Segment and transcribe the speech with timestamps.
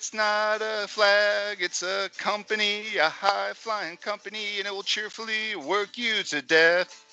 [0.00, 5.54] it's not a flag, it's a company, a high flying company, and it will cheerfully
[5.56, 7.04] work you to death.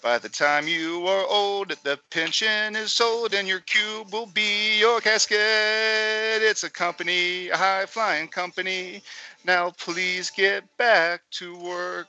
[0.00, 4.78] By the time you are old, the pension is sold, and your cube will be
[4.78, 5.36] your casket.
[5.38, 9.02] It's a company, a high flying company.
[9.44, 12.08] Now please get back to work.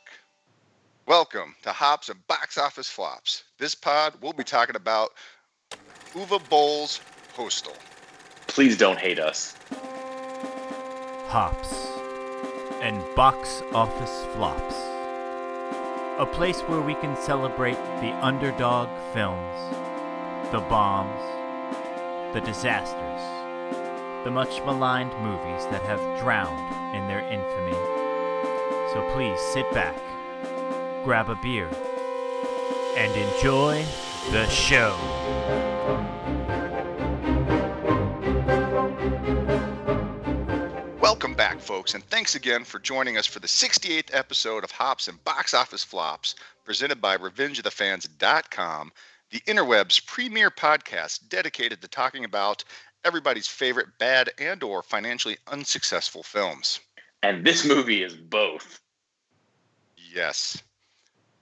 [1.06, 3.44] Welcome to Hops and Box Office Flops.
[3.58, 5.12] This pod, we'll be talking about
[6.14, 7.02] Uwe Boll's
[7.34, 7.76] Postal.
[8.48, 9.58] Please don't hate us.
[11.34, 11.88] Hops
[12.80, 14.76] and Box Office Flops.
[16.20, 19.58] A place where we can celebrate the underdog films,
[20.52, 21.20] the bombs,
[22.36, 23.22] the disasters,
[24.24, 27.72] the much maligned movies that have drowned in their infamy.
[28.94, 29.98] So please sit back,
[31.04, 31.68] grab a beer,
[32.96, 33.84] and enjoy
[34.30, 34.96] the show.
[41.74, 45.56] Folks, and thanks again for joining us for the 68th episode of Hops and Box
[45.56, 48.92] Office Flops, presented by RevengeOfTheFans.com,
[49.32, 52.64] the interweb's premier podcast dedicated to talking about
[53.04, 56.80] everybody's favorite bad and/or financially unsuccessful films.
[57.24, 58.80] And this movie is both.
[59.98, 60.62] Yes.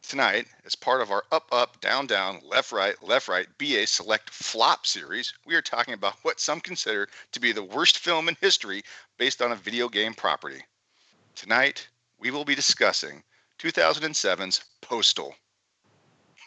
[0.08, 4.30] Tonight, as part of our up, up, down, down, left, right, left, right BA Select
[4.30, 8.36] Flop series, we are talking about what some consider to be the worst film in
[8.42, 8.82] history
[9.22, 10.60] based on a video game property.
[11.36, 11.88] Tonight,
[12.20, 13.22] we will be discussing
[13.60, 15.36] 2007's Postal.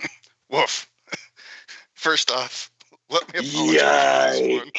[0.51, 0.91] Woof.
[1.95, 2.73] First off,
[3.11, 4.71] let me apologize for this one.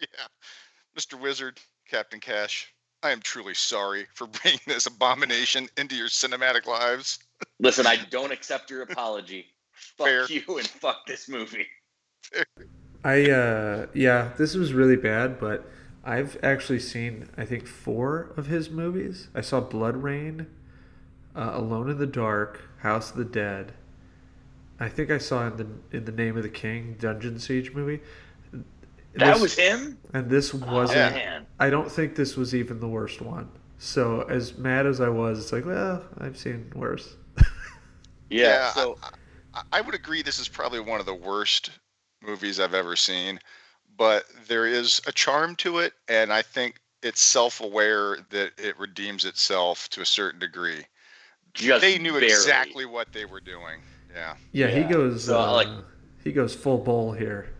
[0.00, 0.98] Yeah.
[0.98, 1.20] Mr.
[1.20, 7.20] Wizard, Captain Cash, I am truly sorry for bringing this abomination into your cinematic lives.
[7.60, 9.46] Listen, I don't accept your apology.
[9.96, 10.26] Fuck Fair.
[10.26, 11.68] you and fuck this movie.
[13.04, 15.70] I uh yeah, this was really bad, but
[16.04, 19.28] I've actually seen I think four of his movies.
[19.34, 20.46] I saw BloodRayne,
[21.34, 23.72] uh, Alone in the Dark, House of the Dead.
[24.78, 25.66] I think I saw in the
[25.96, 28.00] in the Name of the King Dungeon Siege movie.
[29.14, 29.96] That This- was him?
[30.12, 31.16] and this wasn't.
[31.16, 31.40] Oh.
[31.60, 33.48] I don't think this was even the worst one.
[33.78, 37.16] So as mad as I was, it's like, well, I've seen worse.
[38.30, 38.70] Yeah.
[38.72, 38.98] so
[39.52, 41.70] I, I would agree this is probably one of the worst
[42.22, 43.38] movies I've ever seen,
[43.96, 49.24] but there is a charm to it, and I think it's self-aware that it redeems
[49.24, 50.84] itself to a certain degree.
[51.52, 52.26] just they knew barely.
[52.26, 53.80] exactly what they were doing.
[54.12, 54.34] Yeah.
[54.52, 55.24] Yeah, he goes.
[55.26, 55.68] So, uh, like-
[56.24, 57.50] he goes full Boll here.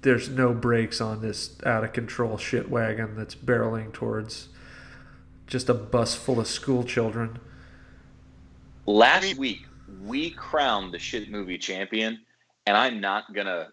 [0.00, 4.48] There's no brakes on this out of control shit wagon that's barreling towards
[5.46, 7.38] just a bus full of school children.
[8.86, 9.66] Last week
[10.02, 12.20] we crowned the shit movie champion,
[12.66, 13.68] and I'm not gonna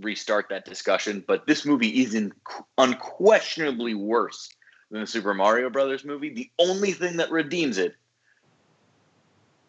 [0.00, 1.24] restart that discussion.
[1.26, 2.32] But this movie is in,
[2.78, 4.48] unquestionably worse
[4.90, 6.30] than the Super Mario Brothers movie.
[6.30, 7.94] The only thing that redeems it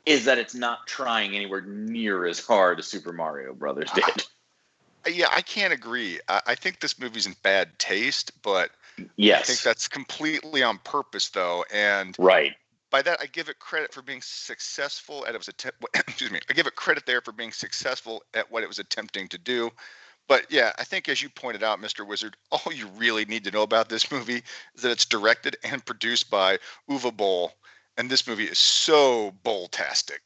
[0.05, 4.03] is that it's not trying anywhere near as hard as Super Mario Brothers did.
[4.05, 6.19] Uh, Yeah, I can't agree.
[6.27, 11.29] I, I think this movie's in bad taste, but I think that's completely on purpose,
[11.29, 11.65] though.
[11.73, 12.53] And right.
[12.89, 15.85] by that, I give it credit for being successful at it was attempt.
[15.93, 16.39] Excuse me.
[16.49, 19.71] I give it credit there for being successful at what it was attempting to do.
[20.27, 22.05] But yeah, I think as you pointed out, Mr.
[22.05, 24.43] Wizard, all you really need to know about this movie
[24.75, 26.57] is that it's directed and produced by
[26.89, 27.53] Uwe Boll,
[27.97, 30.21] and this movie is so Boll-tastic.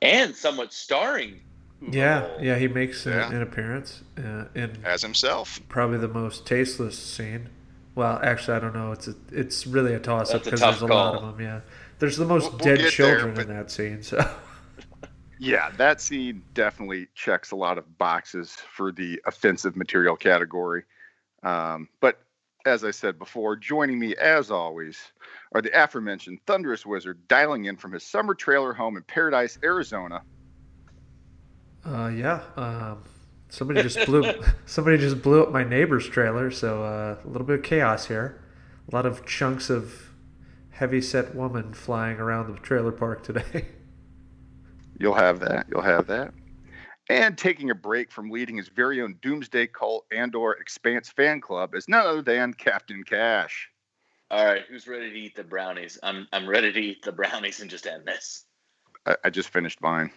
[0.00, 1.40] And somewhat starring.
[1.82, 2.38] Uwe Yeah, Boll.
[2.42, 3.32] yeah, he makes an, Yeah.
[3.32, 5.60] an appearance uh, in as himself.
[5.68, 7.48] probably the most tasteless scene.
[7.94, 8.92] Well, actually, I don't know.
[8.92, 11.40] It's a, it's really a toss up because there's a lot of them.
[11.44, 11.60] Yeah,
[11.98, 14.02] there's the most We'll- we'll dead get there, children but- in that scene.
[14.02, 14.16] So
[15.42, 20.84] Yeah, that scene definitely checks a lot of boxes for the offensive material category.
[21.42, 22.20] Um, but
[22.64, 25.00] as I said before, joining me as always
[25.52, 30.22] are the aforementioned Thunderous Wizard dialing in from his summer trailer home in Paradise, Arizona.
[31.84, 32.42] Uh, yeah.
[32.54, 33.02] Um,
[33.48, 34.22] somebody just blew
[34.66, 38.40] somebody just blew up my neighbor's trailer, so uh, a little bit of chaos here.
[38.92, 40.10] A lot of chunks of
[40.70, 43.66] heavy set woman flying around the trailer park today.
[45.02, 45.66] You'll have that.
[45.68, 46.32] You'll have that.
[47.10, 51.74] And taking a break from leading his very own Doomsday Cult and/or Expanse fan club
[51.74, 53.68] is none other than Captain Cash.
[54.30, 55.98] All right, who's ready to eat the brownies?
[56.04, 58.44] I'm I'm ready to eat the brownies and just end this.
[59.04, 60.12] I, I just finished mine.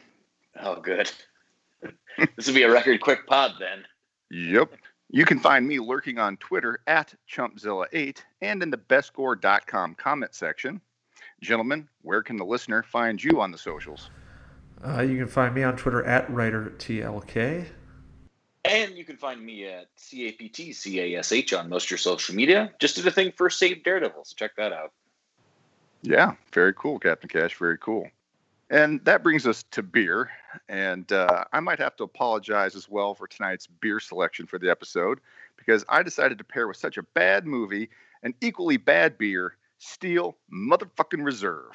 [0.61, 1.11] Oh, good.
[2.35, 3.85] this will be a record quick pod then.
[4.29, 4.69] Yep.
[5.09, 10.79] You can find me lurking on Twitter at ChumpZilla8 and in the bestscore.com comment section.
[11.41, 14.11] Gentlemen, where can the listener find you on the socials?
[14.83, 17.67] Uh, you can find me on Twitter at WriterTLK.
[18.65, 22.71] And you can find me at C-A-P-T-C-A-S-H on most of your social media.
[22.79, 24.91] Just did a thing for Save Daredevil, so check that out.
[26.01, 27.55] Yeah, very cool, Captain Cash.
[27.57, 28.07] Very cool.
[28.69, 30.31] And that brings us to beer.
[30.67, 34.69] And uh, I might have to apologize as well for tonight's beer selection for the
[34.69, 35.19] episode
[35.57, 37.89] because I decided to pair with such a bad movie
[38.23, 41.71] and equally bad beer, Steel Motherfucking Reserve.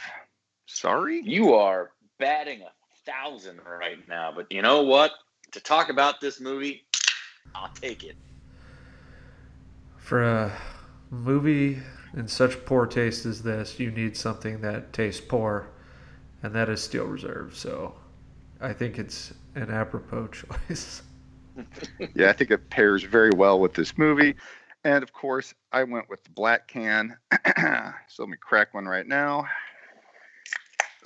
[0.67, 1.21] Sorry?
[1.25, 2.71] You are batting a
[3.11, 5.13] thousand right now, but you know what?
[5.53, 6.85] To talk about this movie,
[7.55, 8.17] I'll take it.
[9.97, 10.53] For a
[11.11, 11.81] movie
[12.15, 15.69] in such poor taste as this, you need something that tastes poor,
[16.43, 17.57] and that is Steel Reserve.
[17.57, 17.95] So
[18.61, 20.29] I think it's an apropos
[20.69, 21.03] choice.
[22.15, 24.35] yeah, I think it pairs very well with this movie.
[24.85, 27.17] And of course, I went with the black can.
[28.09, 29.47] so let me crack one right now.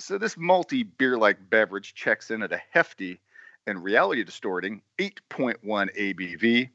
[0.05, 3.19] So this multi beer like beverage checks in at a hefty
[3.65, 6.69] and reality distorting 8.1 ABV.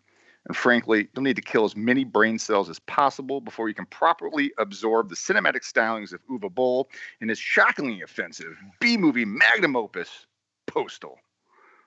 [0.48, 3.86] And frankly, you'll need to kill as many brain cells as possible before you can
[3.86, 6.88] properly absorb the cinematic stylings of Uwe Boll
[7.20, 10.26] in his shockingly offensive B movie magnum opus,
[10.66, 11.16] Postal.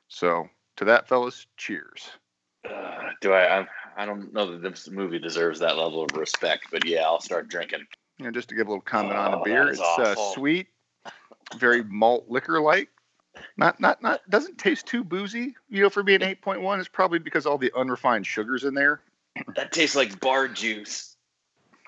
[0.07, 0.47] So,
[0.77, 2.09] to that, fellas, cheers.
[2.63, 3.67] Uh, do I, I?
[3.97, 7.49] I don't know that this movie deserves that level of respect, but yeah, I'll start
[7.49, 7.85] drinking.
[8.17, 10.15] You know, just to give a little comment oh, on the Oh, beer, it's uh,
[10.33, 10.67] sweet,
[11.53, 12.89] very malt liquor like.
[13.57, 14.21] Not, not, not.
[14.29, 15.55] Doesn't taste too boozy.
[15.69, 18.73] You know, for being eight point one, it's probably because all the unrefined sugars in
[18.73, 19.01] there.
[19.55, 21.15] That tastes like bar juice.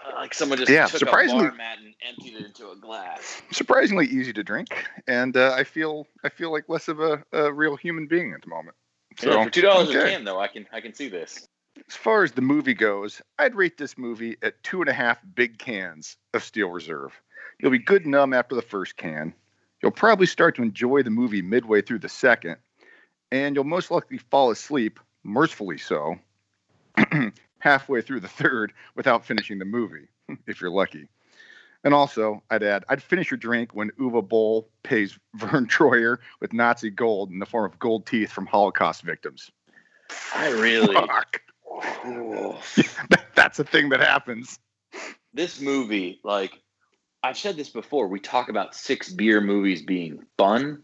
[0.04, 2.76] Uh, like someone just Yeah, took surprisingly- a bar mat and emptied it into a
[2.76, 3.42] glass.
[3.52, 4.70] Surprisingly easy to drink,
[5.08, 8.42] and uh, I feel, I feel like less of a, a real human being at
[8.42, 8.76] the moment.
[9.18, 11.48] So yeah, for two dollars a can, though, I can I can see this.
[11.88, 15.20] As far as the movie goes, I'd rate this movie at two and a half
[15.36, 17.12] big cans of Steel Reserve.
[17.60, 19.34] You'll be good numb after the first can.
[19.86, 22.56] You'll probably start to enjoy the movie midway through the second,
[23.32, 26.16] and you'll most likely fall asleep, mercifully so,
[27.60, 30.08] halfway through the third without finishing the movie,
[30.48, 31.08] if you're lucky.
[31.84, 36.52] And also, I'd add, I'd finish your drink when Uwe Boll pays Vern Troyer with
[36.52, 39.52] Nazi gold in the form of gold teeth from Holocaust victims.
[40.34, 40.96] I really.
[41.06, 41.42] Fuck.
[43.36, 44.58] That's a thing that happens.
[45.32, 46.60] this movie, like
[47.26, 50.84] I've said this before, we talk about six beer movies being fun.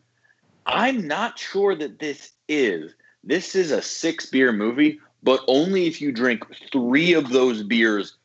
[0.66, 2.96] I'm not sure that this is.
[3.24, 8.18] This is a six beer movie, but only if you drink three of those beers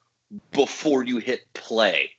[0.53, 2.13] before you hit play.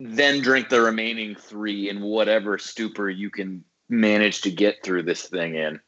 [0.00, 5.24] Then drink the remaining three in whatever stupor you can manage to get through this
[5.28, 5.80] thing in.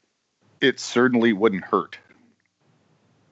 [0.60, 1.96] It certainly wouldn't hurt.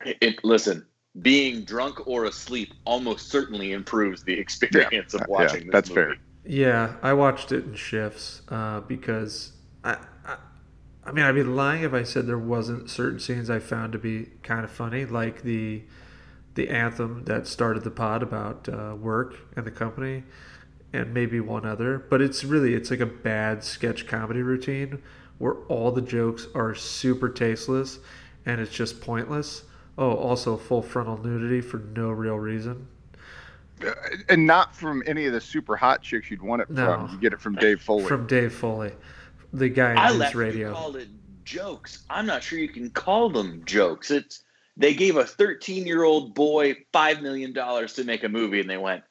[0.07, 0.87] It, it- listen,
[1.23, 5.89] being drunk or asleep almost certainly improves the experience Uh, of watching yeah, this that's
[5.89, 6.03] movie.
[6.05, 6.17] fair.
[6.45, 9.53] Yeah, I watched it in shifts uh, because
[9.85, 10.37] I, I,
[11.05, 13.99] I mean, I'd be lying if I said there wasn't certain scenes I found to
[13.99, 15.83] be kind of funny, like the
[16.55, 20.25] the anthem that started the pod about uh, work and the company,
[20.93, 21.99] and maybe one other.
[21.99, 25.03] But it's really it's like a bad sketch comedy routine
[25.39, 27.99] where all the jokes are super tasteless
[28.47, 29.65] and it's just pointless.
[29.99, 32.87] Oh, also full frontal nudity for no real reason.
[33.85, 33.93] Uh,
[34.29, 36.87] And not from any of the super hot chicks you'd want it No.
[36.87, 37.11] from.
[37.13, 38.05] You get it from Dave Foley.
[38.07, 38.93] From Dave Foley,
[39.53, 40.69] the guy in I news left radio.
[40.69, 41.09] you called it
[41.45, 42.05] jokes.
[42.09, 44.11] I'm not sure you can call them jokes.
[44.11, 44.45] It's
[44.77, 48.71] they gave a 13 year old boy five million dollars to make a movie, and
[48.71, 49.03] they went,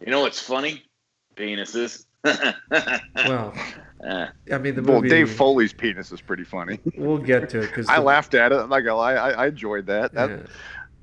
[0.00, 0.84] you know what's funny?
[1.36, 2.04] Penises.
[3.26, 3.54] Well,
[4.52, 5.00] I mean the well.
[5.00, 6.78] Dave Foley's penis is pretty funny.
[6.96, 8.56] We'll get to it because I laughed at it.
[8.56, 10.12] I'm Not gonna lie, I, I enjoyed that.
[10.14, 10.46] that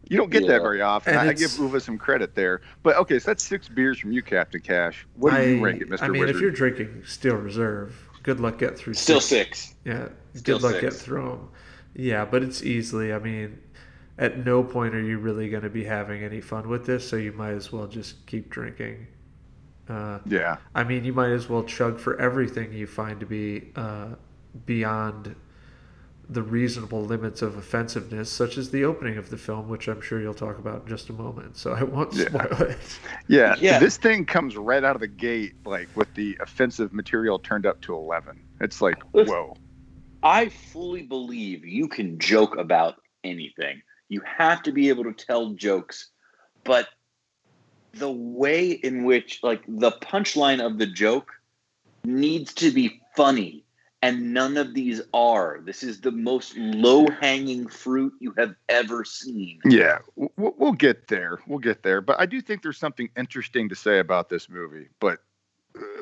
[0.08, 0.50] You don't get Yeah.
[0.50, 1.14] that very often.
[1.14, 2.62] And I, I give Uwe some credit there.
[2.84, 5.08] But okay, so that's six beers from you, Captain Cash.
[5.16, 6.04] What do I, you rank it, Mr.
[6.04, 6.36] I mean, Wizard?
[6.36, 8.94] if you're drinking Steel Reserve, good luck get through.
[8.94, 9.62] still six.
[9.62, 9.76] six.
[9.86, 10.82] Yeah, Still good luck six.
[10.84, 11.50] getting through them.
[11.96, 13.14] Yeah, but it's easily.
[13.14, 13.58] I mean,
[14.18, 17.16] at no point are you really going to be having any fun with this, so
[17.16, 19.08] you might as well just keep drinking.
[19.92, 23.72] Uh, yeah, I mean, you might as well chug for everything you find to be
[23.76, 24.10] uh,
[24.66, 25.36] beyond
[26.30, 30.22] the reasonable limits of offensiveness, such as the opening of the film, which I'm sure
[30.22, 31.58] you'll talk about in just a moment.
[31.58, 32.26] So I won't Yeah.
[32.30, 33.00] spoil it.
[33.28, 33.80] yeah, Yeah.
[33.80, 37.82] This thing comes right out of the gate, like with the offensive material turned up
[37.82, 38.42] to eleven.
[38.62, 39.34] It's like, Listen.
[39.36, 39.56] whoa.
[40.24, 42.96] I fully believe you can joke about
[43.26, 43.82] anything.
[44.08, 46.12] You have to be able to tell jokes,
[46.64, 46.88] but
[47.94, 51.32] the way in which, like, the punchline of the joke
[52.04, 53.64] needs to be funny,
[54.02, 55.60] and none of these are.
[55.64, 59.60] This is the most low hanging fruit you have ever seen.
[59.66, 61.40] Yeah, w- w- we'll get there.
[61.48, 62.02] We'll get there.
[62.02, 64.88] But I do think there's something interesting to say about this movie.
[65.00, 65.20] But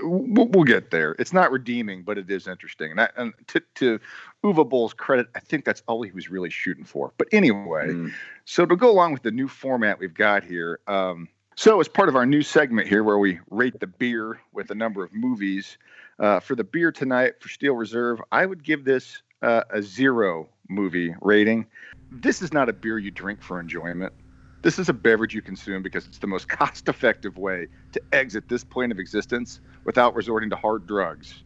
[0.01, 1.15] we'll, we'll get there.
[1.19, 2.91] It's not redeeming, but it is interesting.
[2.91, 3.99] And, I, and to, to
[4.43, 7.13] Uwe Boll's credit, I think that's all he was really shooting for.
[7.17, 8.13] But anyway, Mm.
[8.45, 11.27] so to go along with the new format we've got here, um,
[11.59, 14.75] so as part of our new segment here where we rate the beer with a
[14.75, 15.77] number of movies,
[16.17, 20.47] uh, for the beer tonight for Steel Reserve, I would give this uh, a zero
[20.69, 21.67] movie rating.
[22.13, 24.13] This is not a beer you drink for enjoyment.
[24.61, 28.47] This is a beverage you consume because it's the most cost effective way to exit
[28.47, 31.43] this plane of existence without resorting to hard drugs.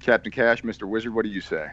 [0.00, 0.88] Captain Cash, Mr.
[0.88, 1.68] Wizard, what do you say?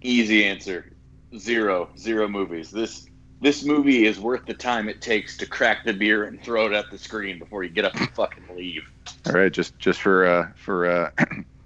[0.00, 0.96] Easy answer.
[1.38, 1.90] Zero.
[1.96, 2.72] Zero movies.
[2.72, 3.08] This
[3.42, 6.72] this movie is worth the time it takes to crack the beer and throw it
[6.72, 8.84] at the screen before you get up and fucking leave.
[9.26, 11.10] All right, just just for uh, for uh,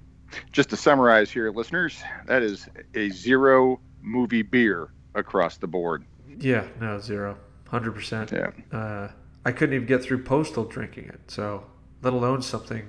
[0.52, 6.04] just to summarize here, listeners, that is a zero movie beer across the board.
[6.38, 7.36] Yeah, no, zero.
[7.70, 8.30] 100%.
[8.32, 8.78] Yeah.
[8.78, 9.10] Uh,
[9.44, 11.64] I couldn't even get through Postal drinking it, so
[12.02, 12.86] let alone something,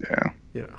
[0.00, 0.76] Yeah, you know.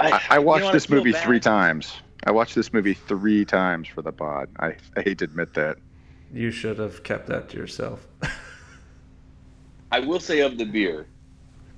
[0.00, 1.24] I, I you watched know this movie bad.
[1.24, 1.94] three times.
[2.26, 4.48] I watched this movie three times for the pod.
[4.58, 5.78] I, I hate to admit that.
[6.34, 8.08] You should have kept that to yourself.
[9.92, 11.06] I will say of the beer,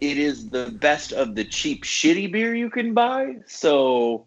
[0.00, 3.36] it is the best of the cheap, shitty beer you can buy.
[3.46, 4.26] So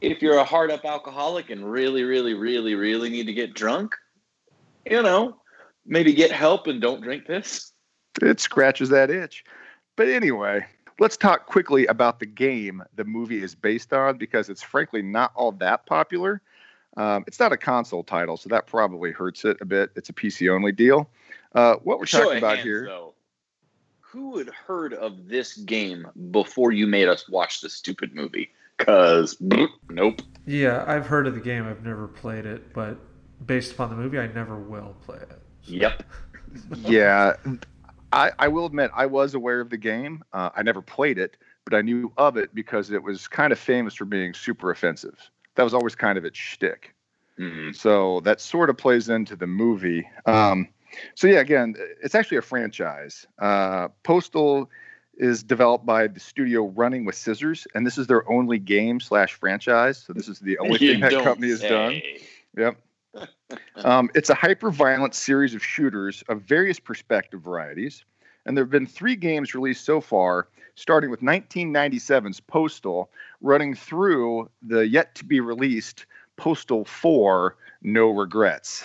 [0.00, 3.94] if you're a hard up alcoholic and really, really, really, really need to get drunk,
[4.84, 5.36] you know,
[5.86, 7.72] maybe get help and don't drink this.
[8.20, 9.44] It scratches that itch.
[9.94, 10.66] But anyway,
[10.98, 15.30] let's talk quickly about the game the movie is based on because it's frankly not
[15.36, 16.42] all that popular.
[16.98, 19.90] Um, it's not a console title, so that probably hurts it a bit.
[19.94, 21.08] It's a PC only deal.
[21.54, 22.86] Uh, what we're Show talking about hands, here.
[22.86, 23.14] though.
[24.00, 28.50] Who had heard of this game before you made us watch the stupid movie?
[28.78, 30.22] Cause nope.
[30.46, 31.66] yeah, I've heard of the game.
[31.66, 32.96] I've never played it, but
[33.46, 35.42] based upon the movie, I never will play it.
[35.64, 36.02] Yep.
[36.84, 37.34] yeah,
[38.12, 40.24] I, I will admit I was aware of the game.
[40.32, 43.58] Uh, I never played it, but I knew of it because it was kind of
[43.58, 45.30] famous for being super offensive.
[45.58, 46.94] That was always kind of its shtick.
[47.36, 47.74] Mhm.
[47.74, 50.08] So that sort of plays into the movie.
[50.24, 50.68] Um,
[51.16, 53.26] so yeah, again, it's actually a franchise.
[53.40, 54.70] Uh, Postal
[55.16, 59.34] is developed by the studio Running with Scissors, and this is their only game slash
[59.34, 59.98] franchise.
[59.98, 62.00] So this is the only thing that company has done.
[62.56, 62.76] Yep.
[63.76, 68.04] Um, it's a hyper violent series of shooters of various perspective varieties.
[68.48, 73.10] And there have been three games released so far, starting with 1997's Postal,
[73.42, 76.06] running through the yet to be released
[76.38, 78.84] Postal 4 No Regrets.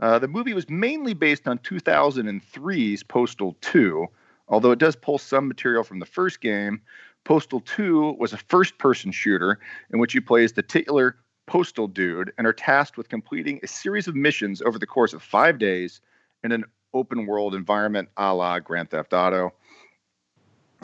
[0.00, 4.08] Uh, the movie was mainly based on 2003's Postal 2,
[4.48, 6.80] although it does pull some material from the first game.
[7.22, 9.60] Postal 2 was a first person shooter
[9.92, 11.14] in which you play as the titular
[11.46, 15.22] postal dude and are tasked with completing a series of missions over the course of
[15.22, 16.00] five days
[16.42, 19.52] in an open world environment a la Grand Theft Auto.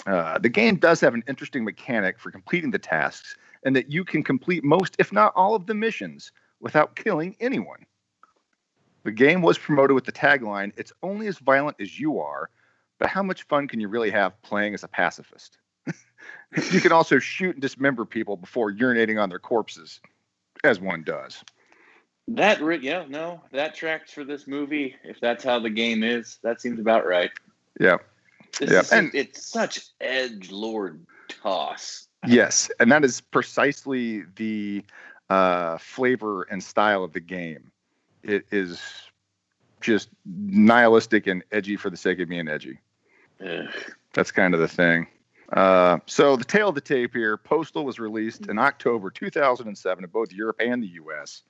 [0.06, 4.04] Uh, the game does have an interesting mechanic for completing the tasks, and that you
[4.04, 7.84] can complete most, if not all, of the missions without killing anyone.
[9.04, 12.50] The game was promoted with the tagline It's only as violent as you are,
[12.98, 15.58] but how much fun can you really have playing as a pacifist?
[16.72, 20.00] you can also shoot and dismember people before urinating on their corpses,
[20.64, 21.42] as one does.
[22.28, 24.96] That yeah, no, that tracks for this movie.
[25.04, 27.30] If that's how the game is, that seems about right.
[27.78, 27.98] Yeah.
[28.58, 32.08] This Yeah, is and- it's such edge lord toss.
[32.26, 34.84] Yes, and that is precisely the
[35.30, 37.70] uh, flavor and style of the game.
[38.24, 38.80] It is
[39.80, 42.80] just nihilistic and edgy for the sake of being edgy.
[43.46, 43.68] Ugh.
[44.14, 45.06] That's kind of the thing.
[45.52, 50.10] Uh, so the tale of the tape here, Postal was released in October 2007 in
[50.10, 51.42] both Europe and the U.S.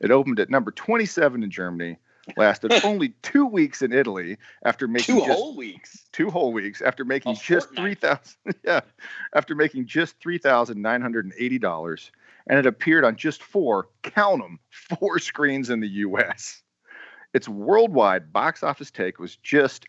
[0.00, 1.96] It opened at number 27 in Germany,
[2.36, 6.04] lasted only two weeks in Italy after making Two just whole weeks.
[6.12, 8.80] two whole weeks after making A just three thousand yeah
[9.34, 12.10] after making just three thousand nine hundred and eighty dollars
[12.48, 16.62] and it appeared on just four count them four screens in the us
[17.32, 19.86] its worldwide box office take was just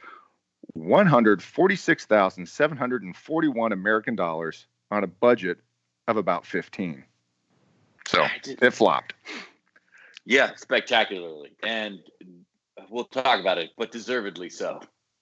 [0.73, 5.57] 146741 american dollars on a budget
[6.07, 7.03] of about 15
[8.07, 9.13] so it flopped
[10.27, 11.99] Yeah, spectacularly, and
[12.89, 14.81] we'll talk about it, but deservedly so.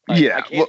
[0.09, 0.67] I- yeah I can't, well,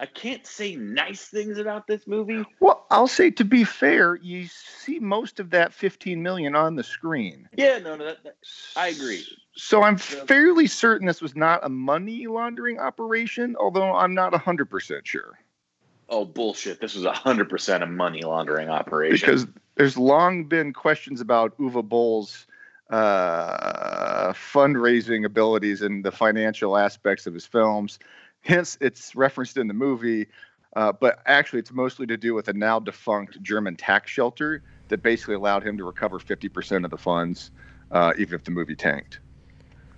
[0.00, 2.44] I can't say nice things about this movie.
[2.60, 6.82] well i'll say to be fair you see most of that 15 million on the
[6.84, 8.36] screen Yeah, no, no, that, that-
[8.76, 9.24] I agree.
[9.56, 15.04] So I'm fairly certain this was not a money laundering operation, although I'm not 100%
[15.04, 15.38] sure.
[16.08, 16.80] Oh bullshit!
[16.80, 19.26] This was hundred percent a money laundering operation.
[19.26, 22.46] Because there's long been questions about Uwe Boll's
[22.90, 27.98] uh, fundraising abilities and the financial aspects of his films.
[28.40, 30.26] Hence, it's referenced in the movie.
[30.76, 35.02] Uh, but actually, it's mostly to do with a now defunct German tax shelter that
[35.02, 37.50] basically allowed him to recover 50% of the funds,
[37.90, 39.20] uh, even if the movie tanked.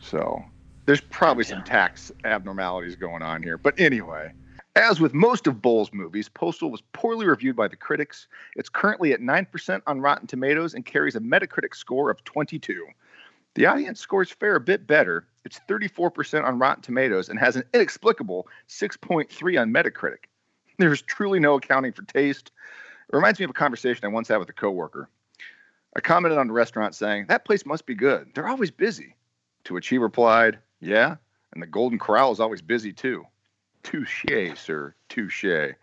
[0.01, 0.43] So
[0.87, 3.59] there's probably some tax abnormalities going on here.
[3.59, 4.33] But anyway,
[4.77, 8.29] as with most of Boll's movies, Postal was poorly reviewed by the critics.
[8.57, 12.87] It's currently at 9% on Rotten Tomatoes and carries a Metacritic score of 22.
[13.55, 15.27] The audience scores fare a bit better.
[15.45, 20.29] It's 34% on Rotten Tomatoes and has an inexplicable 6.3 on Metacritic.
[20.79, 22.53] There's truly no accounting for taste.
[23.09, 25.09] It reminds me of a conversation I once had with a coworker.
[25.97, 28.31] I commented on the restaurant saying, That place must be good.
[28.35, 29.17] They're always busy.
[29.65, 31.17] To which he replied, Yeah,
[31.53, 33.27] and the Golden Corral is always busy too.
[33.83, 34.95] Touche, sir.
[35.09, 35.75] Touche.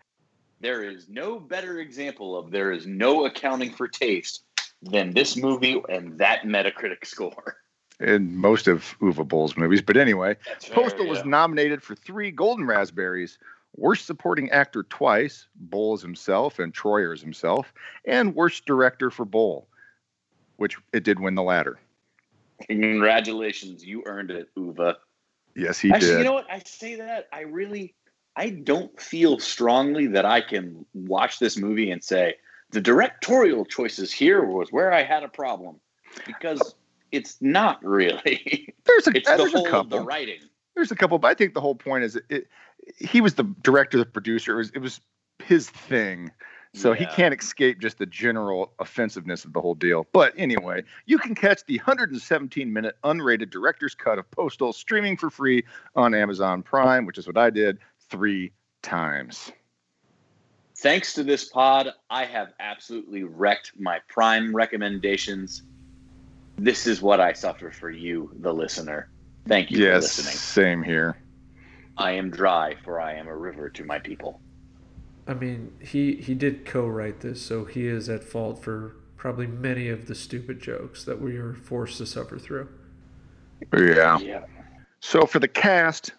[0.60, 4.42] There is no better example of there is no accounting for taste
[4.82, 7.56] than this movie and that Metacritic score.
[8.00, 9.82] In most of Uwe Boll's movies.
[9.82, 13.38] But anyway, That's Postal was nominated for three Golden Raspberries
[13.76, 17.72] Worst Supporting Actor twice, Boll as himself and Troyer as himself,
[18.04, 19.68] and Worst Director for Boll,
[20.56, 21.78] which it did win the latter.
[22.68, 24.98] Congratulations, you earned it, Uva.
[25.54, 26.18] Yes, he Actually, did.
[26.18, 26.50] you know what?
[26.50, 27.94] I say that I really,
[28.36, 32.34] I don't feel strongly that I can watch this movie and say
[32.70, 35.80] the directorial choices here was where I had a problem
[36.26, 36.74] because
[37.12, 38.72] it's not really.
[38.84, 39.98] there's a, It's the there's a couple.
[39.98, 40.40] the writing.
[40.74, 42.46] There's a couple, but I think the whole point is it,
[42.98, 44.54] he was the director, the producer.
[44.54, 45.00] It was, it was
[45.44, 46.30] his thing.
[46.74, 50.06] So he can't escape just the general offensiveness of the whole deal.
[50.12, 55.30] But anyway, you can catch the 117 minute unrated director's cut of Postal streaming for
[55.30, 55.64] free
[55.96, 57.78] on Amazon Prime, which is what I did
[58.10, 59.50] three times.
[60.76, 65.62] Thanks to this pod, I have absolutely wrecked my prime recommendations.
[66.56, 69.08] This is what I suffer for you, the listener.
[69.48, 70.36] Thank you yes, for listening.
[70.36, 71.16] same here.
[71.96, 74.40] I am dry, for I am a river to my people.
[75.28, 79.88] I mean, he he did co-write this, so he is at fault for probably many
[79.88, 82.68] of the stupid jokes that we are forced to suffer through.
[83.76, 84.18] Yeah.
[84.18, 84.44] Yeah.
[85.00, 86.12] So for the cast,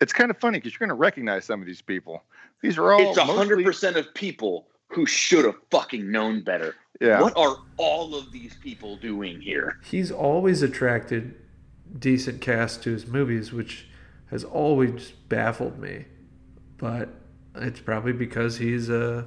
[0.00, 2.24] it's kind of funny because you're going to recognize some of these people.
[2.60, 6.74] These are all It's a hundred percent of people who should have fucking known better.
[7.00, 7.20] Yeah.
[7.20, 9.78] What are all of these people doing here?
[9.84, 11.36] He's always attracted
[11.96, 13.86] decent cast to his movies, which
[14.30, 16.06] has always baffled me.
[16.78, 17.10] But
[17.56, 19.24] it's probably because he's uh,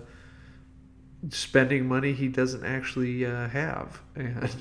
[1.29, 4.55] spending money he doesn't actually uh, have, and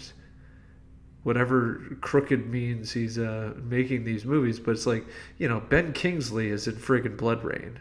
[1.22, 4.58] whatever crooked means he's uh, making these movies.
[4.58, 5.04] But it's like
[5.38, 7.76] you know, Ben Kingsley is in friggin' BloodRayne.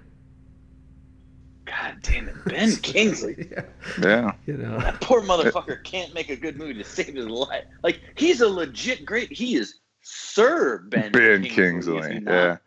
[1.65, 3.47] God damn it, Ben Kingsley.
[3.51, 3.61] yeah,
[4.01, 4.31] Yeah.
[4.47, 4.79] you know.
[4.79, 7.63] That poor motherfucker can't make a good movie to save his life.
[7.83, 9.31] Like he's a legit great.
[9.31, 11.11] He is Sir Ben.
[11.11, 12.21] Ben is he Kingsley.
[12.25, 12.57] Yeah.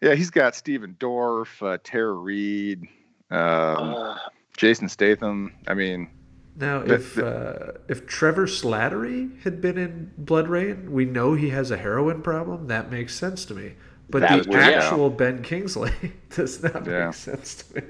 [0.00, 2.82] Yeah, he's got Stephen Dorff, uh, Tara Reid,
[3.30, 4.18] um, Uh,
[4.56, 5.54] Jason Statham.
[5.66, 6.10] I mean,
[6.56, 11.70] Now, The- if uh, if Trevor Slattery had been in BloodRayne, we know he has
[11.70, 12.66] a heroin problem.
[12.66, 13.74] That makes sense to me.
[14.10, 14.68] But That the would- yeah.
[14.82, 15.92] actual Ben Kingsley
[16.34, 17.06] does not Yeah.
[17.06, 17.82] make sense to me.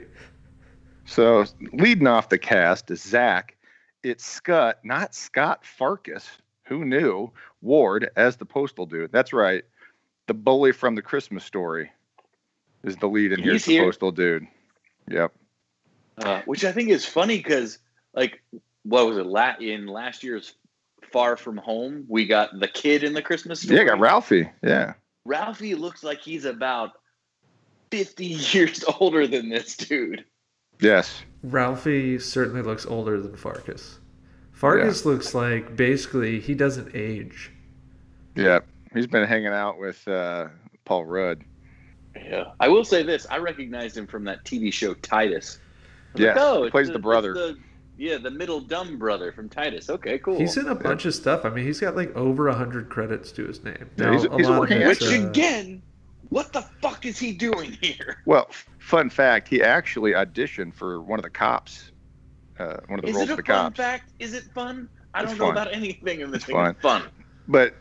[1.04, 3.56] so leading off the cast is Zack.
[4.02, 6.28] It's Scott, not Scott Farkus.
[6.66, 7.32] Who knew?
[7.62, 9.10] Ward as the postal dude.
[9.12, 9.64] That's right.
[10.28, 11.90] The bully from the Christmas story
[12.84, 13.52] is the lead in here.
[13.52, 13.84] He's The here.
[13.84, 14.46] postal dude.
[15.08, 15.32] Yep.
[16.18, 17.78] uh, which I think is funny because,
[18.14, 18.42] like,
[18.84, 19.26] what was it?
[19.26, 20.54] La- in last year's
[21.12, 23.78] Far From Home, we got the kid in the Christmas story.
[23.78, 24.48] Yeah, got Ralphie.
[24.62, 24.94] Yeah.
[25.24, 26.92] Ralphie looks like he's about
[27.90, 30.24] fifty years older than this dude.
[30.80, 31.22] Yes.
[31.42, 33.98] Ralphie certainly looks older than Farkus.
[34.58, 37.50] Farkus looks like basically he doesn't age.
[38.36, 38.60] Yeah.
[38.94, 40.48] He's been hanging out with uh,
[40.84, 41.44] Paul Rudd.
[42.16, 45.58] Yeah, I will say this: I recognized him from that TV show Titus.
[46.16, 47.34] Yeah, like, oh, he plays the it's brother.
[47.34, 47.58] the-
[47.96, 49.90] yeah, the middle dumb brother from Titus.
[49.90, 50.38] Okay, cool.
[50.38, 51.44] He's in a bunch of stuff.
[51.44, 53.90] I mean, he's got like over hundred credits to his name.
[53.96, 55.82] Yeah, he's a- he's a lot working it's, Which uh, again,
[56.30, 58.22] what the fuck is he doing here?
[58.26, 61.92] Well, fun fact, he actually auditioned for one of the cops,
[62.58, 63.76] uh, one of the Is roles it a of the fun cops.
[63.76, 64.12] fact?
[64.18, 64.88] Is it fun?
[65.12, 65.52] I It's don't know fun.
[65.52, 66.54] about anything in this It's thing.
[66.56, 66.70] fun.
[66.70, 67.02] It's fun.
[67.48, 67.74] But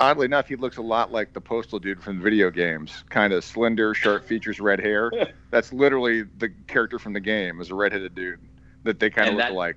[0.00, 3.04] oddly enough, he looks a lot like the postal dude from the video games.
[3.10, 5.10] Kind of slender, sharp features, red hair.
[5.50, 8.40] That's literally the character from the game, is a redheaded dude
[8.84, 9.76] that they kind of look alike.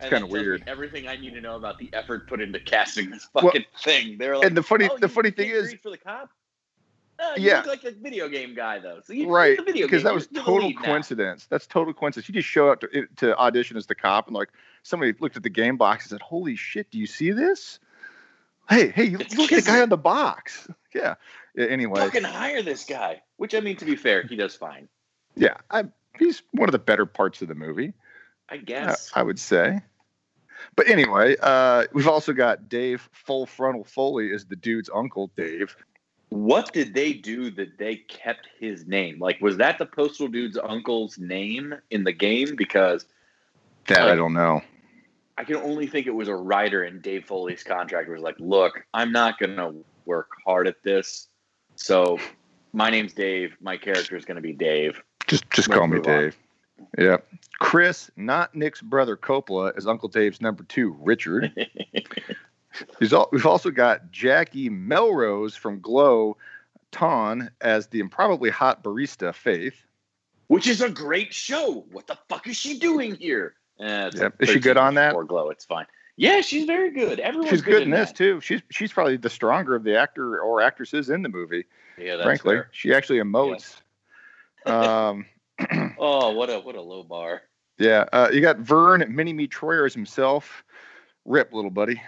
[0.00, 0.64] Kinda that me weird.
[0.66, 4.18] Everything I need to know about the effort put into casting this Well, fucking thing.
[4.18, 6.30] They're like, and the funny- oh, the funny thing is- for the cop.
[7.20, 7.58] Uh, you Yeah.
[7.58, 8.98] look like a video game guy though.
[9.04, 10.80] So you, Right, because that was total now.
[10.82, 11.46] coincidence.
[11.46, 12.28] That's total coincidence.
[12.28, 14.48] You just show up to, to audition as the cop, and like
[14.82, 17.78] somebody looked at the game box and said, "Holy shit, do you see this?
[18.68, 21.14] Hey, hey, look at the guy on the box." Yeah.
[21.56, 23.22] Anyway, Fucking hire this guy.
[23.38, 24.88] Which I mean, to be fair, he does fine.
[25.36, 25.84] yeah, I
[26.18, 27.94] he's one of the better parts of the movie.
[28.50, 29.10] I I, guess.
[29.14, 29.80] I would say.
[30.76, 35.74] But anyway, uh, we've also got Dave Full Frontal Foley as the dude's uncle, Dave.
[36.28, 39.18] what did they do that they kept his name?
[39.18, 42.54] Like, was that the postal dude's uncle's name in the game?
[42.54, 43.06] Because
[43.86, 44.60] That I don't know.
[45.38, 48.84] I can only think it was a writer in Dave Foley's contract was like, look,
[48.92, 49.72] I'm not gonna
[50.04, 51.28] work hard at this.
[51.76, 52.18] So
[52.72, 53.56] my name's Dave.
[53.60, 55.02] My character is gonna be Dave.
[55.26, 56.18] Just just Let's call me move on.
[56.18, 56.36] Dave.
[56.98, 57.26] Yep.
[57.60, 61.52] Chris, not Nick's brother Coppola, is Uncle Dave's number two, Richard.
[62.98, 66.36] He's all, we've also got Jackie Melrose from Glow,
[66.90, 69.84] Tohn as the improbably hot barista, Faith.
[70.48, 71.86] Which is a great show.
[71.92, 73.54] What the fuck is she doing here?
[73.80, 74.34] Eh, Yep.
[74.40, 75.14] Is she good on that?
[75.14, 75.50] Or glow.
[75.50, 75.86] It's fine.
[76.16, 77.18] Yeah, she's very good.
[77.20, 78.16] Everyone's She's good in this that.
[78.16, 78.40] too.
[78.40, 81.64] She's she's probably the stronger of the actor or actresses in the movie.
[81.98, 82.68] Yeah, that's frankly, fair.
[82.72, 83.80] she actually emotes.
[84.66, 85.26] Um,
[85.98, 87.42] Oh, what a what a low bar.
[87.78, 90.64] yeah, uh, you got Vern Mini Me Troyer as himself.
[91.24, 92.00] Rip, little buddy.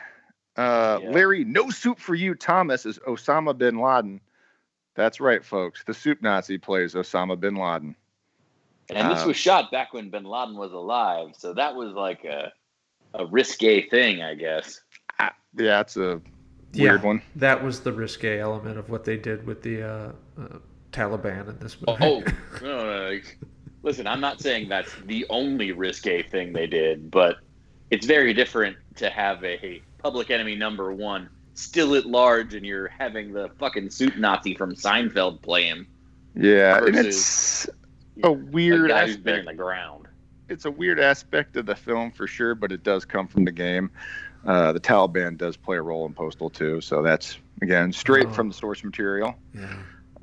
[0.56, 1.10] Uh, Yeah.
[1.10, 2.34] Larry, no soup for you.
[2.34, 4.20] Thomas is Osama bin Laden.
[4.96, 5.82] That's right, folks.
[5.84, 7.96] The soup Nazi plays Osama bin Laden.
[8.90, 12.24] And this Uh, was shot back when Bin Laden was alive, so that was like
[12.24, 12.52] a
[13.16, 14.80] a risque thing, I guess.
[15.56, 16.20] Yeah, it's a
[16.72, 16.90] Yeah.
[16.90, 17.22] weird one.
[17.36, 20.58] That was the risque element of what they did with the uh, uh,
[20.90, 22.02] Taliban in this movie.
[22.04, 22.24] Oh,
[22.60, 23.20] no, no, no.
[23.84, 27.36] Listen, I'm not saying that's the only risque thing they did, but
[27.90, 32.88] it's very different to have a public enemy number one still at large and you're
[32.88, 35.86] having the fucking suit Nazi from Seinfeld play him.
[36.34, 37.68] Yeah, and it's
[38.22, 40.06] a A weird guy who's been in the ground.
[40.48, 43.52] It's a weird aspect of the film for sure, but it does come from the
[43.52, 43.90] game.
[44.46, 48.32] Uh, the Taliban does play a role in Postal too, so that's again straight Oh.
[48.32, 49.34] from the source material.
[49.54, 49.74] yeah.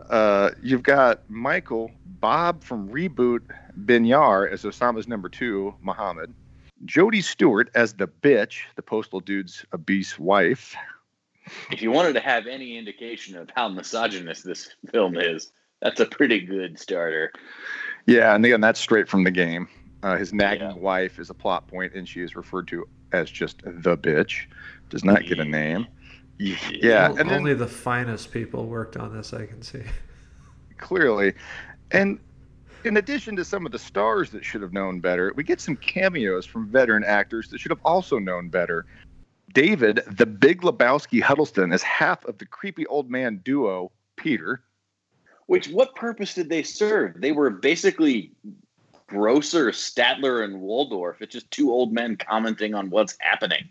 [0.09, 3.39] Uh, you've got Michael Bob from Reboot
[3.85, 6.33] Benyaer as Osama's number two, Muhammad.
[6.85, 10.75] Jodie Stewart as the bitch, the postal dude's obese wife.
[11.71, 15.51] If you wanted to have any indication of how misogynist this film is,
[15.81, 17.31] that's a pretty good starter.
[18.05, 19.67] Yeah, and again, that's straight from the game.
[20.03, 20.75] Uh, his nagging Yeah.
[20.75, 24.45] wife is a plot point, and she is referred to as just the bitch.
[24.89, 25.87] Does not get a name.
[26.37, 29.83] Yeah, Well, and then only the finest people worked on this, I can see.
[30.77, 31.33] clearly,
[31.91, 32.19] and
[32.83, 35.75] in addition to some of the stars that should have known better, we get some
[35.75, 38.87] cameos from veteran actors that should have also known better.
[39.53, 44.63] David, the Big Lebowski Huddleston, is half of the creepy old man duo Peter.
[45.51, 47.19] Which what purpose did they serve?
[47.19, 48.31] They were basically
[49.07, 51.21] Grosser, Statler, and Waldorf.
[51.21, 53.67] It's just two old men commenting on what's happening.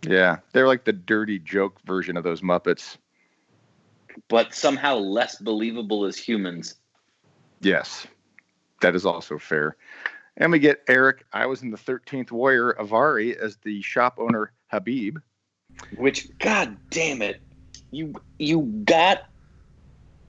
[0.00, 2.96] Yeah, they're like the dirty joke version of those Muppets.
[4.28, 6.76] but somehow less believable as humans.
[7.60, 8.06] Yes,
[8.80, 9.76] that is also fair.
[10.38, 11.26] And we get Eric.
[11.34, 15.18] I was in the 13th Warrior Avari as the shop owner Habib.
[15.98, 17.42] Which, god damn it,
[17.90, 19.26] you you got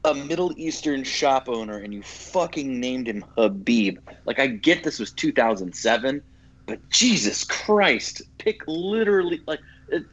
[0.04, 4.00] a Middle Eastern shop owner and you fucking named him Habib.
[4.26, 6.22] Like I get this was 2007,
[6.66, 9.60] but Jesus Christ, pick literally like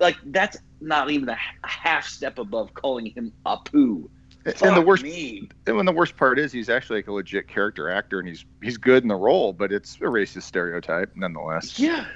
[0.00, 4.08] like that's not even a half step above calling him Apu.
[4.44, 5.48] and the worst, me.
[5.66, 8.44] and when the worst part is, he's actually like a legit character actor, and he's
[8.62, 11.78] he's good in the role, but it's a racist stereotype nonetheless.
[11.78, 12.06] Yeah.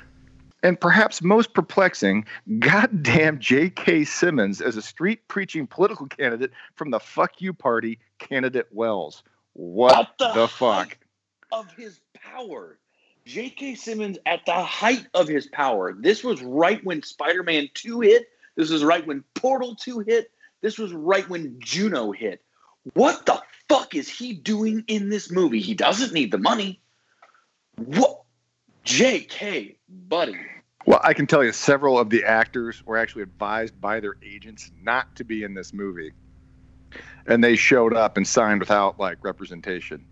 [0.63, 2.25] And perhaps most perplexing,
[2.61, 4.05] goddamn J.K.
[4.05, 9.25] Simmons as a street preaching political candidate from the "fuck you" party, candidate Wells.
[9.55, 10.97] What, At the the fuck?
[11.51, 12.79] of his power.
[13.25, 13.75] J.K.
[13.75, 15.93] Simmons at the height of his power.
[15.93, 18.29] This was right when Spider-Man 2 hit.
[18.57, 20.31] This was right when Portal 2 hit.
[20.61, 22.43] This was right when Juno hit.
[22.95, 25.61] What the fuck is he doing in this movie?
[25.61, 26.81] He doesn't need the money.
[27.77, 28.23] What?
[28.85, 29.77] J.K.
[29.89, 30.37] buddy.
[30.87, 34.71] Well, I can tell you several of the actors were actually advised by their agents
[34.83, 36.13] not to be in this movie.
[37.27, 40.05] And they showed up and signed without like representation.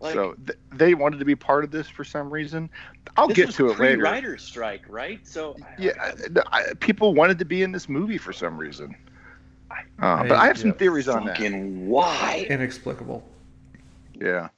[0.00, 2.68] Like, so th- they wanted to be part of this for some reason.
[3.16, 3.96] I'll this get was to it later.
[3.96, 5.26] Pre-writer's strike, right?
[5.26, 5.92] So Yeah,
[6.52, 8.94] I, I- people wanted to be in this movie for some reason.
[10.00, 11.40] Uh, but I- I have some theories on that.
[11.40, 12.46] why?
[12.50, 13.26] Inexplicable.
[14.14, 14.48] Yeah.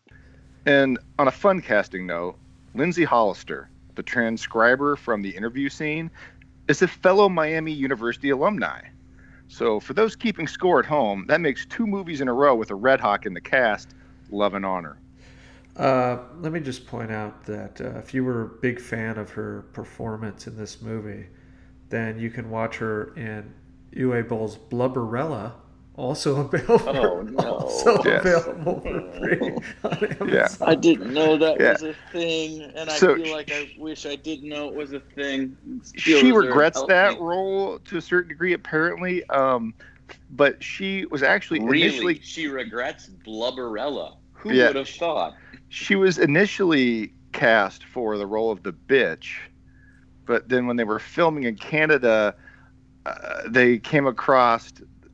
[0.67, 2.37] And on a fun casting note,
[2.75, 6.11] Lindsay Hollister, the transcriber from the interview scene,
[6.69, 8.81] is a fellow Miami University alumni.
[9.49, 12.71] So for those keeping score at home, that makes two movies in a row with
[12.71, 13.95] a Red Hawk in the cast.
[14.31, 14.99] Love and honor.
[15.77, 19.31] Uh, let me just point out that uh, if you were a big fan of
[19.31, 21.27] her performance in this movie,
[21.91, 23.53] then you can watch her in
[23.95, 25.53] Uwe Boll's Blubberella
[25.97, 26.89] Also available.
[26.89, 27.49] Oh, no.
[27.55, 28.21] Also Yes.
[28.21, 29.51] available for free
[30.21, 30.49] on Yeah.
[30.61, 31.73] I didn't know that Yeah.
[31.73, 35.01] was a thing, and I feel like I wish I did know it was a
[35.01, 35.57] thing.
[35.97, 37.21] she regrets that me.
[37.21, 39.25] role to a certain degree, apparently.
[39.31, 39.73] Um,
[40.31, 44.17] but she was actually Really, initially she regrets Blubberella.
[44.35, 44.67] Who Yeah.
[44.69, 45.35] would have thought?
[45.69, 49.39] she was initially cast for the role of the bitch,
[50.27, 52.35] but then when they were filming in Canada,
[53.07, 54.73] uh, they came across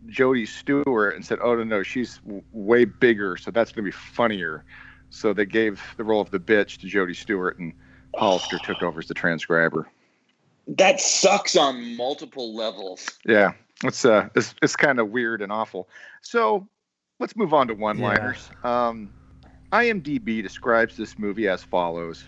[0.09, 3.91] Jodie Stewart and said, "Oh no, no, she's w- way bigger, so that's going to
[3.91, 4.65] be funnier."
[5.11, 7.73] So they gave the role of the bitch to Jodie Stewart, and
[8.17, 9.89] Hollister took over as the transcriber.
[10.67, 13.09] That sucks on multiple levels.
[13.27, 13.53] Yeah,
[13.85, 15.89] it's uh, it's, it's kind of weird and awful.
[16.23, 16.67] So
[17.21, 18.51] let's move on to one-liners.
[18.65, 19.13] Um,
[19.73, 22.25] IMDb describes this movie as follows: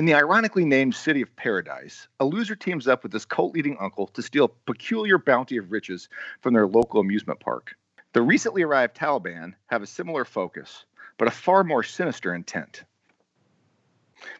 [0.00, 4.06] In the ironically named city of Paradise, a loser teams up with his cult-leading uncle
[4.06, 6.08] to steal a peculiar bounty of riches
[6.40, 7.76] from their local amusement park.
[8.14, 10.86] The recently arrived Taliban have a similar focus,
[11.18, 12.84] but a far more sinister intent.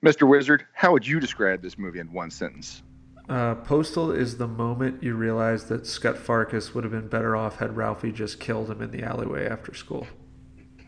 [0.03, 0.27] Mr.
[0.27, 2.83] Wizard, how would you describe this movie in one sentence?
[3.29, 7.59] Uh, Postal is the moment you realize that Scott Farkus would have been better off
[7.59, 10.07] had Ralphie just killed him in the alleyway after school.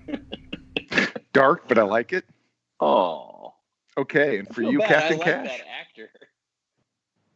[1.35, 2.24] Dark, but I like it.
[2.80, 3.32] Oh,
[3.98, 4.88] Okay, and for you, bad.
[4.88, 5.59] Captain I like Cash.
[5.59, 6.11] that actor.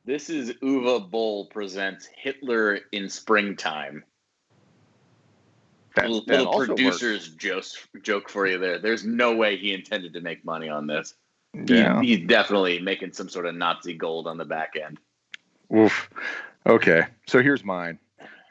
[0.05, 4.05] This is Uwe Boll presents Hitler in springtime.
[5.97, 8.79] That, little that little producer's jokes, joke for you there.
[8.79, 11.15] There's no way he intended to make money on this.
[11.55, 11.69] works.
[11.71, 12.01] He- Yeah.
[12.03, 15.01] he's definitely making some sort of Nazi gold on the back end.
[15.75, 16.11] Oof.
[16.67, 17.99] Okay, so here's mine.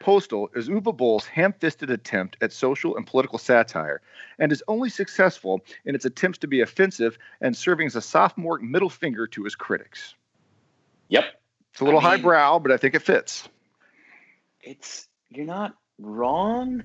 [0.10, 4.02] Postal is Uwe Boll's ham-fisted attempt at social and political satire,
[4.38, 8.60] and is only successful in its attempts to be offensive and serving as a sophomore
[8.60, 10.14] middle finger to his critics.
[11.10, 11.26] Yep.
[11.72, 13.50] It's a little I mean- highbrow, but I think it fits.
[14.62, 16.84] It's you're not wrong.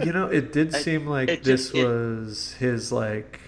[0.00, 3.40] You know, it did seem like it this just- it- was his like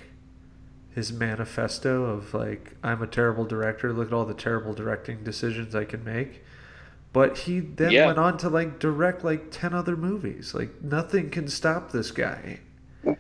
[0.93, 3.93] his manifesto of like I'm a terrible director.
[3.93, 6.43] Look at all the terrible directing decisions I can make.
[7.15, 8.07] But he then Yeah.
[8.07, 10.53] went on to like direct like ten other movies.
[10.53, 12.59] Like nothing can stop this guy.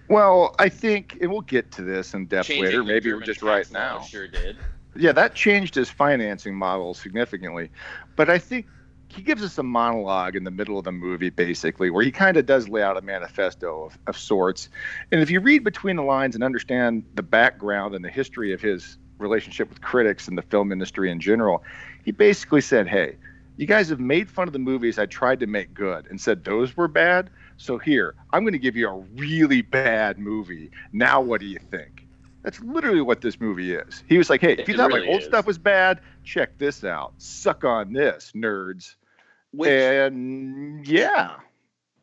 [0.09, 2.85] Well, I think, and we'll get to this in depth Changing later.
[2.85, 4.00] Maybe we're German just right now.
[4.00, 4.57] Sure did.
[4.96, 7.70] Yeah, that changed his financing model significantly.
[8.16, 8.66] But I think
[9.09, 12.37] he gives us a monologue in the middle of the movie, basically, where he kind
[12.37, 14.68] of does lay out a manifesto of, of sorts.
[15.12, 18.61] And if you read between the lines and understand the background and the history of
[18.61, 21.62] his relationship with critics and the film industry in general,
[22.04, 23.16] he basically said, Hey,
[23.56, 26.44] you guys have made fun of the movies I tried to make good and said
[26.44, 27.30] those were bad.
[27.56, 30.70] So here, I'm going to give you a really bad movie.
[30.92, 32.06] Now, what do you think?
[32.42, 34.02] That's literally what this movie is.
[34.06, 35.26] He was like, "Hey, if you It thought really my old is.
[35.26, 37.14] stuff was bad, check this out.
[37.18, 38.96] Suck on this, nerds."
[39.52, 41.36] Which, and yeah,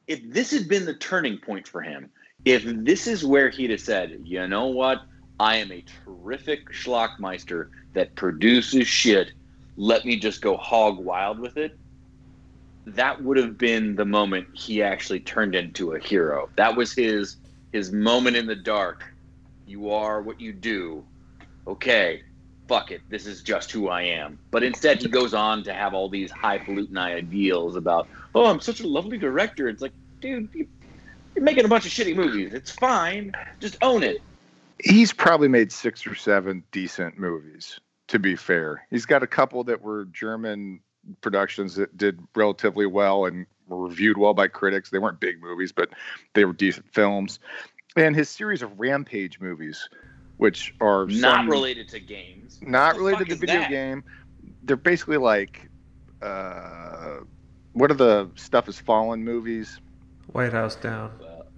[0.08, 2.10] if this had been the turning point for him,
[2.46, 5.02] if this is where he'd have said, you know what,
[5.40, 9.34] I am a terrific schlockmeister that produces shit.
[9.78, 11.80] Let me just go hog wild with it.
[12.88, 16.50] That would have been the moment he actually turned into a hero.
[16.58, 17.38] That was his
[17.72, 19.04] his moment in the dark.
[19.66, 21.06] You are what you do.
[21.68, 22.22] Okay,
[22.68, 23.02] fuck it.
[23.10, 24.40] This is just who I am.
[24.52, 28.82] But instead, he goes on to have all these highfalutin ideals about, oh, I'm such
[28.82, 29.70] a lovely director.
[29.70, 30.68] It's like, dude, you-
[31.36, 32.54] you're making a bunch of shitty movies.
[32.54, 33.32] It's fine.
[33.62, 34.18] Just own it.
[34.84, 37.80] he's probably made six or seven decent movies.
[38.12, 40.82] To be fair, he's got a couple that were German
[41.22, 44.90] productions that did relatively well and were reviewed well by critics.
[44.90, 45.92] They weren't big movies, but
[46.34, 47.40] they were decent films.
[47.96, 49.88] And his series of Rampage movies,
[50.36, 52.60] which are Not some- related to games.
[52.62, 53.70] not related to is video that?
[53.70, 54.04] game.
[54.64, 55.70] They're basically like,
[56.22, 57.20] uh,
[57.72, 59.80] what are the stuff is fallen movies?
[60.34, 61.12] White House down.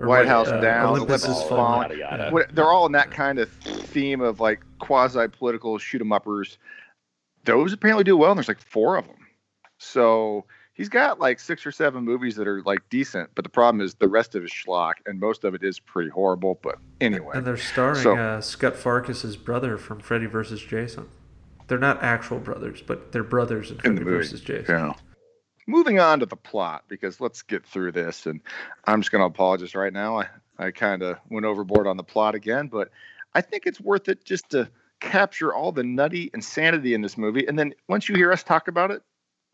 [0.04, 1.88] Or White House uh, down, Olympus Olympus is fallen.
[1.89, 1.89] fallen.
[1.92, 2.24] Yada, yada.
[2.26, 2.32] Yeah.
[2.32, 6.58] What, they're all in that kind of theme of like quasi political shoot 'em uppers.
[7.46, 9.18] Those apparently do well, and there's like four of them.
[9.78, 13.82] So he's got like six or seven movies that are like decent, but the problem
[13.82, 16.60] is the rest of his schlock, and most of it is pretty horrible.
[16.62, 20.62] But anyway, And they're starring So- uh, Scott Farkus's brother from Freddy vs.
[20.62, 21.08] Jason.
[21.68, 24.18] They're not actual brothers, but they're brothers in in Freddy the movie.
[24.18, 24.42] vs.
[24.42, 24.76] Jason.
[24.76, 24.94] Yeah.
[25.65, 28.41] Moving on to the plot, because let's get through this, and
[28.86, 30.19] I'm just going to apologize right now.
[30.19, 32.89] I, I kind of went overboard on the plot again, but
[33.34, 37.45] I think it's worth it just to capture all the nutty insanity in this movie,
[37.47, 39.02] and then once you hear us talk about it,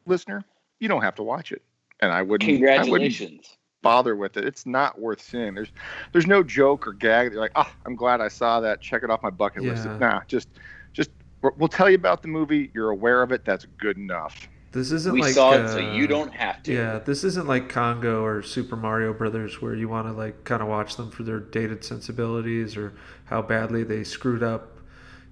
[0.05, 0.43] listener,
[0.79, 1.61] you don't have to watch it,
[1.99, 2.49] and I wouldn't.
[2.49, 3.57] I wouldn't Congratulations.
[3.81, 4.45] bother with it.
[4.45, 5.53] It's not worth seeing.
[5.53, 5.71] There's
[6.11, 7.27] there's no joke or gag.
[7.27, 8.81] that You're like, oh, I'm glad I saw that.
[8.81, 9.85] Check it off my bucket list.
[9.85, 9.97] Yeah.
[9.97, 10.49] Nah, just
[10.93, 12.71] just we'll tell you about the movie.
[12.73, 13.45] You're aware of it.
[13.45, 14.47] That's good enough.
[14.71, 16.73] This isn't we like saw uh, it, so you don't have to.
[16.73, 20.61] Yeah, this isn't like Congo or Super Mario Brothers where you want to like kind
[20.61, 22.93] of watch them for their dated sensibilities or
[23.25, 24.77] how badly they screwed up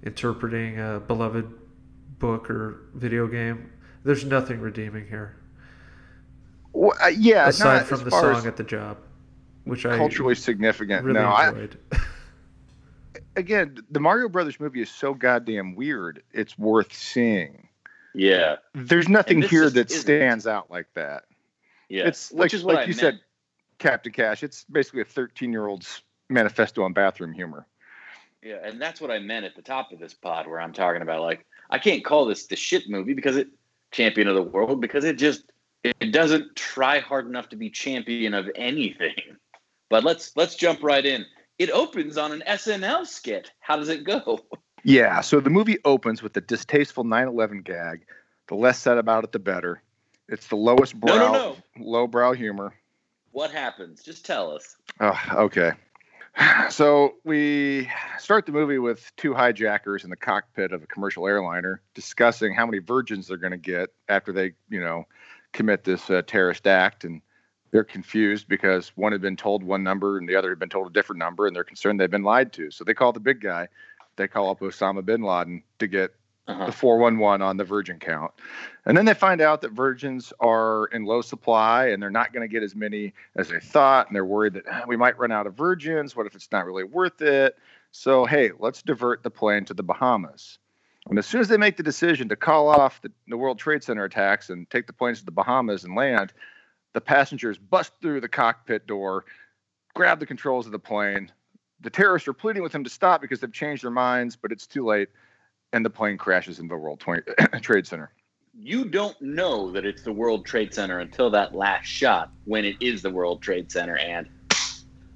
[0.02, 1.46] interpreting a beloved
[2.18, 3.70] book or video game.
[4.04, 5.36] There's nothing redeeming here
[6.72, 8.98] Well, uh, yeah, aside not from the song at the job,
[9.64, 11.04] which I culturally significant.
[11.04, 11.78] really no, I, enjoyed.
[13.36, 16.22] again, the Mario Brothers movie is so goddamn weird.
[16.32, 17.67] It's worth seeing.
[18.18, 18.56] Yeah.
[18.74, 21.24] There's nothing here just that stands out like that.
[21.88, 22.06] Yeah.
[22.06, 22.98] It's Which like, like I you meant.
[22.98, 23.20] said,
[23.78, 24.42] Captain Cash.
[24.42, 27.66] It's basically a 13 year old's manifesto on bathroom humor.
[28.42, 31.02] Yeah, and that's what I meant at the top of this pod, where I'm talking
[31.02, 33.48] about like I can't call this the shit movie because it
[33.90, 35.50] champion of the world because it just
[35.82, 39.36] it doesn't try hard enough to be champion of anything.
[39.90, 41.24] But let's let's jump right in.
[41.58, 43.50] It opens on an SNL skit.
[43.60, 44.40] How does it go?
[44.84, 48.04] Yeah, so the movie opens with the distasteful 9/11 gag.
[48.46, 49.82] The less said about it, the better.
[50.28, 51.56] It's the lowest brow, No, no, no.
[51.84, 52.74] low brow humor.
[53.32, 54.02] What happens?
[54.02, 54.76] Just tell us.
[55.00, 55.72] Oh, okay.
[56.70, 61.80] So we start the movie with two hijackers in the cockpit of a commercial airliner
[61.94, 65.04] discussing how many virgins they're going to get after they, you know,
[65.52, 67.22] commit this uh, terrorist act, and
[67.72, 70.86] they're confused because one had been told one number and the other had been told
[70.86, 72.70] a different number, and they're concerned they've been lied to.
[72.70, 73.66] So they call the big guy.
[74.18, 76.14] They call up Osama bin Laden to get
[76.46, 76.66] Uh-huh.
[76.66, 78.32] the 411 on the virgin count.
[78.86, 82.46] And then they find out that virgins are in low supply and they're not going
[82.46, 84.06] to get as many as they thought.
[84.06, 86.16] And they're worried that "Ah, we might run out of virgins.
[86.16, 87.56] What if it's not really worth it?
[87.90, 90.58] So, hey, let's divert the plane to the Bahamas.
[91.08, 93.82] And as soon as they make the decision to call off the, the World Trade
[93.82, 96.32] Center attacks and take the planes to the Bahamas and land,
[96.94, 99.24] the passengers bust through the cockpit door,
[99.94, 101.30] grab the controls of the plane.
[101.80, 104.66] The terrorists are pleading with them to stop because they've changed their minds, but it's
[104.66, 105.08] too late
[105.72, 107.22] and the plane crashes into the World 20,
[107.60, 108.10] Trade Center.
[108.54, 112.76] You don't know that it's the World Trade Center until that last shot when it
[112.80, 114.28] is the World Trade Center and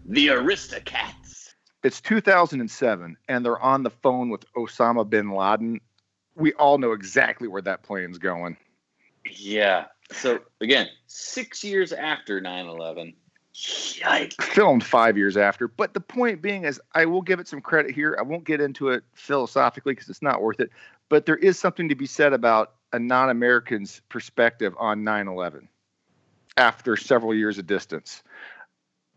[0.05, 1.55] the Aristocats.
[1.83, 5.81] It's 2007, and they're on the phone with Osama bin Laden.
[6.37, 8.57] We all know exactly where that plane's going.
[9.29, 9.87] Yeah.
[10.13, 13.15] So again, six years after 9-11.
[13.55, 14.43] Yikes.
[14.43, 15.69] Filmed five years after.
[15.69, 18.17] But the point being is, I will give it some credit here.
[18.19, 20.71] I won't get into it philosophically because it's not worth it.
[21.09, 25.69] But there is something to be said about a non American's perspective on 9 11
[26.57, 28.23] after several years of distance.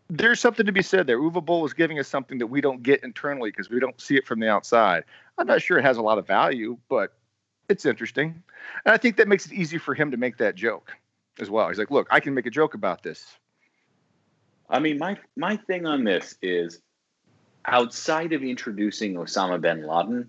[0.08, 1.20] There's something to be said there.
[1.20, 4.16] Uva Boll is giving us something that we don't get internally because we don't see
[4.16, 5.04] it from the outside.
[5.36, 7.14] I'm not sure it has a lot of value, but
[7.68, 8.42] it's interesting.
[8.84, 10.96] And I think that makes it easy for him to make that joke
[11.40, 11.68] as well.
[11.68, 13.36] He's like, look, I can make a joke about this.
[14.68, 16.80] I mean, my my thing on this is
[17.66, 20.28] outside of introducing Osama bin Laden,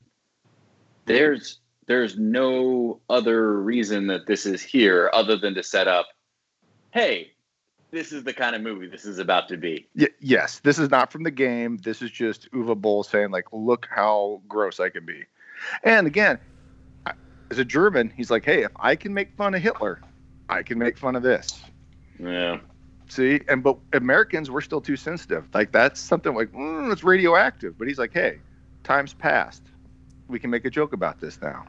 [1.06, 6.08] there's there's no other reason that this is here other than to set up,
[6.92, 7.32] hey,
[7.92, 9.88] this is the kind of movie this is about to be.
[9.96, 11.78] Y- yes, this is not from the game.
[11.78, 15.24] This is just Uva Boll saying, like, look how gross I can be.
[15.84, 16.40] And again,
[17.06, 17.14] I-
[17.50, 20.02] as a German, he's like, hey, if I can make fun of Hitler,
[20.50, 21.64] I can make fun of this.
[22.20, 22.60] Yeah.
[23.10, 25.48] See, and but Americans, we're still too sensitive.
[25.54, 27.78] Like that's something like mm, it's radioactive.
[27.78, 28.40] But he's like, hey,
[28.84, 29.64] time's passed.
[30.28, 31.66] We can make a joke about this now.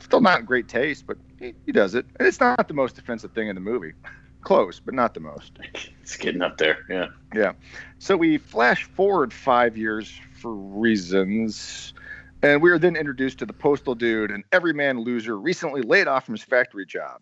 [0.00, 2.98] Still not in great taste, but he, he does it, and it's not the most
[2.98, 3.92] offensive thing in the movie.
[4.40, 5.58] Close, but not the most.
[6.02, 6.78] It's getting up there.
[6.90, 7.06] Yeah.
[7.32, 7.52] Yeah.
[8.00, 11.94] So we flash forward five years for reasons,
[12.42, 16.24] and we are then introduced to the postal dude, an everyman loser recently laid off
[16.26, 17.20] from his factory job.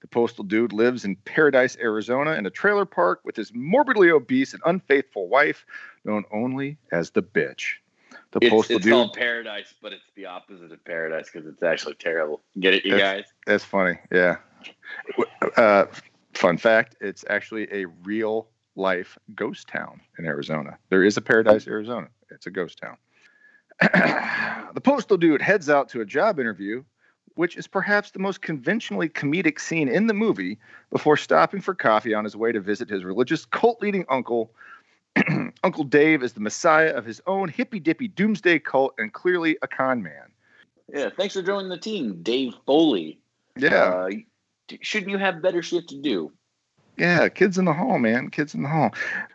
[0.00, 4.54] The postal dude lives in Paradise, Arizona, in a trailer park with his morbidly obese
[4.54, 5.66] and unfaithful wife,
[6.04, 7.74] known only as the bitch.
[8.32, 8.92] The It's, postal it's dude.
[8.92, 12.40] called Paradise, but it's the opposite of Paradise because it's actually terrible.
[12.58, 13.32] Get it, you That's- guys?
[13.46, 13.98] That's funny.
[14.10, 14.36] Yeah.
[15.56, 15.86] Uh,
[16.34, 20.78] fun fact: It's actually a real life ghost town in Arizona.
[20.88, 22.08] There is a Paradise, Arizona.
[22.30, 22.96] It's a ghost town.
[24.74, 26.84] the postal dude heads out to a job interview,
[27.34, 30.58] which is perhaps the most conventionally comedic scene in the movie,
[30.90, 34.50] before stopping for coffee on his way to visit his religious cult-leading uncle.
[35.64, 40.02] uncle Dave is the messiah of his own hippy-dippy doomsday cult and clearly a con
[40.02, 40.30] man.
[40.92, 41.10] Yeah.
[41.16, 43.18] Thanks for joining the team, Dave Foley.
[43.56, 43.84] Yeah.
[43.84, 44.10] Uh,
[44.80, 46.32] shouldn't you have better shit to do?
[46.96, 48.28] Yeah, kids in the hall, man.
[48.28, 48.90] Kids in the hall.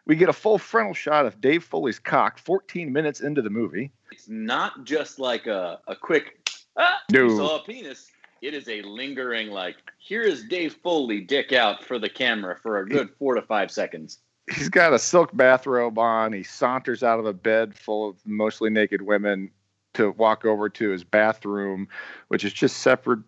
[0.05, 3.91] We get a full frontal shot of Dave Foley's cock 14 minutes into the movie.
[4.11, 6.44] It's not just like a, a quick,
[6.77, 7.23] ah, No.
[7.23, 8.11] you saw a penis.
[8.41, 12.79] It is a lingering, like, here is Dave Foley dick out for the camera for
[12.79, 14.19] a good four to five seconds.
[14.53, 16.31] He's got a silk bathrobe on.
[16.31, 19.49] He saunters out of a bed full of mostly naked women
[19.95, 21.87] to walk over to his bathroom,
[22.27, 23.19] which is just separate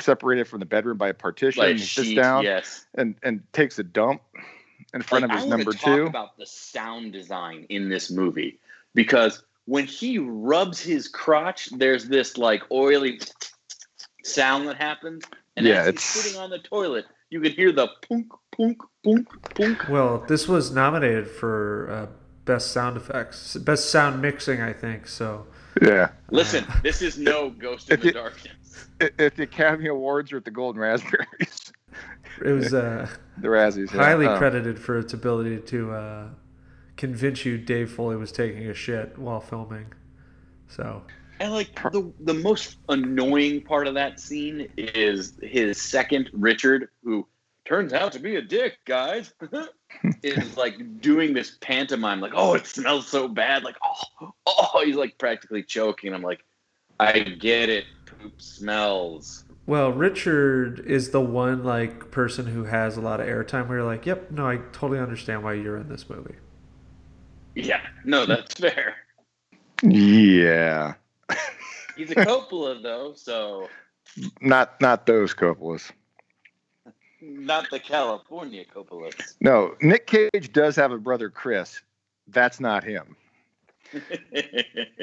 [0.00, 1.62] separated from the bedroom by a partition.
[1.62, 2.86] Like he sits down yes.
[2.96, 4.22] and and takes a dump
[4.92, 6.06] in front Like, of I his wanna number talk two.
[6.06, 8.58] about the sound design in this movie
[8.94, 13.20] because when he rubs his crotch, there's this like oily
[14.24, 15.24] sound that happens,
[15.56, 18.78] and Yeah, as he's it's- sitting on the toilet, you can hear the punk, punk,
[19.04, 19.88] punk, punk.
[19.88, 22.06] Well, this was nominated for uh,
[22.44, 25.06] best sound effects, best sound mixing, I think.
[25.08, 25.46] So
[25.82, 28.86] yeah, Listen, this is no Ghost in the you- Darkness.
[29.00, 31.72] I- if the Academy Awards are at the Golden Raspberries,
[32.44, 33.08] it was uh,
[33.38, 34.02] the Razzies, yeah.
[34.04, 36.28] highly Um, credited for its ability to uh,
[37.04, 39.92] convince you Dave Foley was taking a shit while filming.
[40.68, 41.02] So
[41.38, 47.26] And like the the most annoying part of that scene is his second Richard, who
[47.66, 49.34] turns out to be a dick, guys.
[50.22, 54.96] is like doing this pantomime, like, oh, it smells so bad, like, oh, oh, he's
[54.96, 56.14] like practically choking.
[56.14, 56.42] I'm like,
[56.98, 59.44] I get it, poop smells.
[59.66, 63.86] Well, Richard is the one like person who has a lot of airtime where you're
[63.86, 66.36] like, "Yep, no, I totally understand why you're in this movie."
[67.54, 68.96] Yeah, no, that's fair.
[69.82, 70.94] Yeah,
[71.96, 73.68] He's a Coppola though, so
[74.40, 75.90] not not those Coppolas.
[77.20, 79.12] not the California Coppola.
[79.40, 81.82] No, Nick Cage does have a brother, Chris.
[82.28, 83.16] That's not him.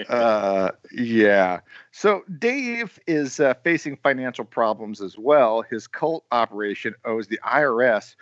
[0.10, 1.60] Uh, yeah.
[1.92, 5.62] So Dave is uh, facing financial problems as well.
[5.62, 8.16] His cult operation owes the IRS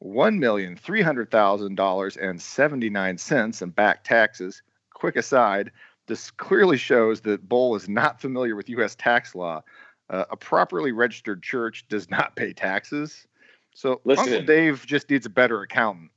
[0.00, 4.62] one million three hundred thousand dollars and seventy nine cents in back taxes.
[4.94, 5.70] Quick aside:
[6.06, 8.94] this clearly shows that Boll is not familiar with U.S.
[8.94, 9.62] tax law.
[10.10, 13.26] Uh, a properly registered church does not pay taxes.
[13.74, 14.32] So Listen.
[14.32, 16.10] Uncle Dave just needs a better accountant.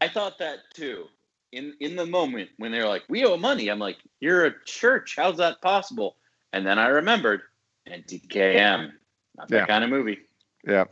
[0.00, 1.06] I thought that too.
[1.52, 5.14] In in the moment when they're like, "We owe money," I'm like, "You're a church.
[5.16, 6.16] How's that possible?"
[6.52, 7.42] And then I remembered,
[7.86, 8.92] NTKM,
[9.36, 9.66] not that Yeah.
[9.66, 10.18] kind of movie.
[10.66, 10.84] Yeah.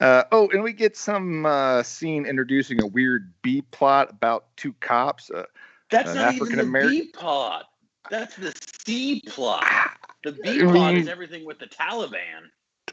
[0.00, 4.72] Uh, oh, and we get some uh, scene introducing a weird B plot about two
[4.74, 5.30] cops.
[5.30, 5.44] Uh,
[5.90, 7.64] That's An not even the African-Ameri- B plot.
[8.10, 9.64] That's the C plot.
[10.24, 12.50] The B plot is mean- everything with the Taliban.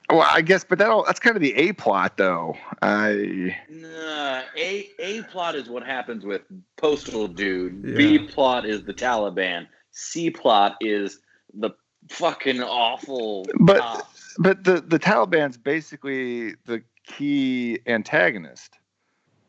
[0.10, 2.56] well, I guess, but that all, that's kind of the A plot, though.
[2.82, 6.42] I Nah, A A plot is what happens with
[6.78, 7.84] Postal Dude.
[7.86, 7.96] Yeah.
[7.98, 9.68] B plot is the Taliban.
[9.92, 11.20] C plot is
[11.54, 11.70] the
[12.10, 13.46] fucking awful.
[13.60, 14.36] But- cops.
[14.40, 18.78] but the the Taliban's basically the key antagonist,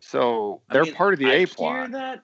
[0.00, 1.90] so they're mean, part of the I A plot.
[1.92, 2.22] That.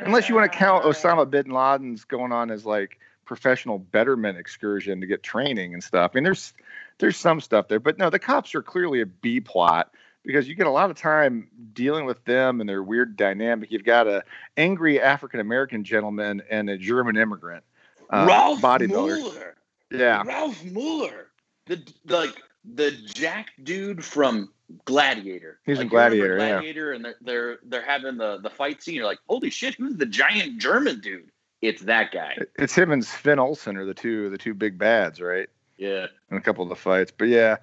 [0.00, 4.36] Unless you want to count Uh, Osama bin Laden's going on as like professional betterment
[4.36, 6.10] excursion to get training and stuff.
[6.12, 6.52] I mean, there's
[6.98, 9.94] there's some stuff there, but no, the cops are clearly a B plot
[10.24, 13.70] because you get a lot of time dealing with them and their weird dynamic.
[13.70, 14.24] You've got a
[14.56, 17.64] angry African American gentleman and a German immigrant
[18.10, 19.20] uh, Ralf bodybuilder.
[19.20, 19.56] Moeller.
[19.92, 21.28] Yeah, Ralf Moeller,
[21.66, 24.52] the like the Jack dude from
[24.84, 25.60] Gladiator.
[25.64, 26.48] He's like, in you remember Gladiator, yeah.
[26.52, 28.94] Gladiator, and they're they're they're having the the fight scene.
[28.94, 31.30] You're like, holy shit, who's the giant German dude?
[31.62, 32.38] It's that guy.
[32.58, 35.48] it's him and Sven Olsen are the two the two big bads, right?
[35.76, 36.06] Yeah.
[36.30, 37.12] in a couple of the fights.
[37.16, 37.56] But yeah,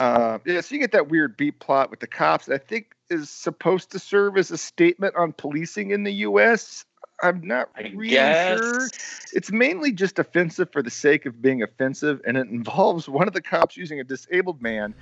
[0.00, 0.60] uh, yeah.
[0.60, 2.48] So you get that weird beat plot with the cops.
[2.48, 6.84] I think is supposed to serve as a statement on policing in the U.S.
[7.22, 8.58] I'm not I really guess.
[8.58, 8.88] sure.
[9.32, 13.34] It's mainly just offensive for the sake of being offensive, and it involves one of
[13.34, 14.94] the cops using a disabled man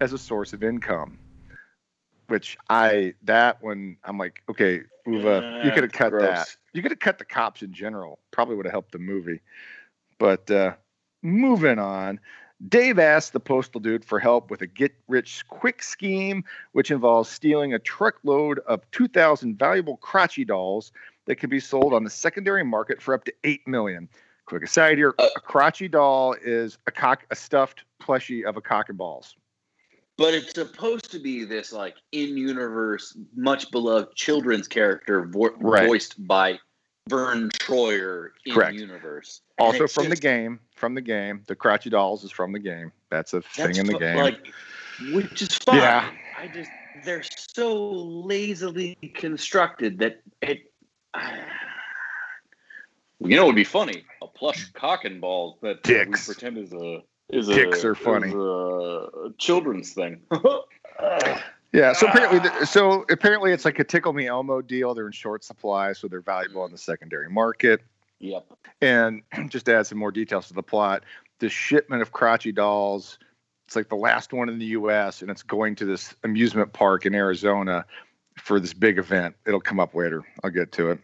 [0.00, 1.18] as a source of income.
[2.28, 6.22] Which I that one I'm like, okay, Uva, you could have cut gross.
[6.22, 6.56] that.
[6.72, 8.18] You could have cut the cops in general.
[8.32, 9.40] Probably would have helped the movie.
[10.18, 10.72] But uh,
[11.22, 12.18] moving on,
[12.68, 17.28] Dave asks the postal dude for help with a get rich quick scheme, which involves
[17.28, 20.90] stealing a truckload of 2,000 valuable Krotchy dolls
[21.26, 24.08] that can be sold on the secondary market for up to 8 million.
[24.46, 28.60] Quick aside here Uh, a Krotchy doll is a cock, a stuffed plushie of a
[28.60, 29.36] cock and balls.
[30.18, 35.86] But it's supposed to be this like in-universe, much beloved children's character vo- Right.
[35.88, 36.58] voiced by
[37.08, 38.74] Vern Troyer in Correct.
[38.74, 39.42] universe.
[39.58, 41.42] Also from the game, from the game.
[41.46, 42.92] The Krotchy dolls is from the game.
[43.10, 44.16] That's a thing in the game.
[44.16, 44.46] Like,
[45.12, 45.76] which is fine.
[45.78, 46.10] Yeah.
[46.38, 46.70] I just
[47.04, 50.70] they're so lazily constructed that it.
[53.20, 56.28] You know, it would be funny a plush cock and balls that uh, Dicks.
[56.28, 58.32] we pretend is a is Dicks a, are funny.
[58.32, 60.20] a children's thing.
[61.72, 64.94] Yeah, so apparently, so apparently, it's like a tickle me Elmo deal.
[64.94, 67.82] They're in short supply, so they're valuable in the secondary market.
[68.18, 68.46] yep.
[68.80, 71.02] And just to add some more details to the plot,
[71.38, 73.18] the shipment of Krotchy dolls,
[73.66, 75.20] it's like the last one in the U.S.
[75.20, 77.84] and it's going to this amusement park in Arizona
[78.36, 79.34] for this big event.
[79.46, 80.24] It'll come up later.
[80.44, 80.98] I'll get to it.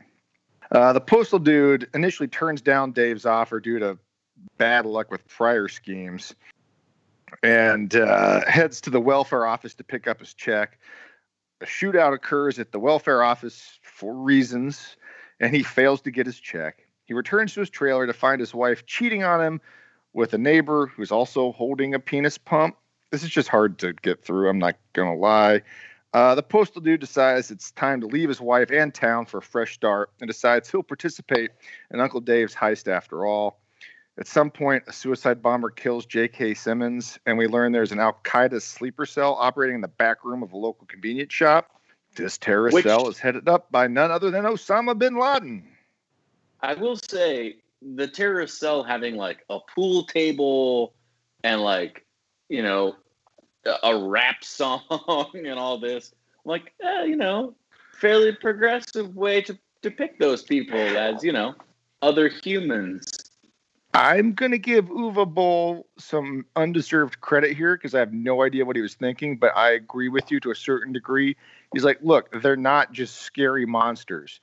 [0.70, 3.99] Uh, the postal dude initially turns down Dave's offer due to
[4.57, 6.35] bad luck with prior schemes.
[7.43, 10.78] and uh, heads to the welfare office to pick up his check.
[11.61, 14.97] A shootout occurs at the welfare office for reasons,
[15.41, 16.87] and he fails to get his check.
[17.07, 19.61] He returns to his trailer to find his wife cheating on him
[20.12, 22.76] with a neighbor who's also holding a penis pump.
[23.11, 24.49] This is just hard to get through.
[24.49, 25.62] I'm not going to lie.
[26.13, 29.43] Uh, the postal dude decides it's time to leave his wife and town for a
[29.43, 31.51] fresh start and decides he'll participate
[31.91, 33.59] in Uncle Dave's heist after all.
[34.19, 36.53] At some point, a suicide bomber kills J.K.
[36.53, 40.43] Simmons, and we learn there's an Al Qaeda sleeper cell operating in the back room
[40.43, 41.81] of a local convenience shop.
[42.15, 45.67] This terrorist Which- cell is headed up by none other than Osama bin Laden.
[46.61, 50.93] I will say the terrorist cell having like a pool table
[51.43, 52.05] and like
[52.49, 52.95] you know
[53.65, 54.83] a- rap song
[55.35, 56.13] and all this.
[56.45, 57.55] I'm like, eh, you know,
[57.95, 61.55] fairly progressive way to depict those people as you know
[62.01, 63.13] other humans.
[63.95, 68.65] I'm going to give Uva Boll some undeserved credit here because I have no idea
[68.65, 71.37] what he was thinking, but I agree with you to a certain degree.
[71.75, 74.41] He's like, look, they're not just scary monsters.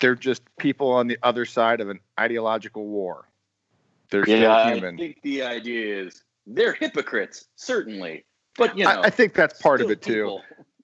[0.00, 3.28] They're just people on the other side of an ideological war.
[4.10, 8.24] They're Yeah, still I think the idea is they're hypocrites, certainly,
[8.56, 10.38] but you know, I, I think that's part of it too.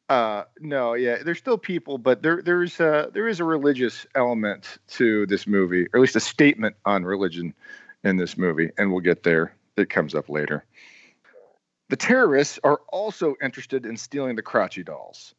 [0.08, 4.78] Uh, no, yeah, there's still people, but there there's uh, there is a religious element
[4.88, 7.54] to this movie, or at least a statement on religion
[8.02, 9.54] in this movie, and we'll get there.
[9.76, 10.64] It comes up later.
[11.90, 15.34] The terrorists are also interested in stealing the Krotchy dolls.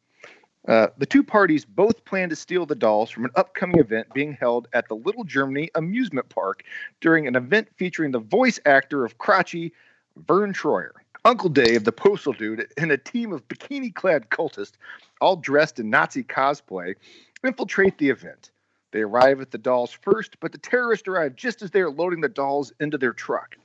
[0.66, 4.32] Uh, the two parties both plan to steal the dolls from an upcoming event being
[4.32, 6.62] held at the Little Germany amusement park
[7.00, 9.72] during an event featuring the voice actor of Krotchy,
[10.16, 10.92] Vern Troyer.
[11.24, 14.72] Uncle Dave, the postal dude, and a team of bikini clad cultists,
[15.20, 16.96] all dressed in Nazi cosplay,
[17.44, 18.50] infiltrate the event.
[18.90, 22.20] They arrive at the dolls first, but the terrorists arrive just as they are loading
[22.20, 23.56] the dolls into their truck.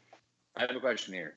[0.56, 1.36] I have a question here.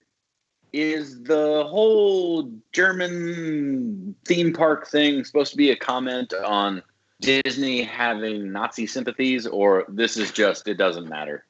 [0.72, 6.82] Is the whole German theme park thing supposed to be a comment on
[7.20, 11.44] Disney having Nazi sympathies, or this is just it doesn't matter?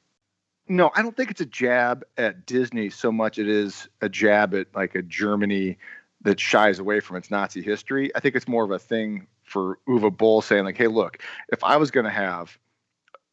[0.67, 4.53] No, I don't think it's a jab at Disney so much it is a jab
[4.53, 5.77] at like a Germany
[6.21, 8.11] that shies away from its Nazi history.
[8.15, 11.17] I think it's more of a thing for Uwe Boll saying like, "Hey, look,
[11.51, 12.57] if I was going to have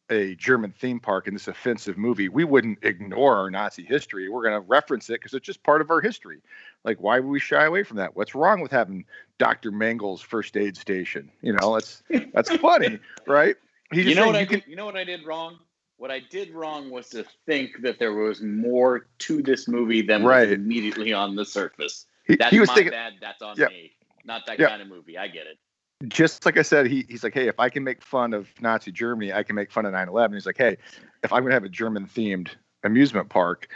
[0.09, 4.27] a German theme park in this offensive movie, we wouldn't ignore our Nazi history.
[4.27, 6.41] We're going to reference it because it's just part of our history.
[6.83, 8.15] Like, why would we shy away from that?
[8.15, 9.05] What's wrong with having
[9.37, 9.71] Dr.
[9.71, 11.31] Mengele's first aid station?
[11.41, 12.01] You know, that's
[12.33, 13.55] that's funny, right?
[13.93, 15.59] He's You know saying what I you can- you know what I did wrong?
[15.99, 20.23] What I did wrong was to think that there was more to this movie than
[20.23, 20.47] Right.
[20.47, 22.05] was immediately on the surface.
[22.25, 23.15] he, That's he was my thinking bad.
[23.19, 23.67] That's on Yeah.
[23.67, 23.91] me.
[24.23, 24.69] Not that Yeah.
[24.69, 25.17] kind of movie.
[25.17, 25.59] I get it.
[26.07, 28.93] just like I said, he, he's like, hey, if I can make fun of Nazi
[28.93, 30.37] Germany, I can make fun of 9 11.
[30.37, 30.77] He's like, hey,
[31.21, 32.47] if I'm going to have a German themed
[32.85, 33.67] amusement park,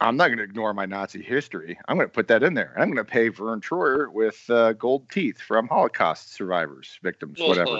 [0.00, 1.76] I'm not going to ignore my Nazi history.
[1.88, 2.72] I'm going to put that in there.
[2.78, 7.78] I'm going to pay Vern Troyer with uh, gold teeth from Holocaust survivors, victims, whatever.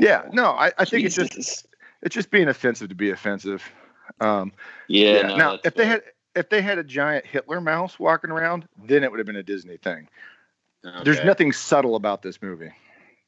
[0.00, 1.66] Yeah, no, I, I think it's just Jesus.
[2.02, 3.62] It's just being offensive to be offensive.
[4.20, 4.52] Um,
[4.88, 5.12] Yeah.
[5.14, 5.22] yeah.
[5.28, 5.86] no, now, if they fair.
[5.86, 6.02] had
[6.34, 9.42] if they had a giant Hitler mouse walking around, then it would have been a
[9.42, 10.08] Disney thing.
[11.04, 12.72] There's nothing subtle about this movie.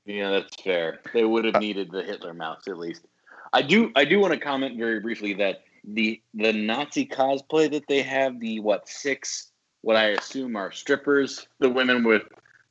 [0.06, 1.00] Yeah, that's fair.
[1.12, 3.06] They would Uh, have needed the Hitler mouse at least.
[3.52, 3.92] I do.
[3.94, 8.40] I do want to comment very briefly that the the Nazi cosplay that they have,
[8.40, 9.52] the what six,
[9.82, 12.22] what I assume are strippers, the women with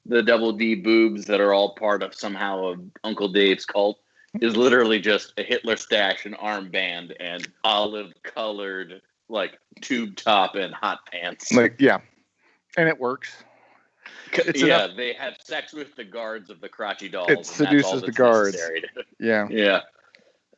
[0.06, 4.00] the double D boobs that are all part of somehow of Uncle Dave's cult,
[4.42, 10.74] is literally just a Hitler stash, an armband, and olive colored like tube top and
[10.74, 11.52] hot pants.
[11.54, 12.00] Like, yeah,
[12.78, 13.44] and it works.
[14.34, 17.30] it's yeah, enough- they have sex with the guards of the Krotchy dolls.
[17.30, 18.58] It and that's all seduces the guards.
[18.58, 19.48] to- Yeah.
[19.50, 19.82] yeah.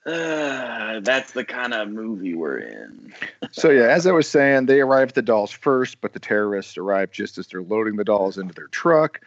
[0.05, 3.11] Uh, that's the kind of movie we're in.
[3.51, 6.78] So yeah, as I was saying, they arrive at the dolls first, but the terrorists
[6.78, 9.19] arrive just as they're loading the dolls into their truck.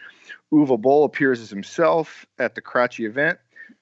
[0.53, 3.39] Uwe Boll appears as himself at the Krotchy event,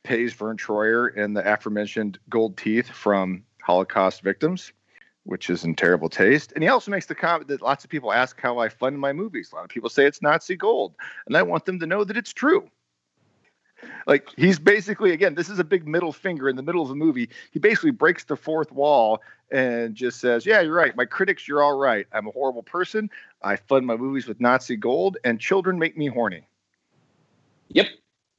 [0.07, 4.71] pays Vern Troyer and the aforementioned gold teeth from Holocaust victims,
[5.25, 6.53] which is in terrible taste.
[6.53, 9.11] And he also makes the comment that lots of people ask how I fund my
[9.11, 9.51] movies.
[9.51, 10.95] A lot of people say it's Nazi gold,
[11.25, 12.69] and I want them to know that it's true.
[14.07, 16.95] Like he's basically again, this is a big middle finger in the middle of the
[16.95, 17.29] movie.
[17.51, 20.95] He basically breaks the fourth wall and just says, "Yeah, you're right.
[20.95, 22.07] My critics, you're all right.
[22.13, 23.09] I'm a horrible person.
[23.41, 26.47] I fund my movies with Nazi gold, and children make me horny."
[27.69, 27.87] Yep.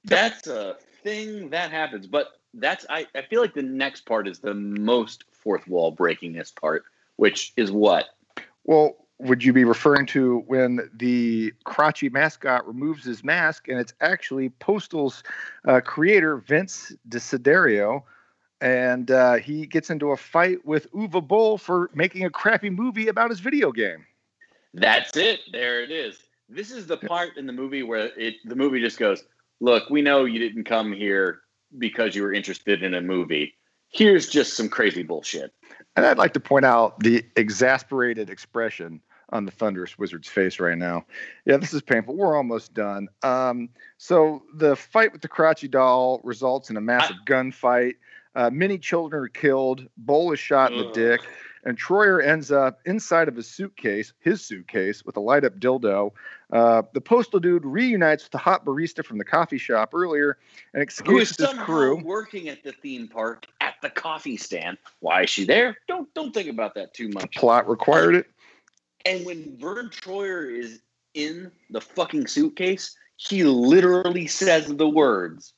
[0.04, 2.06] That's a thing that happens.
[2.06, 6.56] But that's I, I feel like the next part is the most fourth wall breakingest
[6.56, 6.84] part,
[7.16, 8.06] which is what?
[8.64, 13.92] Well, would you be referring to when the Krotchy mascot removes his mask and it's
[14.00, 15.22] actually Postal's
[15.66, 18.02] uh, creator, Vince DeSiderio,
[18.60, 23.08] and uh, he gets into a fight with Uva Boll for making a crappy movie
[23.08, 24.04] about his video game?
[24.74, 25.40] That's it.
[25.50, 26.18] There it is.
[26.48, 29.24] This is the part in the movie where it the movie just goes,
[29.60, 31.40] "Look, we know you didn't come here
[31.76, 33.54] because you were interested in a movie.
[33.88, 35.52] Here's just some crazy bullshit."
[35.96, 39.00] And I'd like to point out the exasperated expression
[39.30, 41.04] on the Thunderous Wizard's face right now.
[41.44, 42.16] Yeah, this is painful.
[42.16, 43.08] We're almost done.
[43.22, 47.94] Um, so the fight with the Krotchy doll results in a massive gunfight.
[48.34, 49.86] Uh, many children are killed.
[49.96, 51.20] Boll is shot in the dick.
[51.64, 56.12] And Troyer ends up inside of his suitcase, his suitcase, with a light up dildo.
[56.52, 60.38] Uh, the postal dude reunites with the hot barista from the coffee shop earlier
[60.72, 61.96] and escapes his crew.
[62.02, 64.78] working at the theme park at the coffee stand?
[65.00, 65.76] Why is she there?
[65.86, 67.36] Don't don't think about that too much.
[67.36, 68.26] Plot required it.
[69.04, 70.80] And when Vern Troyer is
[71.14, 75.52] in the fucking suitcase, he literally says the words,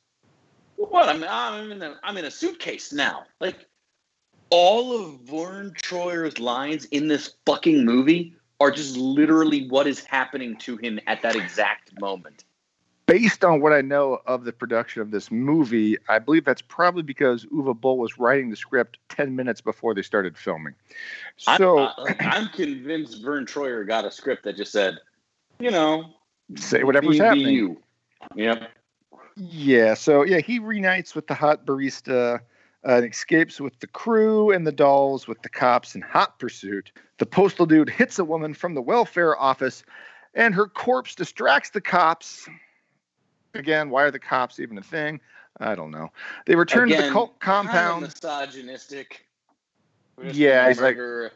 [0.76, 1.08] "What?
[1.08, 3.66] I'm I'm in a I'm in a suitcase now." Like
[4.50, 10.56] all of Vern Troyer's lines in this fucking movie are just literally what is happening
[10.56, 12.44] to him at that exact moment.
[13.06, 17.02] based on what I know of the production of this movie, I believe that's probably
[17.02, 20.74] because Uwe Boll was writing the script 10 minutes before they started filming.
[21.36, 24.98] So, I'm, I, I'm convinced Vern Troyer got a script that just said,
[25.58, 26.04] you know,
[26.56, 27.78] say whatever's happening.
[28.36, 28.70] Yep.
[29.36, 32.38] Yeah, so yeah, he reunites with the hot barista uh,
[32.84, 36.92] and escapes with the crew and the dolls with the cops in hot pursuit.
[37.18, 39.84] The postal dude hits a woman from the welfare office,
[40.34, 42.48] and her corpse distracts the cops.
[43.54, 45.20] Again, why are the cops even a thing?
[45.58, 46.10] I don't know.
[46.46, 48.02] They return to the Again, cult compound.
[48.02, 49.26] misogynistic.
[50.22, 51.32] Yeah, he's like- murder-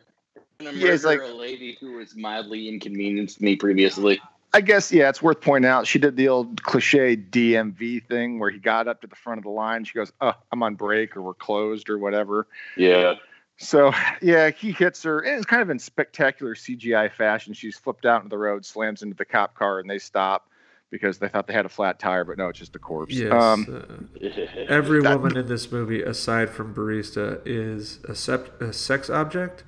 [0.61, 4.21] Yeah, he's like- a lady who was mildly inconvenienced me previously.
[4.55, 5.87] I guess yeah, it's worth pointing out.
[5.87, 9.45] She did the old cliche DMV thing where he got up to the front of
[9.45, 9.85] the line.
[9.85, 12.47] She goes, "Oh, I'm on break, or we're closed, or whatever."
[12.77, 13.15] Yeah.
[13.57, 13.93] So
[14.23, 17.53] yeah, he hits her, and it's kind of in spectacular CGI fashion.
[17.53, 20.49] She's flipped out into the road, slams into the cop car, and they stop
[20.91, 23.15] because they thought they had a flat tire, but no, it's just a corpse.
[23.15, 23.33] Yes.
[23.33, 23.85] Um,
[24.23, 24.29] uh,
[24.69, 29.65] every That- woman in this movie, aside from barista, is a, sep- a sex object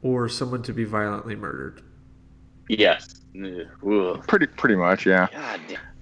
[0.00, 1.82] or someone to be violently murdered.
[2.78, 3.14] Yes.
[3.36, 4.26] Ugh.
[4.26, 5.28] pretty pretty much, yeah.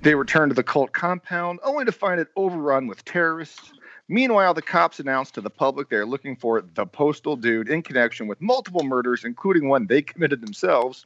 [0.03, 3.73] They return to the cult compound, only to find it overrun with terrorists.
[4.09, 8.27] Meanwhile, the cops announce to the public they're looking for the postal dude in connection
[8.27, 11.05] with multiple murders, including one they committed themselves,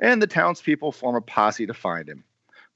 [0.00, 2.24] and the townspeople form a posse to find him.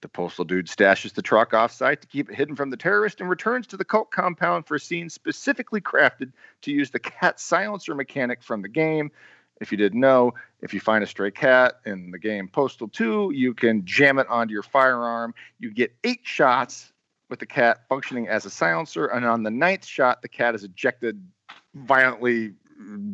[0.02, 3.20] The postal dude stashes the truck off site to keep it hidden from the terrorist
[3.20, 7.40] and returns to the cult compound for a scene specifically crafted to use the cat
[7.40, 9.10] silencer mechanic from the game.
[9.60, 13.32] If you didn't know, if you find a stray cat in the game Postal 2,
[13.34, 15.34] you can jam it onto your firearm.
[15.58, 16.92] You get eight shots
[17.30, 20.62] with the cat functioning as a silencer, and on the ninth shot, the cat is
[20.62, 21.20] ejected
[21.74, 22.52] violently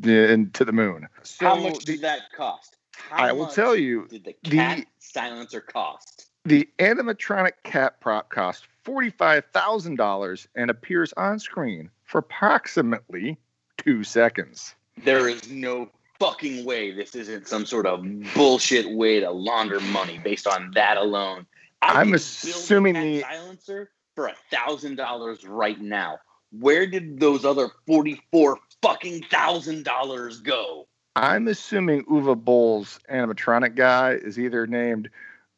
[0.04, 1.06] uh, into the moon.
[1.22, 2.76] So How much the- did that cost?
[3.10, 6.26] How I will much tell you, Did the the- cat silencer cost?
[6.44, 13.38] the animatronic cat prop cost $45,000 and appears on screen for approximately
[13.78, 14.74] two seconds.
[15.04, 15.88] There is no
[16.22, 18.04] fucking way this isn't some sort of
[18.34, 21.44] bullshit way to launder money based on that alone.
[21.82, 26.18] I I'm could assuming the- silencer for a thousand dollars right now.
[26.52, 30.86] Where did those other forty-four fucking thousand dollars go?
[31.16, 35.10] I'm assuming Uva Boll's animatronic guy is either named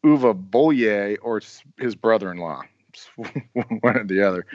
[0.03, 1.43] Uva Bolle or
[1.79, 2.63] his brother-in-law.
[3.17, 4.47] One or the other.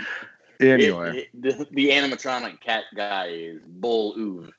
[0.60, 4.52] Anyway, It- it- the, the animatronic cat guy is Bull Uve.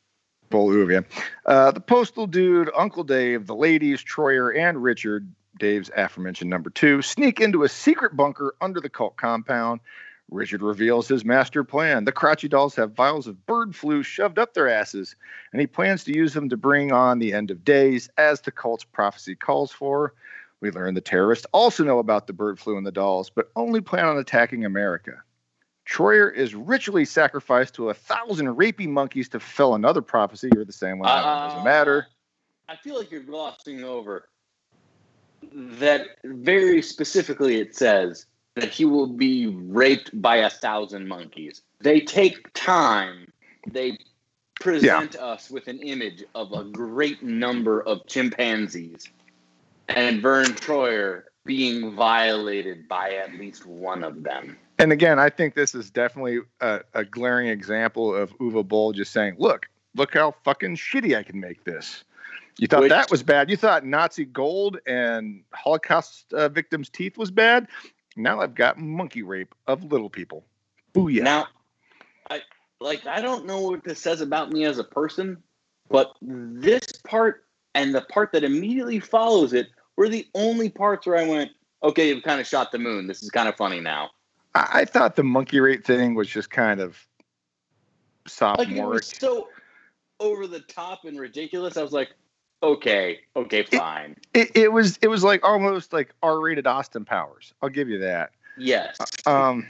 [0.91, 1.01] Yeah.
[1.47, 5.29] Uh, the postal dude, Uncle Dave, the ladies, Troyer, and Richard,
[5.59, 9.81] Dave's aforementioned number two, sneak into a secret bunker under the cult compound.
[10.31, 12.05] Richard reveals his master plan.
[12.05, 15.17] The Krotchy dolls have vials of bird flu shoved up their asses,
[15.53, 18.53] and he plans to use them to bring on the end of days, as the
[18.53, 20.15] cult's prophecy calls for.
[20.61, 23.81] We learn the terrorists also know about the bird flu and the dolls, but only
[23.81, 25.23] plan on attacking America.
[25.91, 30.49] Troyer is ritually sacrificed to a thousand rapey monkeys to fulfill another prophecy.
[30.55, 31.09] You're the same one.
[31.09, 32.07] one doesn't matter.
[32.69, 34.29] Uh, I feel like you're glossing over
[35.53, 41.63] that very specifically it says that he will be raped by a thousand monkeys.
[41.81, 43.33] They take time.
[43.67, 43.99] They
[44.61, 49.09] present us with an image of a great number of chimpanzees
[49.89, 54.57] and Vern Troyer being violated by at least one of them.
[54.79, 59.13] And again, I think this is definitely a, a glaring example of Uva Boll just
[59.13, 62.05] saying, "Look, look how fucking shitty I can make this."
[62.57, 63.51] You thought Which- that was bad.
[63.51, 67.67] You thought Nazi gold and Holocaust uh, victims' teeth was bad.
[68.15, 70.45] Now I've got monkey rape of little people.
[70.95, 71.23] Booyah!
[71.23, 71.49] Now,
[72.31, 72.43] I
[72.81, 75.43] like I don't know what this says about me as a person,
[75.89, 77.45] but this part
[77.75, 79.67] and the part that immediately follows it
[80.01, 81.51] were the only parts where I went,
[81.83, 83.07] okay, you've kind of shot the moon.
[83.07, 84.09] This is kind of funny now.
[84.55, 87.07] I, I thought the monkey rate thing was just kind of
[88.59, 89.49] Like it was so
[90.19, 91.77] over the top and ridiculous.
[91.77, 92.15] I was like,
[92.63, 94.17] okay, okay, fine.
[94.33, 97.53] it, it was it was like almost like R-rated Austin Powers.
[97.61, 98.31] I'll give you that.
[98.57, 98.97] yes.
[99.27, 99.69] Um,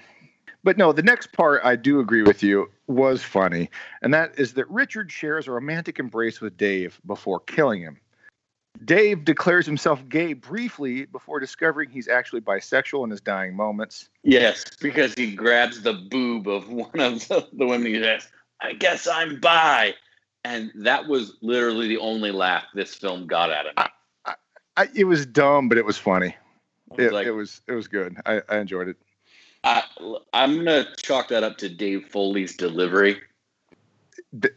[0.63, 3.69] but no, the next part I do agree with you was funny,
[4.01, 7.99] and that is that Richard shares a romantic embrace with Dave before killing him.
[8.85, 14.09] Dave declares himself gay briefly before discovering he's actually bisexual in his dying moments.
[14.23, 17.95] Yes, because he grabs the boob of one of the, the women.
[17.95, 18.29] He says,
[18.61, 19.95] "I guess I'm bi,"
[20.45, 24.35] and that was literally the only laugh this film got out of me.
[24.77, 26.35] I, it was dumb, but it was funny.
[26.91, 28.17] I was It, like, it was it was good.
[28.25, 28.97] I, I enjoyed it.
[29.63, 29.83] I,
[30.33, 33.21] I'm gonna chalk that up to Dave Foley's delivery.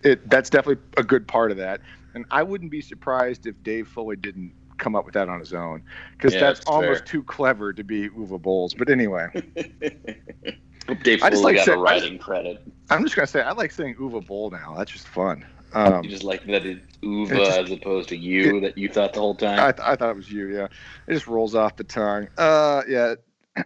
[0.04, 0.30] It.
[0.30, 1.82] That's definitely a good part of that,
[2.14, 5.53] and I wouldn't be surprised if Dave Foley didn't come up with that on his
[5.53, 5.84] own
[6.18, 7.07] because Yeah, that's that's almost fair.
[7.07, 8.74] too clever to be Uva Bolls.
[8.74, 9.28] But anyway.
[11.03, 12.61] Dave I just Foley like got say- a writing credit.
[12.89, 14.76] I'm just gonna say I like saying Uva Boll now.
[14.78, 15.45] That's just fun.
[15.74, 18.89] Um, You just like that it's Uva It just- as opposed to you that you
[18.89, 19.59] thought the whole time.
[19.59, 20.53] I, th- I thought it was you.
[20.53, 20.68] Yeah,
[21.07, 22.28] it just rolls off the tongue.
[22.38, 23.16] Uh, yeah.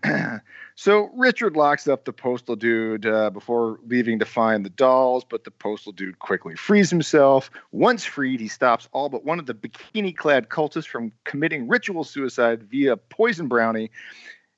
[0.76, 5.44] so Richard locks up the postal dude uh, before leaving to find the dolls, but
[5.44, 7.50] the postal dude quickly frees himself.
[7.72, 12.64] Once freed, he stops all but one of the bikini-clad cultists from committing ritual suicide
[12.64, 13.90] via poison brownie,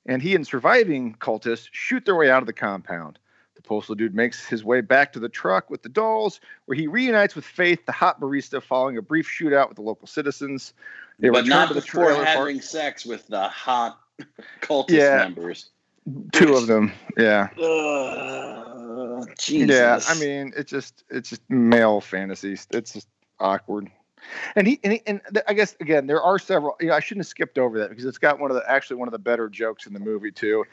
[0.06, 3.18] and he and surviving cultists shoot their way out of the compound.
[3.54, 6.86] The postal dude makes his way back to the truck with the dolls, where he
[6.86, 10.72] reunites with Faith, the hot barista, following a brief shootout with the local citizens.
[11.20, 12.38] They but not to the before trailer park.
[12.38, 14.00] having sex with the hot
[14.60, 15.16] cultist Yeah.
[15.18, 15.70] members.
[16.32, 19.76] Two of them, yeah, Ugh, Jesus.
[19.76, 20.00] yeah.
[20.08, 22.66] I mean, it's just it's just male fantasies.
[22.70, 23.06] It's just
[23.38, 23.90] awkward.
[24.56, 26.76] And he and, he, and th- I guess again there are several.
[26.80, 28.96] You know, I shouldn't have skipped over that because it's got one of the actually
[28.96, 30.64] one of the better jokes in the movie too.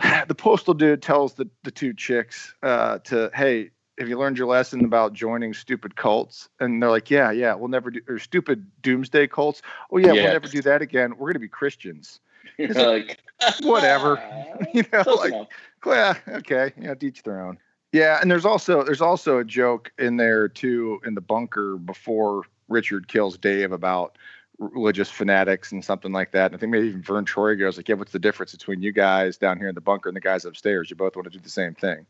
[0.28, 3.70] The postal dude tells the the two chicks uh, to hey.
[3.98, 6.50] Have you learned your lesson about joining stupid cults?
[6.60, 9.62] And they're like, yeah, yeah, we'll never do, or stupid doomsday cults.
[9.90, 10.22] Oh yeah, Yeah.
[10.24, 11.16] we'll never do that again.
[11.16, 12.20] We're gonna be Christians.
[12.58, 13.20] You're like
[13.62, 14.18] Whatever.
[14.18, 14.64] Ah.
[14.74, 15.48] you know, Close like enough.
[15.86, 17.58] yeah, okay, yeah, to each their own.
[17.92, 22.42] Yeah, and there's also there's also a joke in there too in the bunker before
[22.68, 24.16] Richard kills Dave about
[24.58, 26.46] religious fanatics and something like that.
[26.46, 28.92] And I think maybe even Vern Troy goes like, "Yeah, what's the difference between you
[28.92, 30.90] guys down here in the bunker and the guys upstairs?
[30.90, 32.06] You both want to do the same thing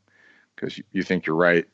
[0.55, 1.67] because you, you think you're right."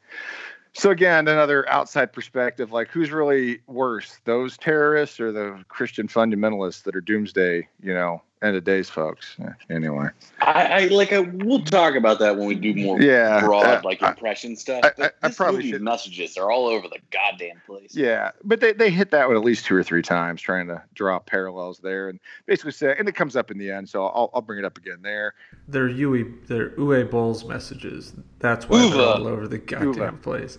[0.75, 6.85] So again, another outside perspective, like who's really worse, those terrorists or the Christian fundamentalists
[6.85, 9.37] that are doomsday, you know, end of days folks?
[9.71, 10.09] Anyway,
[10.41, 11.13] I, I like.
[11.13, 14.57] I, we'll talk about that when we do more yeah, broad, uh, like I- impression
[14.57, 14.81] stuff.
[14.85, 17.95] I- but I- I this probably movie's should- messages are all over the goddamn place.
[17.95, 20.83] Yeah, but they, they hit that one at least two or three times, trying to
[20.95, 24.31] draw parallels there, and basically say, and it comes up in the end, so I'll,
[24.35, 25.35] I'll bring it up again there.
[25.69, 28.13] They're Yui, they're Uwe Boll's messages.
[28.41, 30.23] That's why they're all over the goddamn Uwe.
[30.23, 30.59] place.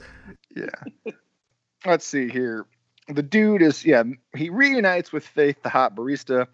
[0.56, 1.14] Yeah.
[1.86, 2.66] Let's see here.
[3.10, 4.04] The dude is yeah.
[4.34, 6.48] He reunites with Faith, the hot barista.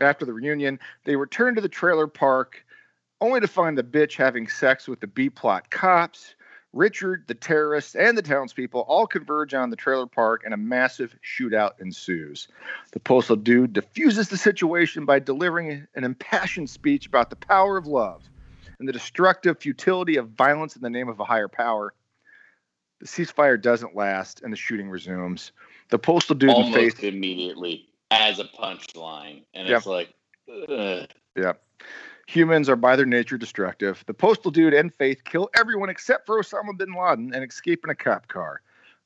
[0.00, 2.64] After the reunion, they return to the trailer park,
[3.20, 6.34] only to find the bitch having sex with the B plot cops.
[6.72, 11.16] Richard, the terrorists, and the townspeople all converge on the trailer park, and a massive
[11.22, 12.46] shootout ensues.
[12.92, 17.86] The postal dude diffuses the situation by delivering an impassioned speech about the power of
[17.86, 18.22] love
[18.78, 21.92] and the destructive futility of violence in the name of a higher power.
[23.00, 25.52] The ceasefire doesn't last, and the shooting resumes.
[25.88, 29.76] The postal dude Almost immediately as a punchline, and Yep.
[29.78, 30.14] it's like,
[30.68, 31.08] ugh.
[31.36, 31.62] Yep.
[32.26, 34.04] Humans are by their nature destructive.
[34.06, 37.90] The postal dude and Faith kill everyone except for Osama bin Laden and escape in
[37.90, 38.62] a cop car.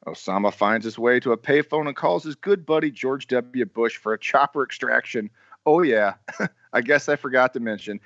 [0.07, 3.65] Osama finds his way to a payphone and calls his good buddy George W.
[3.65, 5.31] Bush for a chopper extraction.
[5.65, 6.15] Oh, yeah.
[6.75, 8.01] I guess I forgot to mention.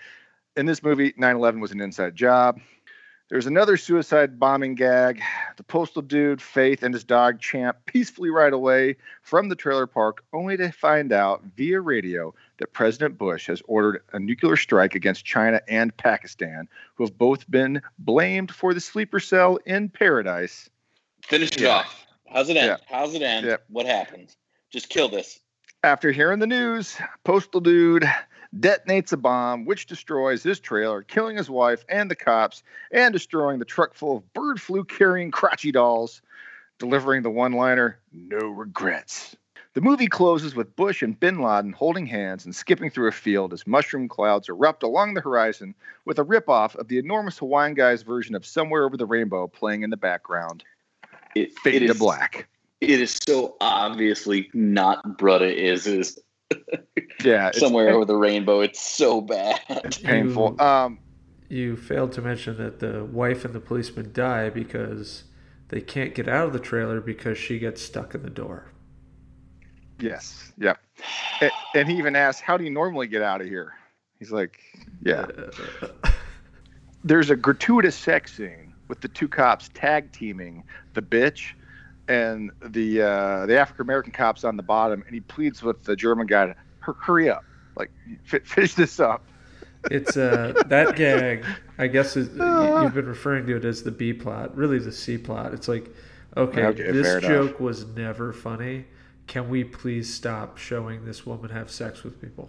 [0.56, 2.60] In this movie, 9 11 was an inside job.
[3.28, 5.20] There's another suicide bombing gag.
[5.58, 10.24] The postal dude, Faith, and his dog Champ peacefully ride away from the trailer park,
[10.32, 15.26] only to find out via radio that President Bush has ordered a nuclear strike against
[15.26, 20.70] China and Pakistan, who have both been blamed for the sleeper cell in paradise.
[21.22, 21.68] finish it Yeah.
[21.70, 22.06] off.
[22.32, 22.66] How's it end?
[22.68, 22.76] Yeah.
[22.88, 23.44] How's it end?
[23.46, 23.56] Yeah.
[23.68, 24.34] What happens?
[24.70, 25.40] Just kill this.
[25.84, 28.08] After hearing the news, Postal Dude
[28.56, 33.58] detonates a bomb which destroys his trailer, killing his wife and the cops, and destroying
[33.58, 36.22] the truck full of bird flu carrying Krotchy dolls,
[36.78, 39.36] delivering the one liner, no regrets.
[39.74, 43.52] The movie closes with Bush and bin Laden holding hands and skipping through a field
[43.52, 45.74] as mushroom clouds erupt along the horizon,
[46.04, 49.82] with a ripoff of the enormous Hawaiian Guys version of Somewhere Over the Rainbow playing
[49.82, 50.64] in the background.
[51.34, 52.48] It, faded to black.
[52.80, 56.18] It is so obviously not Brutta is is
[57.24, 58.60] Yeah, somewhere over the rainbow.
[58.60, 59.60] It's so bad.
[59.68, 60.56] it's painful.
[60.58, 60.98] You- Um,
[61.48, 65.24] You failed to mention that the wife and the policeman die because
[65.68, 68.70] they can't get out of the trailer because she gets stuck in the door.
[70.00, 70.78] yes, yep.
[71.40, 73.72] And, and he even asks, "How do you normally get out of here?"
[74.18, 74.60] He's like,
[75.02, 75.26] "Yeah."
[77.04, 81.52] There's a gratuitous sex scene with the two cops tag teaming the bitch
[82.08, 85.94] and the uh, the African American cops on the bottom, and he pleads with the
[85.94, 87.44] German guy hurry up,
[87.76, 87.90] like
[88.24, 89.22] fi- finish this up.
[89.90, 91.44] It's uh that gag.
[91.78, 94.90] I guess is, you- you've been referring to it as the B plot, really the
[94.92, 95.54] C plot.
[95.54, 95.88] It's like,
[96.36, 97.22] okay, Okay, fair this enough.
[97.22, 98.86] joke was never funny.
[99.28, 102.48] Can we please stop showing this woman have sex with people?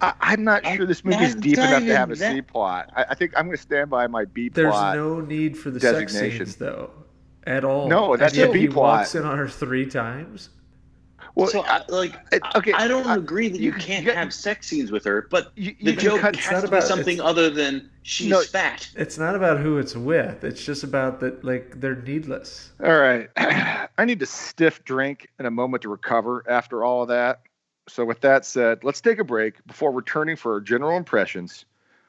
[0.00, 2.90] I, I'm not sure this movie is deep enough to have a that- C plot.
[2.96, 4.94] I, I think I'm going to stand by my B There's plot.
[4.94, 6.90] There's no need for the sex scenes though,
[7.46, 7.88] at all.
[7.88, 8.98] No, that's and the yet he B plot.
[9.00, 10.50] walks in on her three times.
[11.34, 14.10] well, so I, like, it- okay, I don't I- agree that you- you, can't you
[14.10, 16.36] got- have sex scenes with her, but you, the you can joke cut.
[16.36, 18.40] Has to about- be something other than she's No.
[18.42, 18.88] fat.
[18.96, 20.44] It's not about who it's with.
[20.44, 22.70] It's just about that like they're needless.
[22.84, 27.08] All right, I need a stiff drink and a moment to recover after all of
[27.08, 27.40] that.
[27.88, 31.64] So, with that said, let's take a break before returning for our general impressions.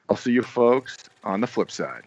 [0.09, 2.03] I'll see you folks on the flip side.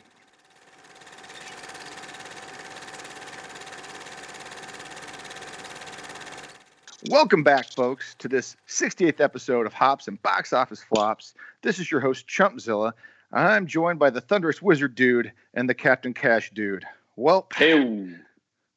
[7.09, 11.35] Welcome back, folks, to this 68th episode of Hops and Box Office Flops.
[11.63, 12.93] This is your host, Chumpzilla.
[13.33, 16.85] I'm joined by the Thunderous Wizard Dude and the Captain Cash Dude.
[17.17, 18.09] Well, Hey,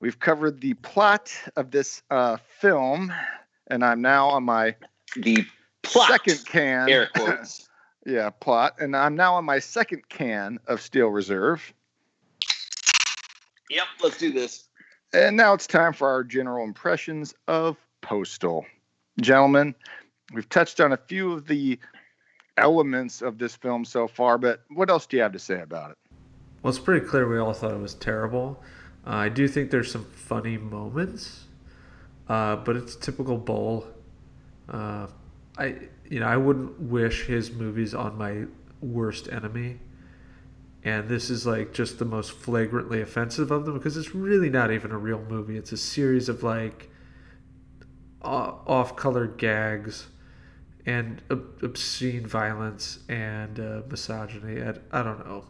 [0.02, 3.12] We've covered the plot of this uh, film,
[3.68, 4.76] and I'm now on my
[5.16, 5.46] the
[5.82, 6.08] plot.
[6.10, 6.88] second can.
[6.88, 7.68] air quotes.
[8.06, 11.74] yeah, plot, and I'm now on my second can of Steel Reserve.
[13.70, 14.70] yep, let's do this.
[15.14, 18.66] And now it's time for our general impressions of Postal.
[19.22, 19.76] Gentlemen,
[20.34, 21.80] we've touched on a few of the
[22.58, 25.92] elements of this film so far, but what else do you have to say about
[25.92, 25.98] it?
[26.62, 28.62] Well, it's pretty clear we all thought it was terrible.
[29.08, 31.46] Uh, I do think there's some funny moments,
[32.28, 33.88] uh, but it's typical Boll.
[34.68, 35.08] Uh,
[35.58, 35.76] I
[36.10, 38.46] you know I wouldn't wish his movies on my
[38.82, 39.80] worst enemy,
[40.84, 44.72] and this is like just the most flagrantly offensive of them because it's really not
[44.72, 45.58] even a real movie.
[45.58, 46.90] It's a series of like
[48.22, 50.08] off-color gags
[50.86, 54.62] and ob- obscene violence and uh, misogyny.
[54.62, 55.46] I, I don't know.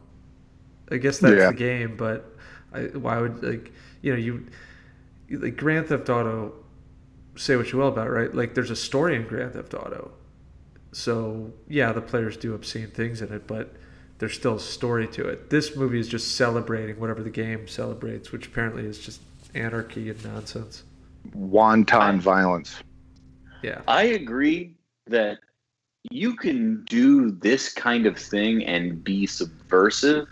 [0.92, 1.48] I guess that's Yeah.
[1.52, 2.36] the game, but
[2.74, 4.48] I, why would like you know you
[5.28, 6.54] you- like Grand Theft Auto?
[7.36, 8.34] Say what you will about it, right?
[8.34, 10.12] Like there's a story in Grand Theft Auto,
[10.92, 13.76] so yeah, the players do obscene things in it, but
[14.18, 15.50] there's still a story to it.
[15.50, 19.22] This movie is just celebrating whatever the game celebrates, which apparently is just
[19.56, 20.84] anarchy and nonsense.
[21.34, 22.82] Wanton violence.
[23.62, 24.76] Yeah, I agree
[25.08, 25.40] that
[26.10, 30.28] you can do this kind of thing and be subversive,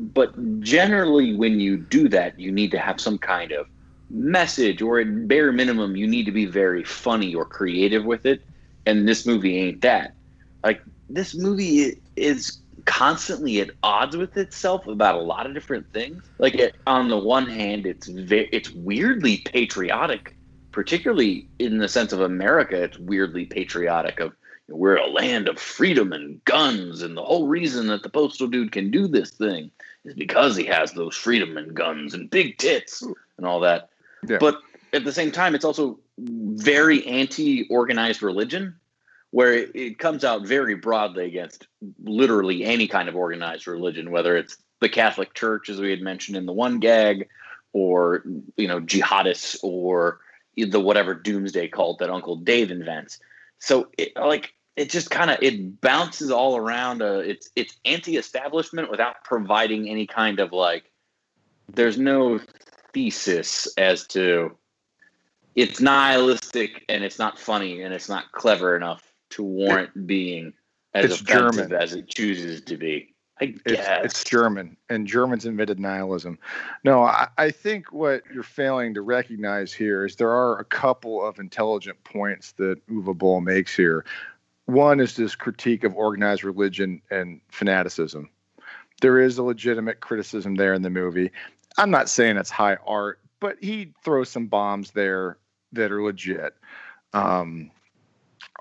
[0.00, 3.66] but generally, when you do that, you need to have some kind of
[4.10, 8.42] message, or at bare minimum, you need to be very funny or creative with it.
[8.86, 10.14] And this movie ain't that.
[10.62, 16.22] Like, this movie is constantly at odds with itself about a lot of different things.
[16.38, 20.36] Like, it, on the one hand, it's ve- it's weirdly patriotic
[20.76, 24.20] particularly in the sense of America, it's weirdly patriotic.
[24.20, 24.32] Of
[24.68, 28.10] you know, we're a land of freedom and guns, and the whole reason that the
[28.10, 29.70] postal dude can do this thing
[30.04, 33.88] is because he has those freedom and guns and big tits and all that.
[34.28, 34.36] Yeah.
[34.38, 34.60] But
[34.92, 38.76] at the same time, it's also very anti-organized religion,
[39.36, 41.66] where it, it comes out very broadly against
[42.02, 46.38] literally any kind of organized religion, whether it's the Catholic Church, as we had mentioned
[46.38, 47.28] in the one gag,
[47.74, 48.24] or
[48.56, 50.20] you know jihadists or
[50.56, 53.18] the whatever doomsday cult that Uncle Dave invents.
[53.58, 57.02] So it, like it just kind of it bounces all around.
[57.02, 60.90] Uh, it's it's anti-establishment without providing any kind of like.
[61.70, 62.40] There's no
[62.94, 64.56] thesis as to.
[65.54, 70.52] It's nihilistic and it's not funny and it's not clever enough to warrant being
[70.94, 71.82] as It's offensive German.
[71.82, 73.14] as it chooses to be.
[73.40, 76.38] I It's, guess it's German, and Germans invented nihilism.
[76.84, 81.22] No, I, I think what you're failing to recognize here is there are a couple
[81.22, 84.06] of intelligent points that Uwe Boll makes here.
[84.64, 88.30] One is this critique of organized religion and fanaticism.
[89.02, 91.30] There is a legitimate criticism there in the movie.
[91.76, 95.36] I'm not saying it's high art, but he throws some bombs there
[95.72, 96.54] that are legit.
[97.12, 97.70] Um,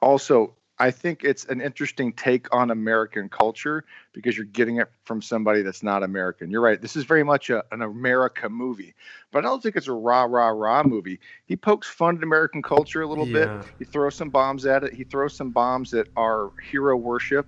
[0.01, 5.21] also, I think it's an interesting take on American culture because you're getting it from
[5.21, 6.51] somebody that's not American.
[6.51, 6.81] You're right.
[6.81, 8.93] This is very much a, an America movie,
[9.31, 11.19] but I don't think it's a rah rah rah movie.
[11.45, 13.45] He pokes fun at American culture a little Yeah.
[13.45, 13.51] bit.
[13.79, 14.93] He throws some bombs at it.
[14.93, 17.47] He throws some bombs at our hero worship,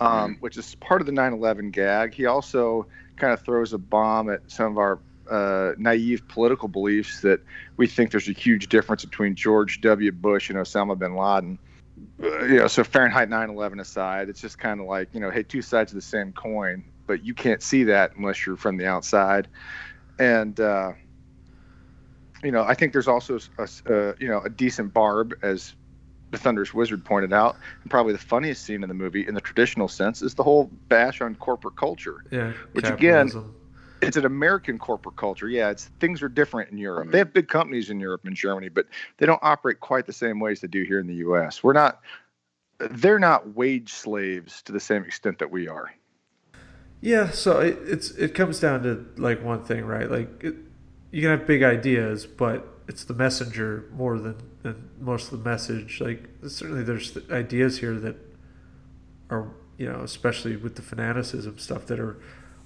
[0.00, 2.12] um, which is part of the 9/11 gag.
[2.14, 5.00] He also kind of throws a bomb at some of our
[5.30, 7.40] uh, naive political beliefs that
[7.76, 10.12] we think there's a huge difference between George W.
[10.12, 11.58] Bush and Osama bin Laden.
[12.22, 15.42] Uh, you know, so Fahrenheit 9/11 aside, it's just kind of like you know, hey,
[15.42, 18.86] two sides of the same coin, but you can't see that unless you're from the
[18.86, 19.48] outside.
[20.18, 20.92] And uh,
[22.42, 25.74] you know, I think there's also a, uh, you know a decent barb, as
[26.30, 29.40] the Thunderous Wizard pointed out, and probably the funniest scene in the movie, in the
[29.40, 32.52] traditional sense, is the whole bash on corporate culture Yeah.
[32.72, 33.54] Which again- capitalism.
[34.02, 35.48] It's an American corporate culture.
[35.48, 37.04] Yeah, it's things are different in Europe.
[37.04, 37.12] Mm-hmm.
[37.12, 38.86] They have big companies in Europe and Germany, but
[39.18, 41.62] they don't operate quite the same ways they do here in the U.S.
[41.62, 42.00] We're not.
[42.78, 45.92] They're not wage slaves to the same extent that we are.
[47.02, 50.10] Yeah, so it, it's it comes down to like one thing, right?
[50.10, 50.54] Like it,
[51.10, 55.48] you can have big ideas, but it's the messenger more than, than most of the
[55.48, 56.00] message.
[56.00, 58.16] Like certainly there's ideas here that
[59.28, 59.48] are
[59.80, 62.18] you know, especially with the fanaticism stuff that are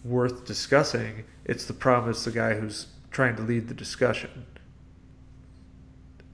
[0.04, 1.24] worth discussing.
[1.44, 2.10] It's the problem.
[2.10, 4.46] It's the guy who's trying to lead the discussion.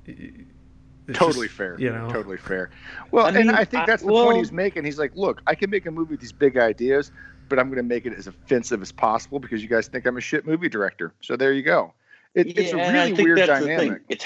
[0.07, 1.77] It's totally just, fair.
[1.79, 2.71] You know, totally fair.
[3.11, 4.85] Well, I mean, and I think I- that's the well- point he's making.
[4.85, 7.11] He's like, look, I can make a movie with these big ideas,
[7.49, 10.17] but I'm going to make it as offensive as possible because you guys think I'm
[10.17, 11.13] a shit movie director.
[11.21, 11.95] So there you go.
[12.35, 13.77] It, it's a Yeah, I really think weird that's the thing.
[13.79, 14.03] dynamic.
[14.09, 14.25] It's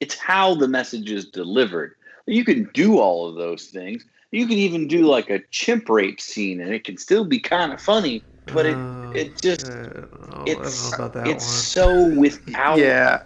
[0.00, 1.94] it's how the message is delivered.
[2.26, 4.04] You can do all of those things.
[4.32, 7.72] You can even do like a chimp rape scene, and it can still be kind
[7.72, 8.22] of funny.
[8.46, 11.44] But it Uh, it just I don't know, it's I don't know about that it's
[11.44, 11.54] one.
[11.54, 13.22] so without Yeah,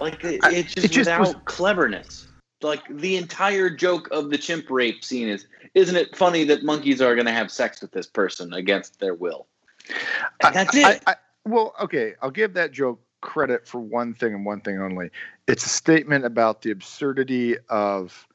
[0.00, 2.28] like it, I- it's it just just without was- cleverness.
[2.60, 7.02] Like the entire joke of the chimp rape scene is, isn't it funny that monkeys
[7.02, 9.48] are going to have sex with this person against their will?
[10.44, 10.84] And that's it.
[10.86, 11.14] I, I,
[11.44, 15.10] well, okay, I'll give that joke credit for one thing and one thing only.
[15.48, 18.28] It's a statement about the absurdity of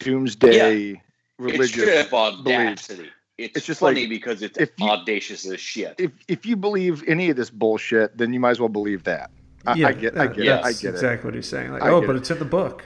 [0.00, 1.00] doomsday it's
[1.38, 1.70] religious.
[1.82, 3.10] straight up audacity.
[3.36, 5.96] It's, It's just funny like, because it's if you- audacious as shit.
[5.98, 9.30] If if you believe any of this bullshit, then you might as well believe that.
[9.66, 10.60] I, yeah, I get, I get, yeah, it.
[10.60, 10.94] I that's get it.
[10.94, 11.72] exactly what he's saying.
[11.72, 12.18] Like, I oh, but it.
[12.18, 12.84] it's in the book.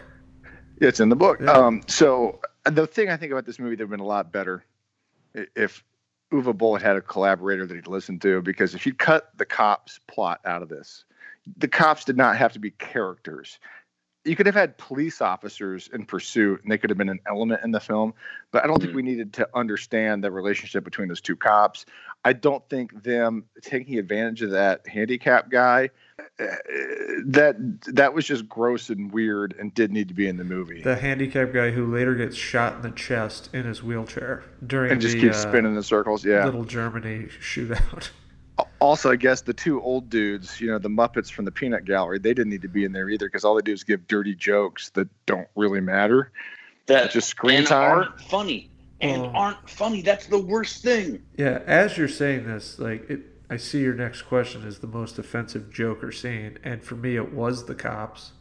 [0.81, 1.41] It's in the book.
[1.41, 1.51] Yeah.
[1.51, 4.65] Um, so the thing I think about this movie, they've been a lot better
[5.35, 5.85] if
[6.33, 9.45] Uwe Boll had had a collaborator that he'd listened to, because if you cut the
[9.45, 11.05] cops plot out of this,
[11.57, 13.59] the cops did not have to be characters.
[14.29, 17.63] You could have had police officers in pursuit, and they could have been an element
[17.65, 18.13] in the film.
[18.51, 18.97] But I don't think Mhm.
[18.97, 21.87] we needed to understand the relationship between those two cops.
[22.25, 25.91] I don't think them taking advantage of that handicap guy.
[26.41, 26.45] uh,
[27.27, 27.57] That
[27.95, 30.83] that was just gross and weird, and did need to be in the movie.
[30.83, 35.01] The handicapped guy who later gets shot in the chest in his wheelchair during and
[35.01, 36.25] just the keeps uh, spinning in circles.
[36.25, 36.45] Yeah.
[36.45, 38.11] little Germany shootout.
[38.81, 42.19] Also, I guess the two old dudes, you know, the Muppets from the Peanut Gallery,
[42.19, 44.35] they didn't need to be in there either because all they do is give dirty
[44.35, 46.31] jokes that don't really matter.
[46.87, 47.99] that just screen and time?
[47.99, 49.33] aren't funny and Oh.
[49.35, 50.01] aren't funny.
[50.01, 51.23] That's the worst thing.
[51.37, 55.19] Yeah, as you're saying this, like it, I see your next question is the most
[55.19, 58.33] offensive Joker scene, and for me, it was the cops,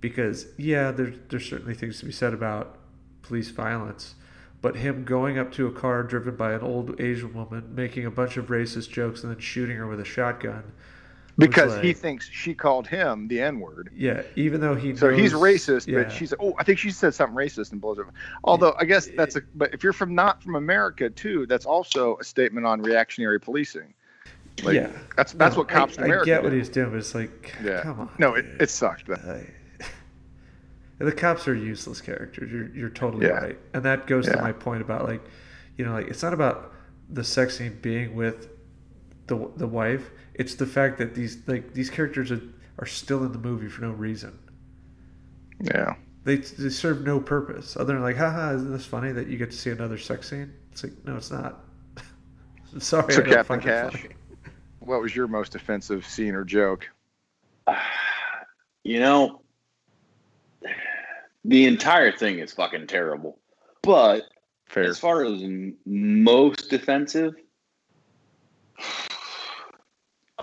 [0.00, 2.78] because yeah, there's there's certainly things to be said about
[3.22, 4.14] police violence,
[4.60, 8.10] but him going up to a car driven by an old Asian woman, making a
[8.10, 10.72] bunch of racist jokes, and then shooting her with a shotgun.
[11.38, 13.90] Because he thinks she called him the N word.
[13.94, 16.02] Yeah, even though he So he's racist, yeah.
[16.02, 18.06] but she's oh, I think she said something racist and blows it.
[18.08, 18.14] Up.
[18.42, 22.16] Although I guess that's a but if you're from not from America too, that's also
[22.20, 23.94] a statement on reactionary policing.
[24.64, 26.90] Like, yeah, That's that's No, what cops I, in America I get what he's doing,
[26.90, 27.82] but it's like, Yeah.
[27.82, 28.10] come on.
[28.18, 29.06] No, it, it sucked.
[29.06, 29.46] But I-
[31.06, 32.50] the cops are useless characters.
[32.50, 33.32] You're you're totally Yeah.
[33.32, 35.22] right, and that goes to my point about like,
[35.76, 36.72] you know, like it's not about
[37.08, 38.48] the sex scene being with
[39.26, 40.10] the the wife.
[40.34, 42.42] It's the fact that these like these characters are,
[42.78, 44.38] are still in the movie for no reason.
[45.60, 45.94] yeah.
[46.24, 49.50] They they serve no purpose other than like, haha, isn't this funny that you get
[49.50, 50.52] to see another sex scene?
[50.72, 51.64] It's like, no, it's not.
[52.72, 53.12] I'm sorry.
[53.12, 54.06] So I don't Captain Cash?
[54.80, 56.88] What was your most offensive scene or joke?
[58.84, 59.42] You know,
[61.44, 63.38] the entire thing is fucking terrible.
[63.82, 64.24] But
[64.66, 64.84] Fair.
[64.84, 65.42] as far as
[65.86, 67.34] most defensive,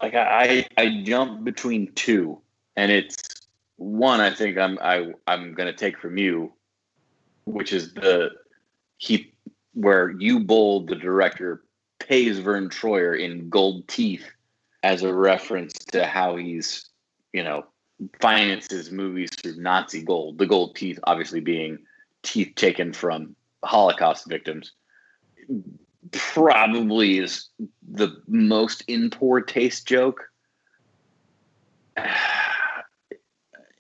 [0.02, 2.42] like I, I, I jump between two,
[2.76, 6.54] and it's one I think I'm I I'm gonna take from you,
[7.46, 8.32] which is the
[8.98, 9.34] he
[9.74, 11.64] where Uwe Boll the director
[12.00, 14.26] pays Vern Troyer in gold teeth
[14.84, 16.90] as a reference to how he's
[17.34, 17.66] you know
[18.20, 20.38] finances movies through Nazi gold.
[20.38, 21.80] The gold teeth obviously being
[22.24, 24.72] teeth taken from Holocaust victims
[26.12, 27.50] probably is
[27.88, 30.30] the most in poor taste joke.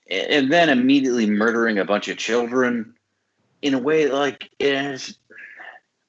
[0.08, 2.94] And then immediately murdering a bunch of children
[3.64, 5.18] in a way like is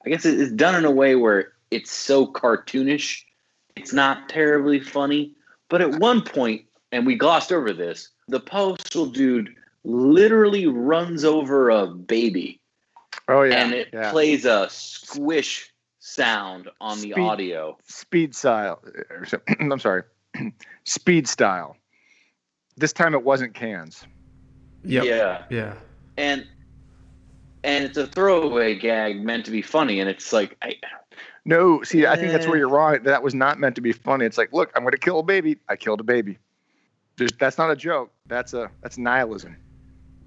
[0.05, 3.23] I guess it's done in a way where it's so cartoonish,
[3.75, 5.33] it's not terribly funny.
[5.67, 11.69] But at one point, and we glossed over this, the postal dude literally runs over
[11.69, 12.59] a baby
[13.29, 14.11] Oh yeah, and it yeah.
[14.11, 17.77] plays a squish sound on the audio.
[17.85, 18.81] speed style.
[19.59, 20.03] I'm sorry,
[20.85, 21.75] speed style.
[22.77, 24.05] This time it wasn't cans.
[24.83, 25.03] Yep.
[25.05, 25.43] Yeah.
[25.49, 25.73] Yeah.
[26.17, 26.47] And
[27.63, 30.75] and it's a throwaway gag meant to be funny and it's like I
[31.43, 32.59] No, see, I think that's where Eh.
[32.59, 32.99] you're wrong.
[33.03, 34.25] That was not meant to be funny.
[34.25, 35.57] It's like, look, I'm going to kill a baby.
[35.67, 36.37] I killed a baby.
[37.17, 38.11] There's, that's not a joke.
[38.27, 39.57] That's a that's nihilism.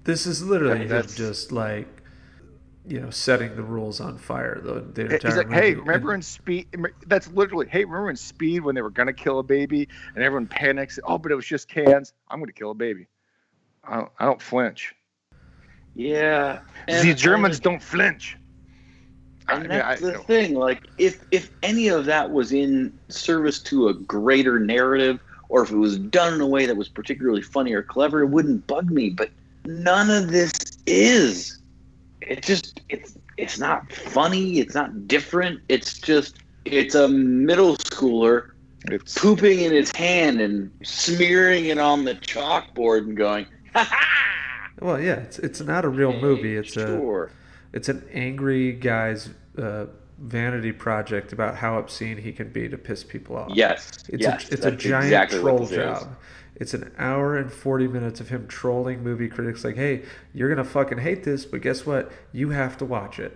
[0.03, 1.87] This is literally That- him that's- just like,
[2.87, 4.59] you know, setting the rules on fire.
[4.61, 5.81] The, the He's entire like, hey, movie.
[5.81, 6.67] remember in Speed?
[7.07, 10.23] That's literally, hey, remember in Speed when they were going to kill a baby and
[10.23, 10.97] everyone panics?
[11.03, 12.13] Oh, but it was just cans.
[12.29, 13.05] I'm going to kill a baby.
[13.83, 14.95] I don't, I don't flinch.
[15.95, 16.59] yeah.
[16.87, 18.37] the Germans don't flinch.
[19.47, 20.55] I And mean, that's I- the thing.
[20.55, 25.19] Like, if if any of that was in service to a greater narrative,
[25.51, 28.27] or if it was done in a way that was particularly funny or clever, it
[28.27, 29.09] wouldn't bug me.
[29.09, 29.29] But
[29.65, 30.53] none of this
[30.87, 31.59] is.
[32.21, 34.59] It just it's it's not funny.
[34.59, 35.59] It's not different.
[35.67, 38.51] It's just it's a middle schooler
[38.85, 44.07] It's, pooping in his hand and smearing it on the chalkboard and going, ha ha.
[44.79, 46.55] Well, yeah, it's it's not a real movie.
[46.55, 47.27] It's a
[47.73, 49.87] it's an angry guy's uh,
[50.21, 53.51] vanity project about how obscene he can be to piss people off.
[53.53, 54.03] Yes.
[54.07, 55.77] It's yes, a it's a giant exactly troll this is.
[55.77, 56.15] job.
[56.55, 60.03] It's an hour and forty minutes of him trolling movie critics like, "Hey,
[60.33, 62.11] you're gonna fucking hate this, but guess what?
[62.31, 63.35] You have to watch it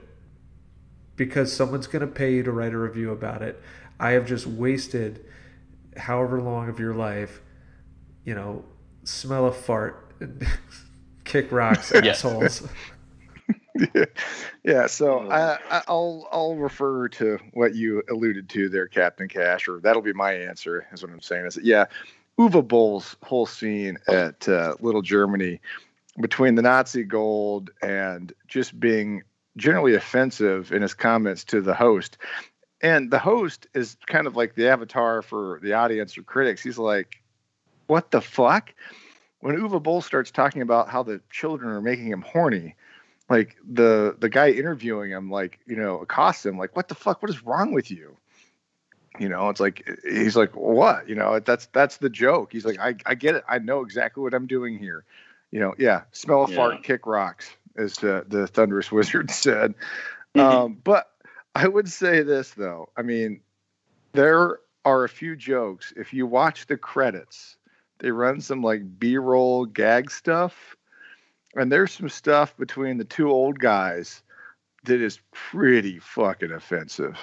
[1.16, 3.60] because someone's gonna pay you to write a review about it.
[4.00, 5.26] I have just wasted
[5.98, 7.42] however long of your life,
[8.26, 8.64] you know,
[9.06, 10.46] smell a fart, and
[11.24, 12.62] kick rocks, assholes."
[14.64, 19.68] yeah, so I, I- I'll I'll refer to what you alluded to there, Captain Cash,
[19.68, 20.88] or that'll be my answer.
[20.94, 21.46] Is what I'm saying.
[21.46, 21.86] Is that, yeah,
[22.40, 25.60] Uwe Boll's whole scene at uh, Little Germany
[26.20, 29.24] between the Nazi gold and just being
[29.58, 32.18] generally offensive in his comments to the host.
[32.82, 36.62] And the host is kind of like the avatar for the audience or critics.
[36.62, 37.22] He's like,
[37.88, 38.74] "What the fuck?"
[39.40, 42.76] When Uwe Boll starts talking about how the children are making him horny,
[43.30, 47.22] like the the guy interviewing him like you know accosts him like what the fuck?
[47.22, 48.16] What is wrong with you?
[49.20, 51.08] You know it's like he's like what?
[51.10, 52.52] You know that's that's the joke.
[52.52, 53.44] He's like i, I get it.
[53.48, 55.06] I know exactly what i'm doing here.
[55.52, 56.56] You know yeah smell a Yeah.
[56.56, 59.74] fart kick rocks as the, the thunderous wizard said.
[60.36, 61.10] Um, but
[61.56, 62.90] i would say this though.
[62.98, 63.40] I mean
[64.14, 65.94] there are a few jokes.
[65.98, 67.58] If you watch the credits
[68.00, 70.76] they run some like b-roll gag stuff
[71.56, 74.22] and there's some stuff between the two old guys
[74.84, 77.18] that is pretty fucking offensive.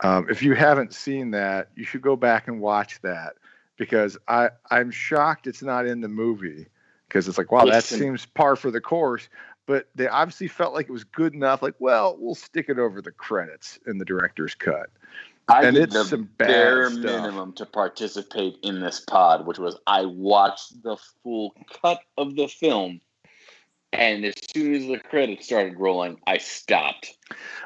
[0.00, 3.34] Um, if you haven't seen that, you should go back and watch that
[3.76, 6.66] because I I'm shocked it's not in the movie
[7.08, 7.98] because it's like wow that Listen.
[7.98, 9.28] seems par for the course,
[9.66, 11.62] but they obviously felt like it was good enough.
[11.62, 14.90] Like well we'll stick it over the credits in the director's cut.
[15.48, 17.02] I And did it's the some bad bare stuff.
[17.02, 22.48] minimum to participate in this pod, which was I watched the full cut of the
[22.48, 23.00] film,
[23.92, 27.16] and as soon as the credits started rolling, I stopped.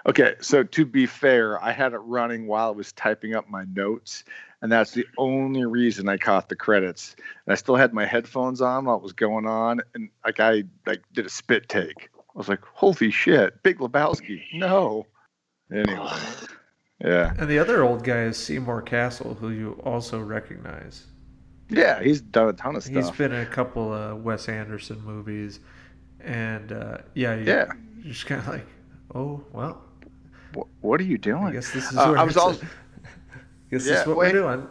[0.06, 3.64] Okay, so to be fair, I had it running while I was typing up my
[3.74, 4.24] notes,
[4.62, 7.14] and that's the only reason I caught the credits.
[7.46, 10.64] And I still had my headphones on while it was going on, and like I
[10.86, 12.10] like did a spit take.
[12.18, 15.06] I was like, "Holy shit, Big Lebowski!" No.
[15.72, 16.08] Anyway,
[17.00, 21.06] yeah, And the other old guy is Seymour Cassel, who you also recognize.
[21.68, 22.94] yeah, he's done a ton of stuff.
[22.94, 25.58] He's been in a couple of Wes Anderson movies,
[26.26, 27.66] and uh, yeah, you, Yeah.
[28.02, 28.66] you're just kind of like,
[29.14, 29.82] oh well,
[30.54, 31.42] Wh- what are you doing?
[31.44, 32.60] I guess this is Uh, I was it's- also
[33.70, 34.34] guess this Yeah, is what wait.
[34.34, 34.68] we're doing.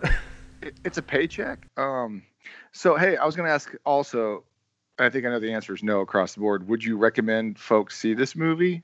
[0.61, 1.65] it- it's a paycheck.
[1.77, 2.22] Um,
[2.72, 4.44] so hey, I was going to ask also.
[4.98, 6.68] I think I know the answer is no across the board.
[6.69, 8.82] Would you recommend folks see this movie?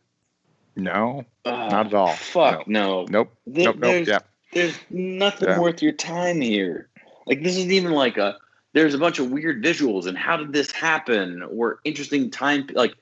[0.75, 2.13] No, not at all.
[2.13, 3.05] Fuck no.
[3.09, 3.31] Nope.
[3.47, 3.75] There- nope.
[3.77, 3.81] Nope.
[3.91, 4.19] there's, Yeah.
[4.53, 5.59] there's nothing Yeah.
[5.59, 6.89] worth your time here.
[7.27, 8.37] Like this isn't even like a.
[8.73, 12.67] There's a bunch of weird visuals and how did this happen or interesting time.
[12.73, 12.95] Like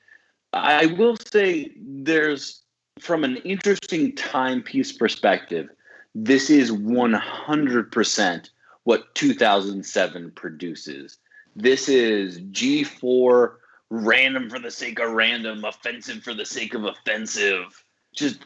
[0.52, 2.62] I will say, there's
[2.98, 5.68] from an interesting timepiece perspective.
[6.14, 8.50] This is 100%
[8.84, 11.18] what 2007 produces.
[11.54, 13.52] This is G4
[13.90, 17.84] random for the sake of random, offensive for the sake of offensive.
[18.14, 18.40] Just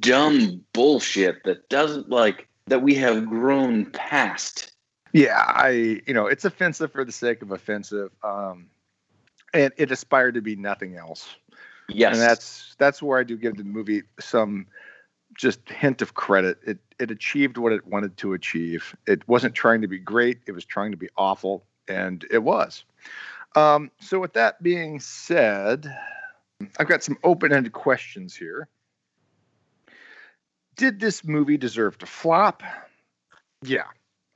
[0.00, 4.72] dumb bullshit that doesn't like that we have grown past.
[5.12, 8.66] Yeah, I you know it's offensive for the sake of offensive, um,
[9.54, 11.34] and it aspired to be nothing else.
[11.88, 14.66] Yes, and that's that's where I do give the movie some
[15.34, 16.58] just hint of credit.
[16.66, 18.94] It it achieved what it wanted to achieve.
[19.06, 20.40] It wasn't trying to be great.
[20.46, 22.84] It was trying to be awful, and it was.
[23.56, 25.90] Um, so with that being said,
[26.78, 28.68] I've got some open-ended questions here.
[30.76, 32.62] Did this movie deserve to flop?
[33.62, 33.86] Yeah,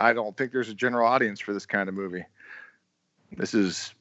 [0.02, 2.24] I don't think there's a general audience for this kind of movie.
[3.36, 3.94] This is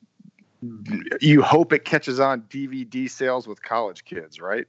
[1.21, 4.67] you hope it catches on DVD sales with college kids, right?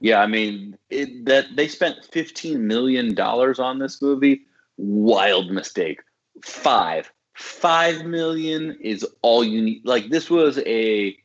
[0.00, 4.42] Yeah, I mean it, that they spent 15 million dollars on this movie.
[4.76, 6.00] Wild mistake.
[6.44, 9.82] Five, five million is all you need.
[9.84, 11.16] Like this was a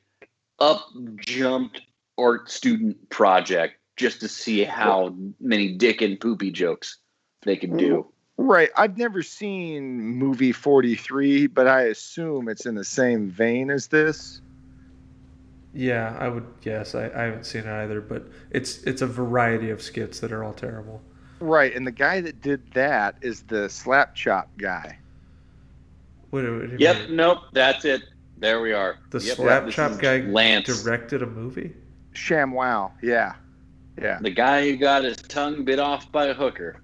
[0.60, 0.88] up
[1.18, 1.82] jumped
[2.18, 6.98] art student project just to see how many dick and poopy jokes
[7.44, 8.08] they could do.
[8.42, 8.70] Right.
[8.78, 14.40] I've never seen movie 43, but I assume it's in the same vein as this.
[15.74, 16.96] Yeah, I would guess.
[16.96, 20.42] I, I haven't seen it either, but it's it's a variety of skits that are
[20.46, 21.02] all terrible.
[21.42, 24.98] Right, and the guy that did that is the slap chop guy.
[26.30, 27.16] What, what Yep, mean?
[27.18, 28.04] nope, that's it.
[28.38, 29.00] There we are.
[29.10, 31.74] The Yep, slap this chop guy Lance, directed a movie.
[32.14, 33.34] Sham Wow, Yeah.
[34.02, 34.18] Yeah.
[34.22, 36.82] the guy who got his tongue bit off by a hooker.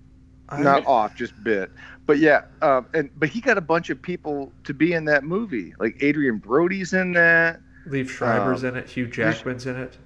[0.49, 1.72] I, Not off, just bit.
[2.05, 5.23] But yeah, um, and but he got a bunch of people to be in that
[5.23, 5.73] movie.
[5.80, 7.59] Like Adrien Brody's in that.
[7.88, 8.89] Liev Schreiber's uh, in it.
[8.89, 9.97] Hugh Jackman's in it.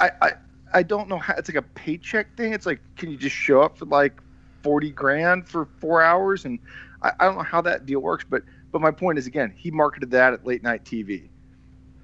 [0.00, 0.32] I, I
[0.72, 2.52] I don't know how it's like a paycheck thing.
[2.52, 4.20] It's like can you just show up for like
[4.62, 6.44] forty grand for four hours?
[6.44, 6.60] And
[7.02, 8.24] I, I don't know how that deal works.
[8.28, 11.28] But but my point is again, he marketed that at late night TV.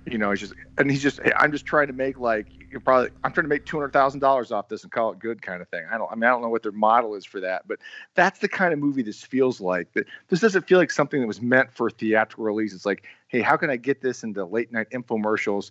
[0.06, 3.09] You know, he's just and he's just I'm just trying to make like you're probably
[3.23, 5.63] I'm trying to make two hundred thousand dollars off this and call it good kind
[5.63, 5.85] of thing.
[5.91, 7.79] I don't I mean I don't know what their model is for that, but
[8.15, 9.93] that's the kind of movie this feels like.
[9.93, 12.75] That this doesn't feel like something that was meant for theatrical release.
[12.75, 15.71] It's like, hey, how can I get this into late night infomercials?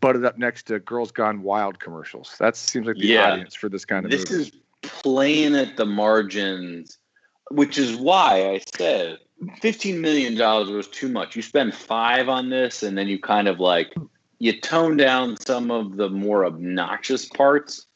[0.00, 2.34] butted up next to Girls Gone Wild commercials.
[2.40, 3.30] That seems like the Yeah.
[3.30, 4.22] audience for this kind of movie.
[4.24, 4.42] This movie.
[4.42, 4.52] is
[4.82, 6.98] playing at the margins,
[7.52, 9.18] which is why I said
[9.60, 11.36] fifteen million dollars was too much.
[11.36, 13.94] You spend five on this, and then you kind of like
[14.38, 17.86] you tone down some of the more obnoxious parts,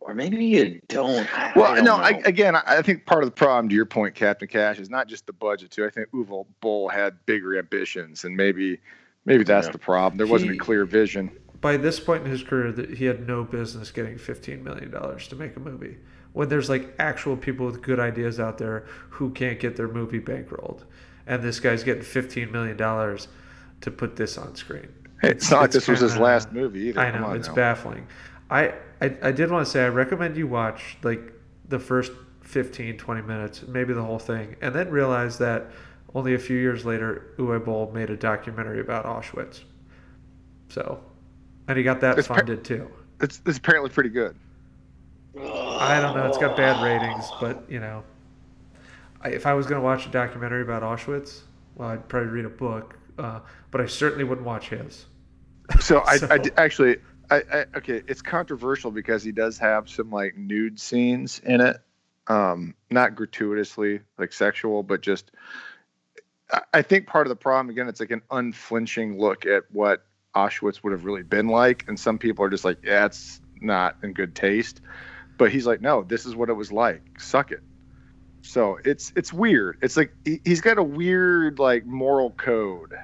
[0.00, 1.26] or maybe you don't.
[1.38, 2.02] I, well, I don't no, know.
[2.02, 4.88] I, again, I I think part of the problem, to your point, Captain Cash, is
[4.88, 5.84] not just the budget too.
[5.84, 8.78] I think Uwe Boll had bigger ambitions, and maybe,
[9.26, 9.72] maybe that's Yeah.
[9.72, 10.16] the problem.
[10.16, 11.30] There wasn't a clear vision.
[11.60, 15.28] By this point in his career, that he had no business getting fifteen million dollars
[15.28, 15.98] to make a movie.
[16.32, 20.20] When there's like actual people with good ideas out there who can't get their movie
[20.20, 20.84] bankrolled,
[21.26, 23.28] and this guy's getting fifteen million dollars
[23.82, 24.88] to put this on screen.
[25.22, 27.00] It's not like this was his last movie either.
[27.00, 27.54] I know it's now.
[27.54, 28.06] baffling.
[28.50, 31.32] I, I I did want to say I recommend you watch like
[31.68, 35.66] the first 15, 20 minutes, maybe the whole thing, and then realize that
[36.14, 39.60] only a few years later, Uwe Boll made a documentary about Auschwitz.
[40.68, 41.00] So,
[41.68, 42.90] and he got that It's par- funded too.
[43.20, 44.34] It's, it's apparently pretty good.
[45.38, 46.26] I don't know.
[46.26, 48.02] It's got bad ratings, but you know,
[49.20, 51.42] I, if I was going to watch a documentary about Auschwitz,
[51.76, 53.40] well, I'd probably read a book, uh,
[53.70, 55.06] but I certainly wouldn't watch his.
[55.80, 56.96] So I, So- I d- actually,
[57.30, 61.76] I, I okay, it's controversial because he does have some like nude scenes in it,
[62.26, 65.30] um, not gratuitously like sexual, but just.
[66.52, 70.04] I- I think part of the problem again, it's like an unflinching look at what
[70.34, 73.96] Auschwitz would have really been like, and some people are just like, yeah, it's not
[74.02, 74.80] in good taste,
[75.38, 77.02] but he's like, no, this is what it was like.
[77.20, 77.62] Suck it.
[78.42, 79.76] So it's it's weird.
[79.82, 82.94] It's like he, he's got a weird like moral code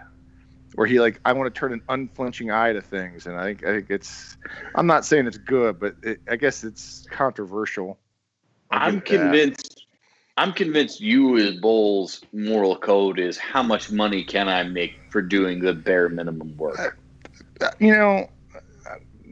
[0.74, 3.64] where he like I want to turn an unflinching eye to things, and I think
[3.64, 4.36] I think it's.
[4.74, 7.98] I'm not saying it's good, but it, I guess it's controversial.
[8.70, 9.06] I'm it that.
[9.06, 9.86] convinced.
[10.38, 15.60] I'm convinced Uwe Boll's moral code is how much money can I make for doing
[15.60, 16.78] the bare minimum work.
[16.78, 18.26] Uh, You know, uh,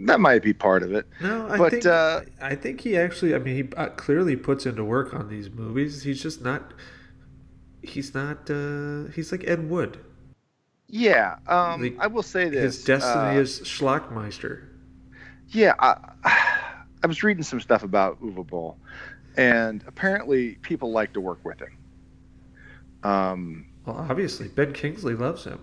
[0.01, 1.07] that might be part of it.
[1.21, 3.35] No, I But, think uh, I think he actually.
[3.35, 6.03] I mean, he uh, clearly puts into work on these movies.
[6.03, 6.73] He's just not.
[7.83, 8.51] He's not.
[8.51, 9.99] Uh, he's like Ed Wood.
[10.89, 12.77] Yeah, um, The- I will say this.
[12.77, 14.69] His destiny uh, is Schlockmeister.
[15.49, 15.97] Yeah, I,
[17.03, 18.77] I was reading some stuff about Uwe Boll,
[19.37, 21.77] and apparently people like to work with him.
[23.03, 25.59] Um, Well, obviously, Ben Kingsley loves him.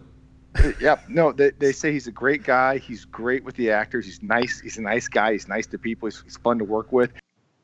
[0.81, 1.07] yep.
[1.07, 2.77] No, they, they say he's a great guy.
[2.77, 4.05] He's great with the actors.
[4.05, 4.59] He's nice.
[4.59, 5.31] He's a nice guy.
[5.33, 6.07] He's nice to people.
[6.07, 7.11] He's, he's fun to work with.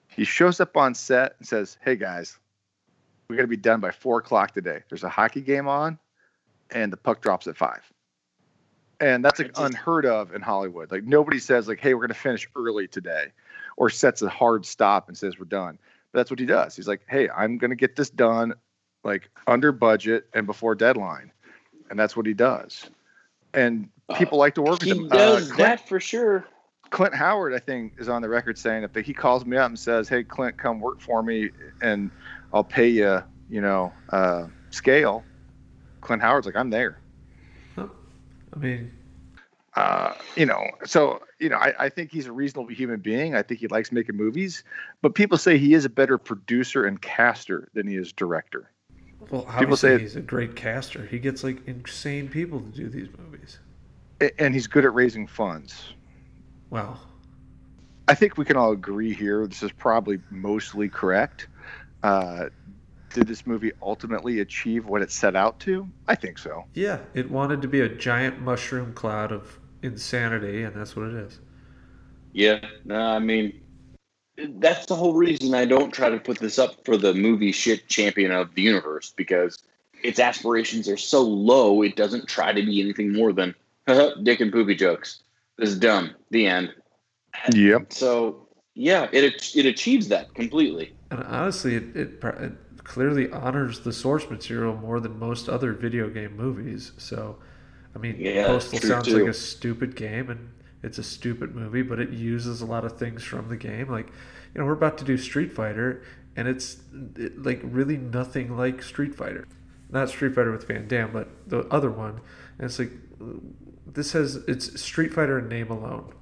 [0.08, 2.40] He shows up on set and says, "Hey guys,
[3.30, 4.84] we got to be done by four o'clock today.
[4.90, 6.00] There's a hockey game on,
[6.72, 7.82] and the puck drops at five.
[9.00, 10.92] and that's like unheard of in Hollywood.
[10.92, 13.28] Like nobody says like, "Hey, we're going to finish early today,"
[13.76, 15.78] or sets a hard stop and says we're done.
[16.12, 16.76] But that's what he does.
[16.76, 18.54] He's like, "Hey, I'm going to get this done
[19.04, 21.32] like under budget and before deadline,"
[21.90, 22.90] and that's what he does.
[23.54, 25.06] And people like to work with He him.
[25.06, 26.46] Uh, does Clint, that for sure.
[26.90, 29.80] Clint Howard, I think, is on the record saying that he calls me up and
[29.80, 31.50] says, "Hey, Clint, come work for me,
[31.82, 32.10] and
[32.54, 35.24] I'll pay you, you know, uh, scale."
[36.02, 37.00] Clint Howard's like, "I'm there."
[37.78, 38.92] I mean,
[39.76, 43.36] uh, you know, so you know, I, I think he's a reasonable human being.
[43.36, 44.64] I think he likes making movies,
[45.02, 48.72] but people say he is a better producer and caster than he is director.
[49.30, 51.06] Well, obviously say- he's a great caster.
[51.06, 53.60] He gets like insane people to do these movies.
[54.40, 55.94] And he's good at raising funds.
[56.70, 57.00] Wow.
[58.08, 59.46] I think we can all agree here.
[59.48, 61.48] This is probably mostly correct.
[62.04, 62.46] Uh,
[63.14, 65.88] did this movie ultimately achieve what it set out to?
[66.08, 66.66] I think so.
[66.74, 71.16] Yeah, it wanted to be a giant mushroom cloud of insanity, and that's what it
[71.16, 71.40] is.
[72.34, 73.60] Yeah, no, I mean,
[74.60, 77.88] that's the whole reason I don't try to put this up for the movie shit
[77.88, 79.58] champion of the universe because
[80.04, 83.56] its aspirations are so low, it doesn't try to be anything more than
[84.24, 85.24] dick and poopy jokes.
[85.58, 86.16] This is dumb.
[86.30, 86.74] The end.
[87.54, 87.94] Yep.
[87.94, 90.94] So, yeah, it it achieves that completely.
[91.10, 92.54] And honestly, it, it, it
[92.84, 96.92] clearly honors the source material more than most other video game movies.
[96.98, 97.38] So,
[97.96, 99.18] I mean, Yeah, Postal sounds too.
[99.20, 100.50] like a stupid game, and
[100.84, 103.90] it's a stupid movie, but it uses a lot of things from the game.
[103.90, 104.08] Like,
[104.54, 106.04] you know, we're about to do Street Fighter,
[106.36, 106.78] and it's
[107.16, 109.48] it, like really nothing like Street Fighter.
[109.90, 112.22] Not Street Fighter with Van Damme, but the other one.
[112.58, 112.92] And it's like,
[113.86, 116.14] this has, it's Street Fighter in name alone.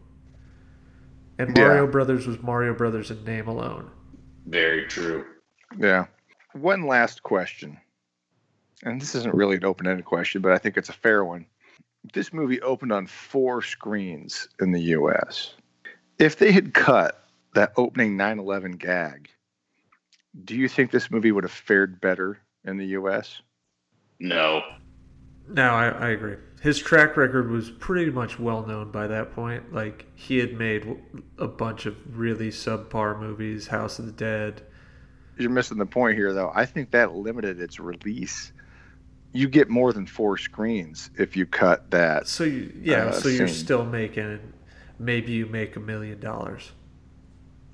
[1.37, 1.63] And Yeah.
[1.67, 3.89] Mario Brothers was Mario Brothers in name alone.
[4.45, 5.25] Very true.
[5.77, 6.05] Yeah.
[6.53, 7.77] One last question.
[8.83, 11.45] And this isn't really an open ended question, but I think it's a fair one.
[12.13, 15.53] This movie opened on four screens in the US.
[16.19, 19.29] If they had cut that opening 9 11 gag,
[20.43, 23.41] do you think this movie would have fared better in the US?
[24.19, 24.61] No.
[25.47, 26.37] No, I, I agree.
[26.61, 29.73] His track record was pretty much well known by that point.
[29.73, 30.99] Like he had made
[31.37, 34.63] a bunch of really subpar movies, House of the Dead.
[35.37, 36.51] You're missing the point here, though.
[36.55, 38.53] I think that limited its release.
[39.35, 42.27] You get more than four screens if you cut that.
[42.27, 43.65] So you, yeah, Uh, so you're scene.
[43.65, 44.39] still making.
[44.97, 46.71] Maybe you make a million dollars.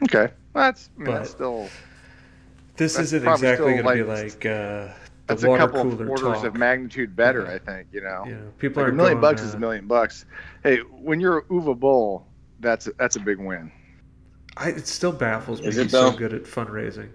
[0.04, 0.34] Okay.
[0.54, 1.70] That's, I mean, But- that's still.
[2.78, 4.94] This That's isn't exactly still going to be like- like uh, the
[5.28, 6.44] That's a couple cooler of orders talk.
[6.46, 7.54] of magnitude better, Yeah.
[7.54, 7.88] I think.
[7.92, 9.88] You know, you know, people like are a million going, bucks is uh, a million
[9.88, 10.26] bucks.
[10.64, 12.26] Hey, when you're Uwe Boll,
[12.60, 13.72] that's that's a big win.
[14.58, 15.68] I, it still baffles me.
[15.68, 17.10] Is he's so good at fundraising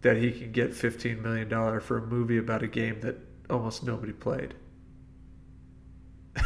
[0.00, 3.16] that he can get fifteen million dollar for a movie about a game that
[3.52, 4.54] almost nobody played.
[6.36, 6.42] I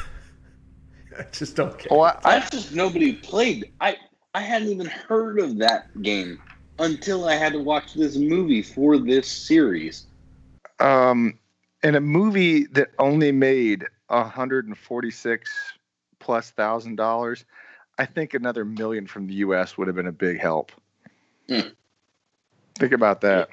[1.33, 1.89] just don't care.
[1.91, 2.01] Oh.
[2.01, 3.73] I, I just nobody played.
[3.81, 3.97] I
[4.35, 6.43] I hadn't even heard of that game
[6.79, 10.07] until I had to watch this movie for this series.
[10.81, 11.39] um,
[11.83, 15.51] in a movie that only made hundred and forty six
[16.19, 17.45] plus thousand dollars,
[17.99, 19.79] I think another million from the U.S.
[19.79, 20.73] would have been a big help.
[21.49, 21.69] Hmm.
[22.75, 23.49] Think about that.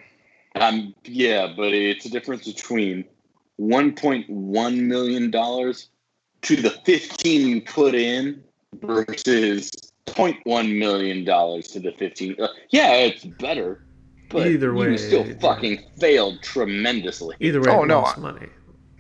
[0.55, 3.05] Um, yeah, but it's a difference between
[3.57, 5.89] one point one million dollars
[6.43, 8.43] to the fifteen you put in
[8.81, 9.71] versus
[10.07, 12.35] 0.1 million dollars to the fifteen.
[12.41, 13.85] Uh, yeah, it's better,
[14.29, 15.35] but Either way, you still yeah.
[15.39, 17.35] fucking failed tremendously.
[17.39, 18.47] Either way, Oh, no, I- money.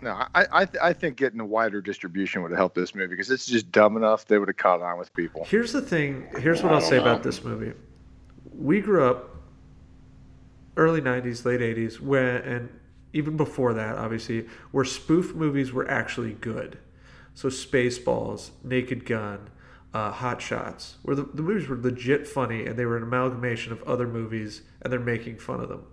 [0.01, 3.07] No, I I, th- I think getting a wider distribution would have helped this movie
[3.07, 5.45] because it's just dumb enough they would have caught on with people.
[5.45, 6.27] Here's the thing.
[6.39, 7.03] Here's what I I'll say know.
[7.03, 7.71] about this movie.
[8.53, 9.29] We grew up
[10.75, 12.69] early '90s, late '80s, when and
[13.13, 16.77] even before that, obviously, where spoof movies were actually good.
[17.35, 19.49] So Spaceballs, Naked Gun,
[19.93, 23.71] uh, Hot Shots, where the, the movies were legit funny and they were an amalgamation
[23.71, 25.83] of other movies and they're making fun of them.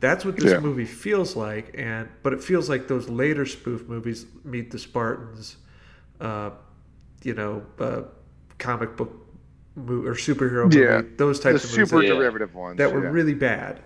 [0.00, 0.58] That's what this Yeah.
[0.60, 5.56] movie feels like, and but it feels like those later spoof movies, Meet the Spartans,
[6.20, 6.50] uh,
[7.22, 8.02] you know, uh,
[8.58, 9.12] comic book
[9.76, 12.14] mo- or superhero movie, Yeah, those The types of movies super Yeah.
[12.14, 13.08] derivative ones that were yeah.
[13.10, 13.80] really bad.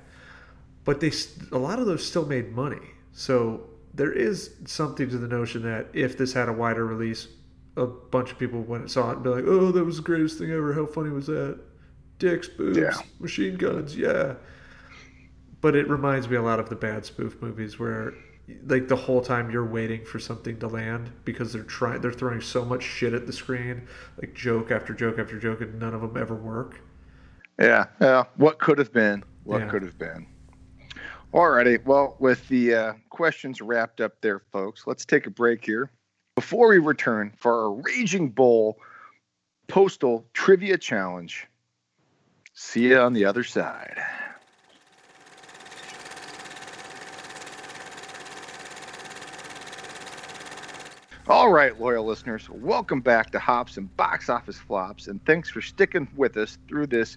[0.84, 1.12] But they
[1.52, 2.80] a lot of those still made money.
[3.12, 7.28] So there is something to the notion that if this had a wider release,
[7.76, 10.02] a bunch of people went and saw it and be like, "Oh, that was the
[10.02, 10.72] greatest thing ever!
[10.72, 11.58] How funny was that?
[12.18, 12.94] Dicks, boobs, Yeah.
[13.20, 14.34] machine guns, yeah."
[15.60, 18.14] But it reminds me a lot of the bad spoof movies where,
[18.66, 22.40] like, the whole time you're waiting for something to land because they're trying, they're throwing
[22.40, 23.82] so much shit at the screen,
[24.20, 26.80] like joke after joke after joke, and none of them ever work.
[27.58, 28.24] Yeah, yeah.
[28.36, 29.24] What could have been?
[29.44, 29.68] What Yeah.
[29.68, 30.26] could have been?
[31.32, 31.84] Alrighty.
[31.84, 35.90] Well, with the uh, questions wrapped up there, folks, let's take a break here.
[36.38, 38.78] before we return for our Raging Boll
[39.66, 41.48] Postal Trivia Challenge.
[42.54, 44.00] See you on the other side.
[51.26, 55.60] All right, loyal listeners, welcome back to Hops and Box Office Flops, and thanks for
[55.60, 57.16] sticking with us through this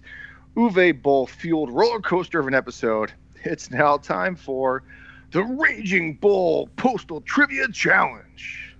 [0.56, 3.12] Uwe Boll fueled roller coaster of an episode.
[3.44, 4.82] It's now time for
[5.32, 8.74] the Raging Bull Postal Trivia Challenge.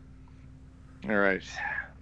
[1.09, 1.43] All right,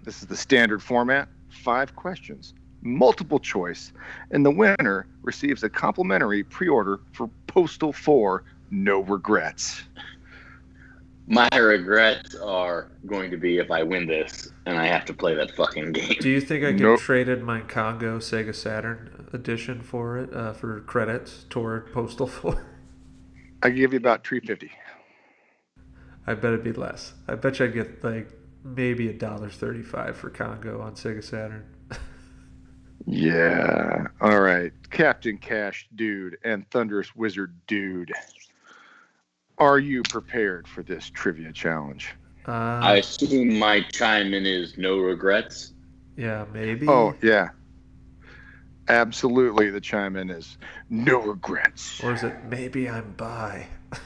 [0.05, 3.93] this is the standard format five questions, multiple choice,
[4.31, 9.85] and the winner receives a complimentary pre order for Postal 4 No Regrets.
[11.27, 15.35] My regrets are going to be if I win this and I have to play
[15.37, 16.17] that fucking game.
[16.21, 17.01] Do you think I could Nope.
[17.01, 22.67] traded my Congo Sega Saturn edition for it uh, for credits toward Postal 4?
[23.63, 24.71] I give you about 350.
[26.27, 27.15] I bet it'd be less.
[27.29, 28.31] I bet you I'd get like
[28.63, 31.65] maybe a dollar thirty-five for Congo on Sega Saturn.
[33.07, 34.07] Yeah.
[34.21, 34.73] All right.
[34.91, 38.13] Captain Cash Dude and Thunderous Wizard Dude.
[39.59, 42.11] Are you prepared for this trivia challenge?
[42.47, 45.73] Uh, I assume my chime in is no regrets.
[46.17, 46.87] yeah, maybe.
[46.89, 47.49] Oh, yeah.
[48.89, 49.71] Absolutely.
[49.71, 50.59] The chime in is
[50.89, 52.03] no regrets.
[52.03, 53.67] Or is it maybe I'm by?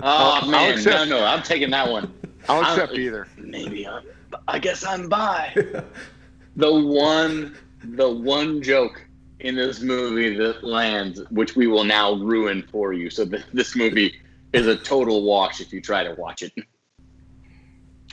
[0.00, 2.12] Oh I'll man, accept- no, no, I'm taking that one.
[2.48, 3.28] I'll I'll- accept either.
[3.38, 4.02] Maybe I'm.
[4.48, 5.52] I guess I'm by.
[6.56, 9.06] the one, the one joke
[9.38, 13.08] in this movie that lands, which we will now ruin for you.
[13.08, 14.20] So th- this movie
[14.52, 16.52] is a total wash if you try to watch it.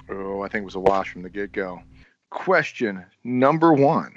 [0.07, 1.81] Oh, I think it was a wash from the get go.
[2.30, 4.13] Question number one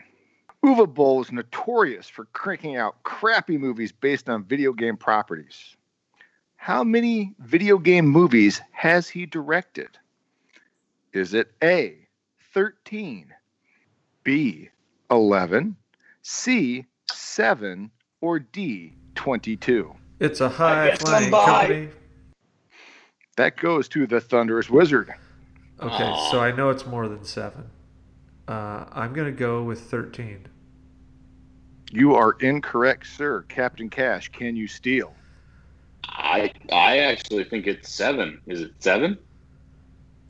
[0.64, 5.76] Uwe Boll is notorious for cranking out crappy movies based on video game properties.
[6.56, 9.98] How many video game movies has he directed?
[11.12, 11.96] Is it A,
[12.54, 13.26] 13,
[14.22, 14.70] B,
[15.10, 15.76] 11,
[16.22, 17.90] C, 7,
[18.22, 19.94] or D, 22?
[20.18, 21.88] It's a high flying company.
[23.36, 25.12] That goes to the Thunderous Wizard.
[25.78, 26.30] Okay, Aw.
[26.30, 27.68] so I know it's more than seven.
[28.48, 30.46] Uh, I'm gonna go with thirteen.
[31.94, 33.42] You are incorrect, sir.
[33.48, 35.14] Captain Cash, can you steal?
[36.08, 38.40] I I actually think it's seven.
[38.46, 39.16] Is it seven?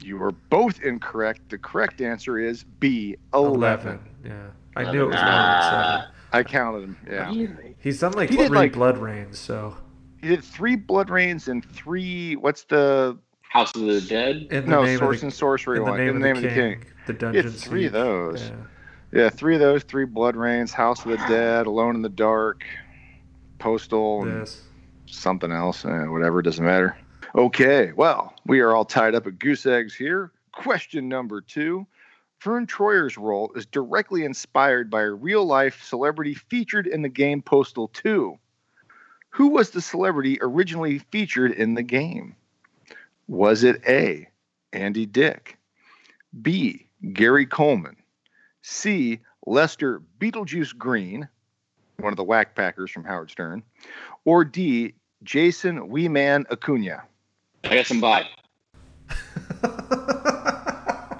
[0.02, 1.48] You are both incorrect.
[1.48, 3.98] The correct answer is B, 11.
[4.24, 4.32] Yeah,
[4.76, 6.10] I knew it was more than seven.
[6.32, 6.96] I counted them.
[7.08, 7.28] Yeah.
[7.30, 7.76] Really?
[7.78, 9.74] He's done like He three did, like- BloodRaynes, so
[10.20, 14.48] He did three BloodRaynes and three, what's the, House of the Dead.
[14.50, 15.98] in the no, name Source of the, and Sorcery in the one.
[16.00, 16.80] name, in of, the name the of the King.
[16.80, 17.46] king, the dungeon.
[17.46, 18.42] It's three of those.
[18.50, 18.56] Yeah.
[19.14, 22.64] Yeah, three of those, three BloodRaynes, House of the Dead, Alone in the Dark,
[23.60, 24.60] Postal, and This.
[25.06, 25.84] something else.
[25.84, 26.96] Eh, whatever, doesn't matter.
[27.36, 30.32] Okay, well, we are all tied up at goose eggs here.
[30.50, 31.86] Question number two.
[32.40, 37.40] Vern Troyer's role is directly inspired by a real life celebrity featured in the game
[37.40, 38.36] Postal 2.
[39.30, 42.34] Who was the celebrity originally featured in the game?
[43.28, 44.28] Was it A.
[44.72, 45.56] Andy Dick,
[46.42, 46.88] B.
[47.12, 47.96] Gary Coleman,
[48.74, 49.20] C.
[49.46, 51.28] Lester Beetlejuice Green,
[51.98, 53.62] one of the Wack Packers from Howard Stern,
[54.24, 54.94] or D.
[55.22, 57.02] Jason Weeman Acuna?
[57.64, 58.26] I guess I'm by.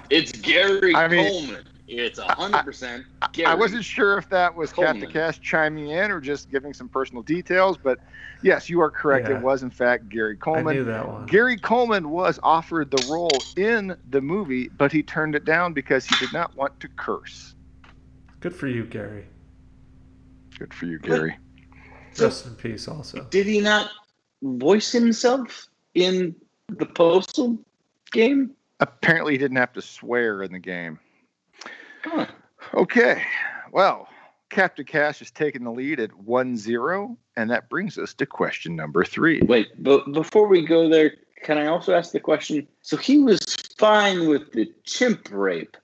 [0.09, 1.67] It's Gary I mean- Coleman.
[1.87, 3.45] It's a hundred percent Gary.
[3.45, 5.11] I wasn't sure if that was Captain Coleman.
[5.11, 7.99] Cash chiming in or just giving some personal details, but
[8.41, 9.29] yes, you are correct.
[9.29, 9.37] Yeah.
[9.37, 10.67] It was, in fact, Gary Coleman.
[10.67, 10.77] I Coleman.
[10.77, 11.25] knew that one.
[11.27, 16.05] Gary Coleman was offered the role in the movie, but he turned it down because
[16.05, 17.53] he did not want to curse.
[18.39, 19.25] Good for you, Gary.
[20.57, 21.37] Good for you, Gary.
[22.13, 23.27] So- Rest in peace, also.
[23.29, 23.91] Did he not
[24.41, 26.33] voice himself in
[26.69, 27.59] the postal
[28.11, 28.51] game?
[28.79, 30.99] Apparently, he didn't have to swear in the game.
[32.05, 32.27] Huh.
[32.73, 33.23] Okay,
[33.71, 34.07] well,
[34.49, 38.75] Captain Cash is taking the lead at 1 0, and that brings us to question
[38.75, 39.41] number three.
[39.41, 41.13] Wait, but before we go there,
[41.43, 42.67] can I also ask the question?
[42.81, 43.39] So he was
[43.77, 45.77] fine with the chimp rape,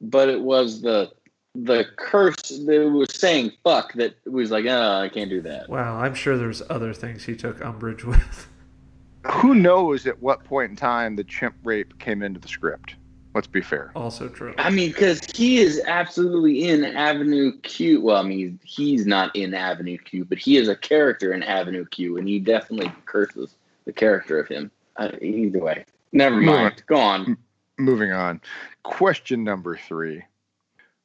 [0.00, 1.12] but it was the
[1.56, 5.68] the curse that was saying fuck that was like, oh, I can't do that.
[5.68, 8.46] Wow, I'm sure there's other things he took umbrage with.
[9.26, 12.94] Who knows at what point in time the chimp rape came into the script?
[13.34, 13.92] Let's be fair.
[13.94, 14.54] Also true.
[14.58, 18.00] I mean, because he is absolutely in Avenue Q.
[18.00, 21.84] Well, I mean, he's not in Avenue Q, but he is a character in Avenue
[21.86, 23.54] Q, and he definitely curses
[23.84, 24.70] the character of him.
[24.96, 26.82] Uh, either way, never Moving mind.
[26.86, 27.36] Go on.
[27.78, 28.40] Moving on.
[28.82, 30.24] Question number three.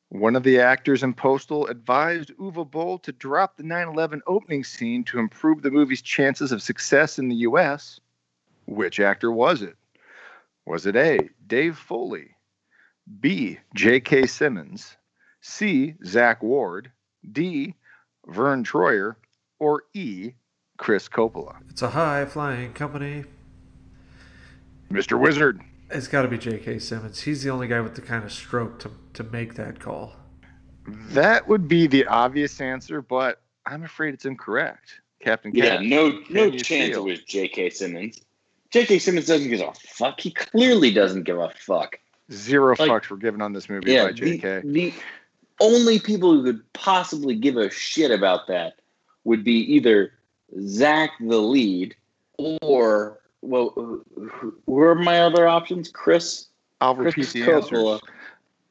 [0.10, 4.64] One of the actors in Postal advised Uwe Boll to drop the 9 11 opening
[4.64, 7.99] scene to improve the movie's chances of success in the U.S.
[8.65, 9.76] Which actor was it?
[10.65, 12.29] Was it A, Dave Foley,
[13.19, 14.25] B, J.K.
[14.25, 14.97] Simmons,
[15.41, 16.91] C, Zack Ward,
[17.31, 17.75] D,
[18.27, 19.15] Vern Troyer,
[19.59, 20.31] or E,
[20.77, 21.57] Chris Coppola?
[21.69, 23.25] It's a high flying company.
[24.91, 25.19] Mr.
[25.19, 25.61] Wizard.
[25.91, 26.79] It's got to be J.K.
[26.79, 27.21] Simmons.
[27.21, 30.13] He's the only guy with the kind of stroke to, to make that call.
[30.87, 35.01] That would be the obvious answer, but I'm afraid it's incorrect.
[35.21, 35.85] Captain Yeah, Cash.
[35.85, 37.01] no, no chance steal?
[37.01, 37.69] it was J.K.
[37.71, 38.21] Simmons.
[38.76, 38.99] J.K.
[38.99, 40.19] Simmons doesn't give a fuck.
[40.19, 41.97] He clearly doesn't give a fuck.
[42.30, 44.64] Zero Like- fucks were given on this movie Yeah, by JK.
[44.73, 44.93] the
[45.61, 48.73] only people who could possibly give a shit about that
[49.23, 50.11] would be either
[50.68, 51.95] Zack, the lead,
[52.38, 55.88] or well, who- are my other options?
[55.89, 56.47] Chris,
[56.81, 57.93] I'll Chris repeat the Coppola.
[57.93, 58.10] answers.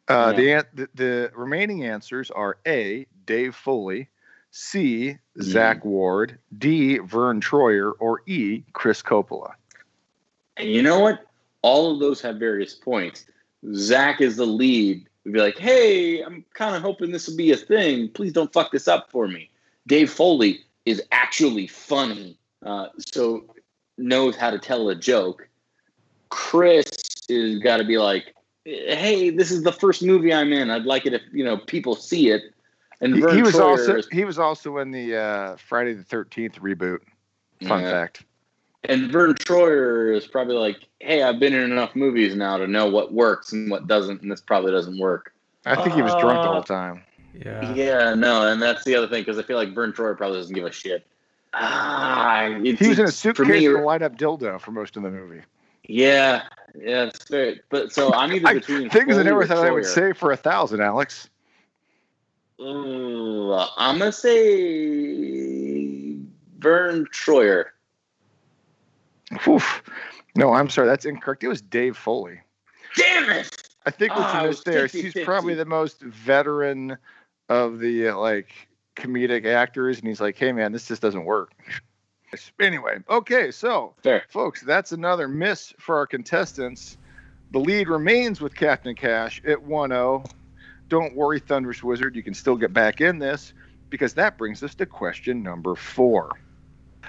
[0.08, 0.62] Uh, Yeah.
[0.74, 3.06] the, the the remaining answers are A.
[3.24, 4.08] Dave Foley,
[4.50, 5.16] C.
[5.38, 5.42] Mm-hmm.
[5.50, 6.98] Zack Ward, D.
[6.98, 8.64] Vern Troyer, or E.
[8.74, 9.52] Chris Coppola.
[10.56, 11.26] And you know what?
[11.62, 13.26] All of those have various points.
[13.74, 15.08] Zack is the lead.
[15.24, 18.10] We'd be like, hey, I'm kind of hoping this will be a thing.
[18.10, 19.50] Please don't fuck this up for me.
[19.86, 23.44] Dave Foley is actually funny, uh, so
[23.96, 25.48] knows how to tell a joke.
[26.28, 26.84] Chris
[27.28, 30.70] is got to be like, hey, this is the first movie I'm in.
[30.70, 32.42] I'd like it if you know people see it.
[33.00, 35.94] And He, Vern he was Troyer also is- he was also in the uh, Friday
[35.94, 37.00] the Thirteenth reboot.
[37.66, 37.90] Fun Yeah.
[37.90, 38.24] fact.
[38.86, 42.86] And Vern Troyer is probably like, hey, I've been in enough movies now to know
[42.86, 45.32] what works and what doesn't, and this probably doesn't work.
[45.64, 47.02] I think he was drunk the Uh, whole time.
[47.34, 47.74] Yeah.
[47.74, 50.54] Yeah, no, and that's the other thing because I feel like Vern Troyer probably doesn't
[50.54, 51.06] give a shit.
[51.54, 53.68] Ah, it's, He was in a suitcase for me.
[53.68, 55.40] with a light up dildo for most of the movie.
[55.86, 56.42] Yeah,
[56.74, 57.56] yeah, it's fair.
[57.70, 60.12] But so I'm either I, between things I Foley never or thought I would say
[60.12, 61.28] for a thousand, Alex.
[62.60, 66.16] Ooh, I'm gonna say
[66.58, 67.66] Vern Troyer.
[69.48, 69.82] Oof.
[70.36, 71.44] No, I'm sorry, that's incorrect.
[71.44, 72.40] It was Dave Foley.
[72.96, 73.68] Damn it!
[73.86, 75.24] I think what you it missed there is he's 50-50.
[75.24, 76.96] probably the most veteran
[77.48, 78.50] of the uh, like
[78.96, 81.52] comedic actors, and he's like, "Hey, man, this just doesn't work."
[82.60, 84.24] Anyway, okay, so Fair.
[84.28, 86.96] folks, that's another miss for our contestants.
[87.52, 90.28] The lead remains with Captain Cash at 1-0.
[90.88, 93.52] Don't worry, Thunderous Wizard, you can still get back in this
[93.88, 96.32] because that brings us to question number four.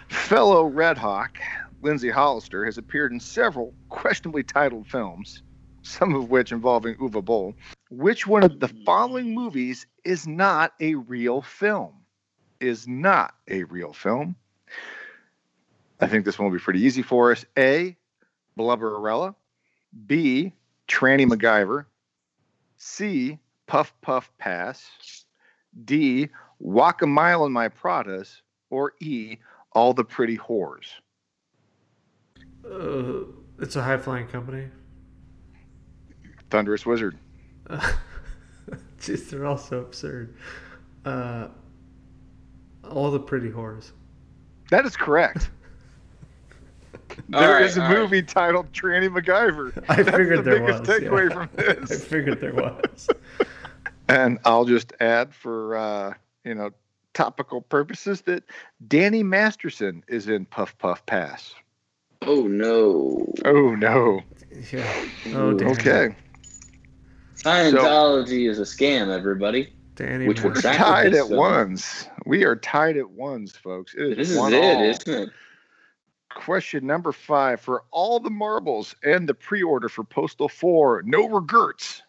[0.10, 1.40] Fellow Red Hawk,
[1.86, 5.44] Lindsay Hollister, has appeared in several questionably titled films,
[5.84, 7.54] some of which involving Uwe Boll.
[7.92, 11.94] Which one of the following movies is not a real film?
[12.60, 14.36] Is not a real film.
[16.02, 17.46] I think this one will be pretty easy for us.
[17.56, 17.96] A.
[18.58, 19.36] Blubberella.
[20.08, 20.54] B.
[20.88, 21.86] Tranny MacGyver.
[22.78, 23.38] C.
[23.68, 25.26] Puff Puff Pass.
[25.86, 26.30] D.
[26.58, 28.42] Walk a Mile in My Pradas.
[28.72, 29.38] Or E.
[29.74, 30.88] All the Pretty Whores.
[32.70, 33.26] Uh,
[33.60, 34.68] it's a high flying company.
[36.50, 37.18] Thunderous Wizard.
[39.00, 40.36] Jeez, they're all so absurd.
[41.04, 41.48] Uh,
[42.90, 43.92] all the pretty whores.
[44.72, 45.50] That is correct.
[47.34, 47.98] All There right, is a all right.
[48.00, 49.84] movie titled Tranny MacGyver.
[49.90, 50.90] I That's figured the there biggest was.
[50.90, 51.46] takeaway yeah.
[51.46, 53.08] from I figured there was.
[54.10, 56.14] And I'll just add for uh,
[56.44, 56.72] you know
[57.14, 58.44] topical purposes that
[58.88, 61.54] Danny Masterson is in Puff Puff Pass.
[62.22, 63.26] Oh no!
[63.46, 64.22] Oh no.
[64.72, 65.06] Yeah.
[65.34, 65.72] Oh, Danny.
[65.72, 66.16] Okay.
[67.36, 69.74] Scientology is a scam, everybody.
[69.96, 70.28] Danny.
[70.28, 71.36] Which we're tied at film.
[71.38, 72.08] ones.
[72.26, 73.94] We are tied at ones, folks.
[73.94, 74.82] It is This is one it, all.
[74.84, 75.30] isn't it?
[76.34, 81.02] Question number five for all the marbles and the pre-order for Postal Four.
[81.06, 82.02] No regrets.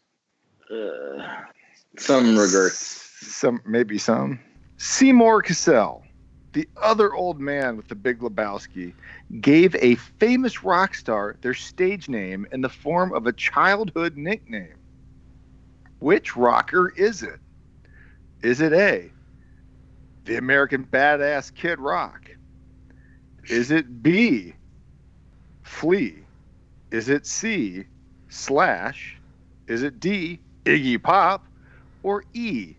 [0.71, 1.45] Uh,
[1.97, 2.77] some regrets.
[3.21, 4.41] Some maybe some.
[4.79, 6.03] Seymour Cassel,
[6.57, 8.95] the other old man with the Big Lebowski,
[9.43, 14.79] gave a famous rock star their stage name in the form of a childhood nickname.
[15.99, 17.39] Which rocker is it?
[18.41, 19.11] Is it A,
[20.25, 22.31] the American Badass Kid Rock?
[23.51, 24.55] Is it B,
[25.63, 26.25] Flea?
[26.91, 27.85] Is it C,
[28.31, 29.19] Slash?
[29.67, 31.45] Is it D, Iggy Pop?
[32.03, 32.77] Or E,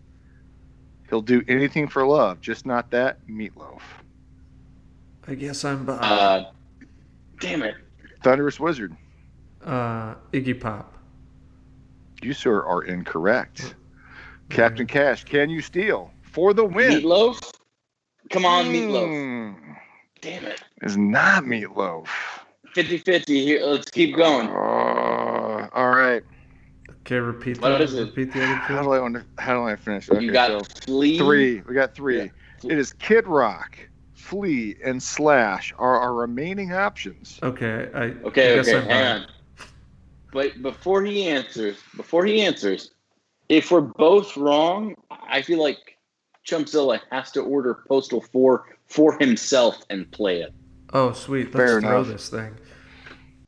[1.08, 3.80] he'll do anything for love, just not that meatloaf?
[5.26, 5.98] I guess I'm Bob.
[6.02, 6.44] Uh,
[7.40, 7.74] damn it!
[8.22, 8.96] Thunderous Wizard,
[9.64, 10.94] Uh, Iggy Pop.
[12.22, 13.74] you, sir, are incorrect.
[14.48, 17.02] Captain Cash, can you steal for the win?
[17.02, 17.52] Meatloaf.
[18.30, 19.08] Come on, meatloaf.
[19.08, 19.54] Mm,
[20.20, 20.62] Damn it!
[20.82, 22.06] Is not meatloaf.
[22.74, 24.48] 50-50 Here, let's keep going.
[24.48, 26.22] Uh, all right.
[27.08, 27.80] Okay, repeat What that.
[27.80, 28.14] is it?
[28.14, 28.74] Repeat the other two?
[28.74, 30.10] How do I want to, how do I finish?
[30.10, 31.16] Okay, you got so Flea.
[31.16, 31.62] three.
[31.62, 32.18] We got three.
[32.18, 32.26] Yeah.
[32.64, 33.78] It is Kid Rock,
[34.12, 37.38] Flea, and Slash are our remaining options.
[37.42, 37.98] Okay, I.
[37.98, 39.68] I Okay, guess okay, I'm hang Bob.
[40.34, 42.90] but before he answers, before he answers,
[43.48, 45.96] if we're both wrong, I feel like
[46.46, 50.52] Chumpzilla has to order Postal 4 for himself and play it.
[50.92, 51.54] Oh, sweet.
[51.54, 52.08] Let's Fair throw enough.
[52.12, 52.54] this thing.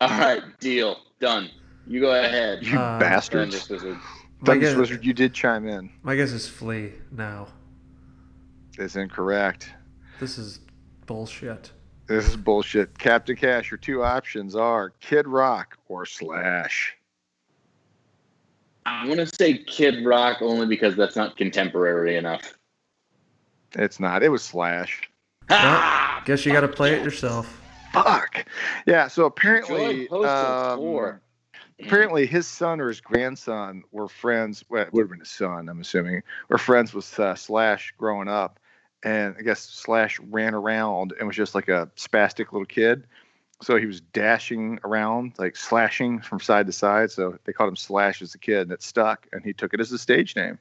[0.01, 0.97] All right, deal.
[1.20, 1.51] Done.
[1.91, 2.62] You go ahead.
[2.65, 3.67] You Uh, bastards.
[3.67, 3.99] Dungeon
[4.47, 4.61] Wizard.
[4.61, 5.91] Guess, Wizard, you did chime in.
[6.05, 7.49] my guess is Flea now.
[8.79, 9.73] Is incorrect.
[10.21, 10.61] This is
[11.07, 11.73] bullshit.
[12.07, 12.97] This is bullshit.
[12.97, 16.97] Captain Cash, your two options are Kid Rock or Slash.
[18.87, 22.55] I want to say Kid Rock only because that's not contemporary enough.
[23.73, 24.23] It's not.
[24.23, 25.11] It was Slash.
[25.51, 26.23] Ah!
[26.25, 27.61] Guess you got to play it yourself.
[27.93, 28.47] Fuck.
[28.87, 29.09] Yeah.
[29.09, 31.23] So apparently, Join Postal um, 4.
[31.82, 34.65] Apparently his son or his grandson were friends.
[34.69, 38.28] Well, it would have been his son, I'm assuming, were friends with uh, Slash growing
[38.28, 38.59] up.
[39.02, 43.07] And I guess Slash ran around and was just like a spastic little kid.
[43.62, 47.11] So he was dashing around, like slashing from side to side.
[47.11, 49.27] So they called him Slash as a kid, and it stuck.
[49.32, 50.59] And he took it as a stage name.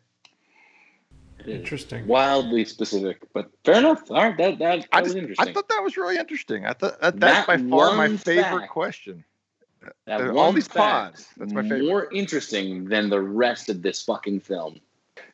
[1.46, 2.06] Interesting.
[2.08, 4.12] Wildly specific, but fair enough.
[4.12, 5.48] All right, that, that, that I, was just, interesting.
[5.48, 6.66] I thought that was really interesting.
[6.66, 8.72] I thought that, that's That by far my favorite fact.
[8.72, 9.24] question.
[10.06, 11.86] That all these pods, that's my favorite.
[11.86, 14.80] More interesting than the rest of this fucking film.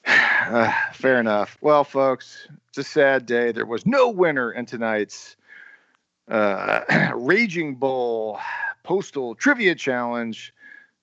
[0.08, 1.58] Uh, fair enough.
[1.62, 3.52] Well, folks, it's a sad day.
[3.52, 5.36] There was no winner in tonight's
[6.28, 6.82] uh,
[7.16, 8.40] Raging Boll
[8.84, 10.54] Postal Trivia Challenge.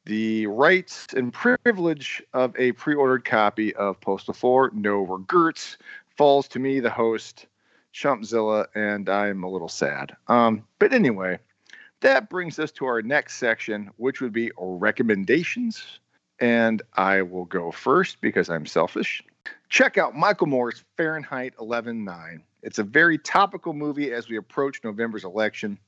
[0.05, 5.77] The rights and privilege of a pre ordered copy of Postal 4, No Regrets,
[6.17, 7.47] falls to me, the host,
[7.93, 10.17] Chumpzilla, and I'm a little sad.
[10.29, 11.39] Um, but anyway,
[12.03, 16.01] that brings us to our next section, which would be recommendations
[16.43, 19.23] and I will go first because I'm selfish.
[19.69, 22.43] Check out Michael Moore's Fahrenheit 11.9.
[22.65, 25.79] It's a very topical movie as we approach November's election.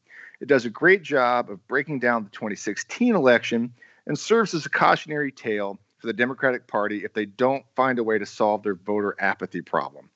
[0.40, 3.74] It does a great job of breaking down the 2016 election
[4.06, 8.04] and serves as a cautionary tale for the Democratic Party if they don't find a
[8.04, 10.08] way to solve their voter apathy problem.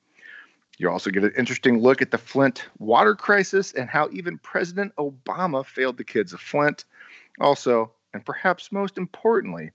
[0.78, 4.94] You also get an interesting look at the Flint water crisis and how even President
[4.96, 6.84] Obama failed the kids of Flint.
[7.40, 9.70] Also, and perhaps most importantly,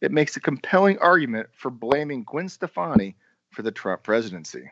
[0.00, 3.14] it makes a compelling argument for blaming Gwen Stefani
[3.50, 4.70] for the Trump presidency.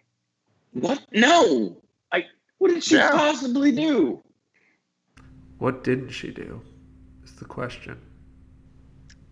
[0.72, 1.04] What?
[1.12, 1.76] No.
[2.12, 2.26] I.
[2.58, 3.10] What did she Yeah.
[3.10, 4.22] possibly do?
[5.58, 6.62] What didn't she do?
[7.24, 8.00] Is the question.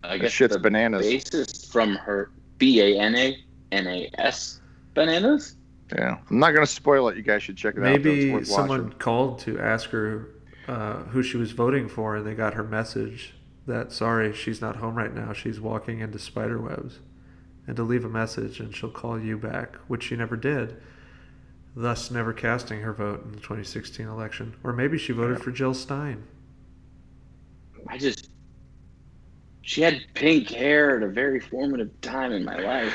[0.03, 1.05] I guess shit's the bananas.
[1.05, 3.37] basis from her B A N A
[3.71, 4.59] N A S
[4.93, 5.55] bananas.
[5.95, 7.17] Yeah, I'm not going to spoil it.
[7.17, 7.83] You guys should check it out.
[7.83, 8.99] Maybe someone watching.
[8.99, 10.29] called to ask her
[10.67, 13.33] uh, who she was voting for, and they got her message
[13.65, 15.33] that sorry, she's not home right now.
[15.33, 16.99] She's walking into spider webs,
[17.67, 20.81] and to leave a message, and she'll call you back, which she never did.
[21.75, 25.73] Thus, never casting her vote in the 2016 election, or maybe she voted for Jill
[25.73, 26.23] Stein.
[27.87, 28.29] I just.
[29.61, 32.93] She had pink hair at a very formative time in my life.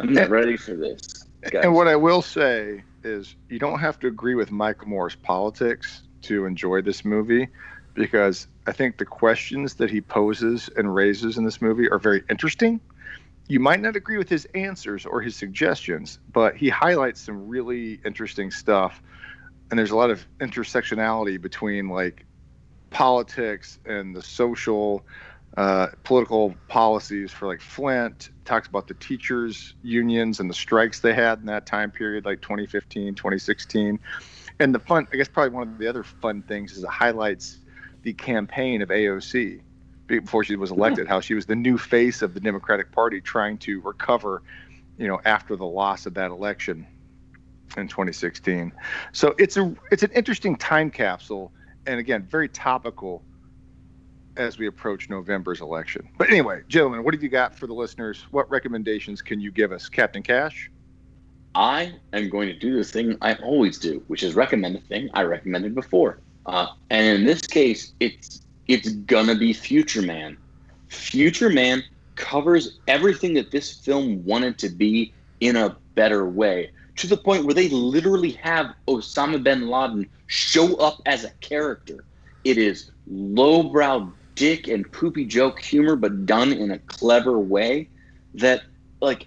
[0.00, 1.21] I'm not ready for this.
[1.62, 6.02] And what I will say is, you don't have to agree with Michael Moore's politics
[6.22, 7.48] to enjoy this movie,
[7.94, 12.22] because I think the questions that he poses and raises in this movie are very
[12.30, 12.80] interesting.
[13.48, 18.00] You might not agree with his answers or his suggestions, but he highlights some really
[18.04, 19.02] interesting stuff.
[19.70, 22.24] And there's a lot of intersectionality between like
[22.90, 25.04] politics and the social
[25.56, 28.30] uh, political policies for like Flint.
[28.44, 32.40] Talks about the teachers' unions and the strikes they had in that time period, like
[32.42, 34.00] 2015, 2016.
[34.58, 37.58] And the fun, I guess, probably one of the other fun things is it highlights
[38.02, 39.60] the campaign of AOC
[40.06, 43.58] before she was elected, how she was the new face of the Democratic Party trying
[43.58, 44.42] to recover,
[44.98, 46.86] you know, after the loss of that election
[47.76, 48.72] in 2016.
[49.12, 51.52] So it's a it's an interesting time capsule,
[51.86, 53.22] and again, very topical
[54.36, 56.08] as we approach November's election.
[56.18, 58.24] But anyway, gentlemen, what have you got for the listeners?
[58.30, 60.70] What recommendations can you give us, Captain Cash?
[61.54, 65.10] I am going to do the thing I always do, which is recommend a thing
[65.12, 66.18] I recommended before.
[66.46, 70.36] Uh, and in this case, it's it's gonna be Future Man.
[70.88, 71.82] Future Man
[72.16, 77.44] covers everything that this film wanted to be in a better way, to the point
[77.44, 82.04] where they literally have Osama bin Laden show up as a character.
[82.44, 87.88] It is lowbrow dick and poopy joke humor, but done in a clever way
[88.34, 88.62] that
[89.00, 89.26] like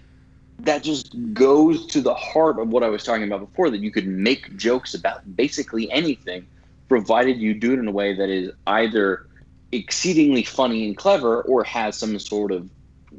[0.60, 3.90] that just goes to the heart of what I was talking about before that you
[3.90, 6.46] could make jokes about basically anything,
[6.88, 9.26] provided you do it in a way that is either
[9.72, 12.68] exceedingly funny and clever or has some sort of,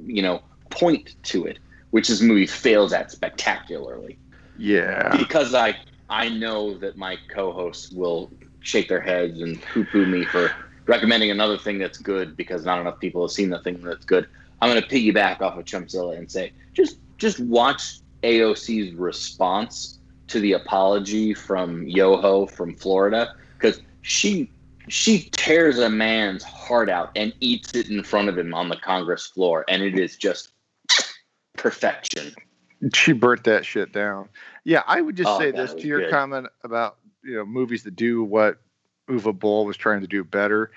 [0.05, 0.41] you know,
[0.72, 1.59] point to it,
[1.91, 4.18] which this movie fails at spectacularly.
[4.57, 5.15] Yeah.
[5.15, 5.76] Because I
[6.09, 8.31] I know that my co-hosts will
[8.61, 10.51] shake their heads and poo-poo me for
[10.88, 14.27] recommending another thing that's good because not enough people have seen the thing that's good.
[14.61, 20.39] I'm going to piggyback off of Chumpzilla and say just just watch AOC's response to
[20.39, 24.49] the apology from Yoho from Florida because she
[24.89, 28.77] she tears a man's heart out and eats it in front of him on the
[28.77, 30.49] Congress floor, and it is just
[31.57, 32.34] perfection.
[32.93, 34.30] She burnt that shit down.
[34.64, 36.11] Yeah, I would just Oh, say this to your good.
[36.11, 38.61] comment about you know movies that do what
[39.07, 40.71] Uwe Boll was trying to do better.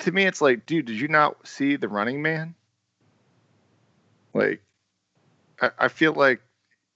[0.00, 2.54] To me, it's like, dude, did you not see The Running Man?
[4.34, 4.62] Like,
[5.60, 6.40] I, I feel like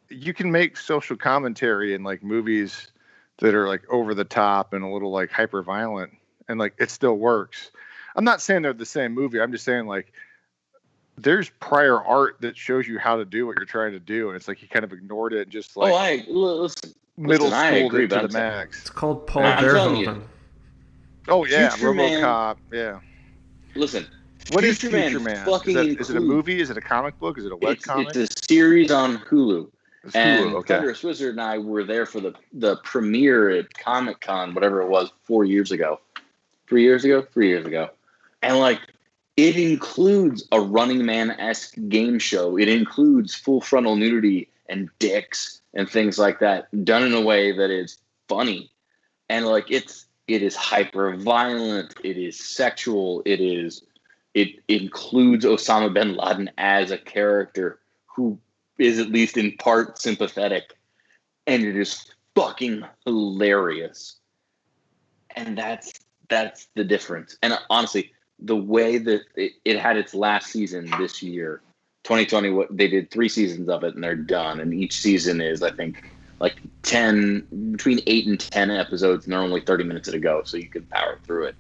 [0.08, 2.88] you can make social commentary in like movies
[3.38, 6.12] that are like over the top and a little like hyper violent,
[6.48, 7.70] and like it still works.
[8.14, 9.40] I'm not saying they're the same movie.
[9.40, 10.12] I'm just saying like
[11.18, 14.36] there's prior art that shows you how to do what you're trying to do, and
[14.36, 16.94] it's like he kind of ignored it and just oh, like oh, I l- listen.
[17.16, 18.80] middle listen, I schooled agree, it to the max.
[18.80, 20.06] It's called Paul I'm telling you.
[20.06, 20.22] Verhoeven.
[21.28, 22.56] Oh yeah, Future Man- RoboCop.
[22.72, 23.00] Yeah.
[23.74, 24.06] Listen,
[24.50, 25.48] What is Future Man Future Man?
[25.48, 26.60] Is, fucking that, is it a movie?
[26.60, 27.38] Is it a comic book?
[27.38, 28.14] Is it a web it's, comic?
[28.14, 29.70] it's a series on Hulu.
[30.04, 30.74] It's And Hulu, okay.
[30.74, 34.88] Thunderous Wizard and I were there for the the premiere at Comic Con, whatever it
[34.88, 36.00] was, four years ago,
[36.68, 37.90] three years ago, three years ago,
[38.42, 38.80] and like
[39.36, 42.58] it includes a Running Man esque game show.
[42.58, 47.52] It includes full frontal nudity and dicks and things like that, done in a way
[47.52, 48.70] that is funny,
[49.28, 51.94] and like it's it is hyper violent.
[52.04, 53.22] It is sexual.
[53.24, 53.82] It is
[54.34, 58.38] it includes Osama bin Laden as a character who
[58.78, 60.74] is at least in part sympathetic
[61.46, 64.16] and it is fucking hilarious
[65.36, 65.92] and that's
[66.28, 71.22] that's the difference and honestly the way that it, it had its last season this
[71.22, 71.60] year
[72.04, 75.62] 2020 what they did three seasons of it and they're done and each season is
[75.62, 76.10] i think
[76.43, 80.56] like 10 between 8 and 10 episodes and they're only 30 minutes to go so
[80.59, 81.56] you can power through it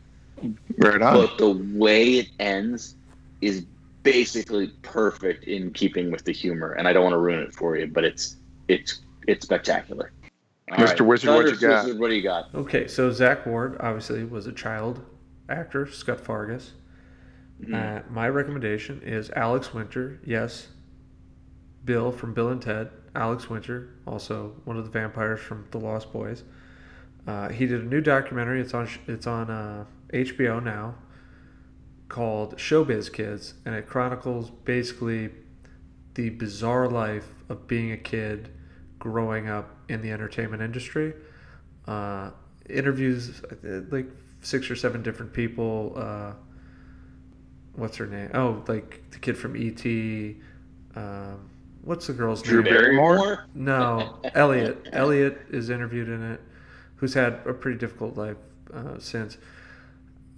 [0.76, 1.14] Right on.
[1.14, 2.96] but the way it ends
[3.40, 3.64] is
[4.02, 7.76] basically perfect in keeping with the humor and i don't want to ruin it for
[7.76, 8.36] you but it's
[8.66, 10.10] it's it's spectacular
[10.72, 11.06] All Mr.
[11.06, 11.84] Wizard, what you got?
[11.84, 15.00] Wizard, what do you got Okay, so Zack Ward obviously was a child
[15.48, 16.70] actor, Scott Farkus.
[17.62, 17.74] Mm-hmm.
[17.74, 20.18] Uh, my recommendation is Alex Winter.
[20.24, 20.68] Yes,
[21.84, 22.90] Bill from Bill and Ted.
[23.14, 26.44] Alex Winter, also one of the vampires from The Lost Boys.
[27.26, 28.60] Uh, he did a new documentary.
[28.60, 30.94] It's on it's on uh, HBO now,
[32.08, 35.30] called Showbiz Kids, and it chronicles basically
[36.14, 38.50] the bizarre life of being a kid
[38.98, 41.14] growing up in the entertainment industry.
[41.86, 42.30] Uh,
[42.68, 44.06] interviews uh, like
[44.40, 45.92] six or seven different people.
[45.96, 46.32] Uh,
[47.74, 48.30] what's her name?
[48.34, 49.84] Oh, like the kid from ET.
[50.96, 51.50] Um,
[51.82, 52.72] what's the girl's Drew name?
[52.72, 53.46] Barrymore?
[53.54, 54.88] No, Elliot.
[54.92, 56.40] Elliot is interviewed in it,
[56.96, 58.36] who's had a pretty difficult life
[58.72, 59.38] uh, since.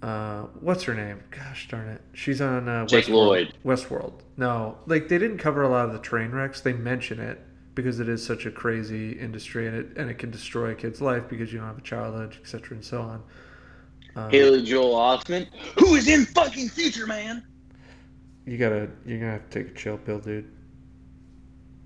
[0.01, 1.23] Uh, what's her name?
[1.31, 3.13] Gosh darn it, she's on uh, Jake Westworld.
[3.13, 3.53] Lloyd.
[3.65, 4.13] Westworld.
[4.37, 6.61] No, like they didn't cover a lot of the train wrecks.
[6.61, 7.41] They mention it
[7.73, 11.01] because it is such a crazy industry and it and it can destroy a kid's
[11.01, 12.75] life because you don't have a childhood, etc.
[12.75, 13.23] and so on.
[14.17, 17.43] Um, haley joel osment who is in fucking future man
[18.45, 20.51] you gotta you're gonna have to take a chill pill, dude.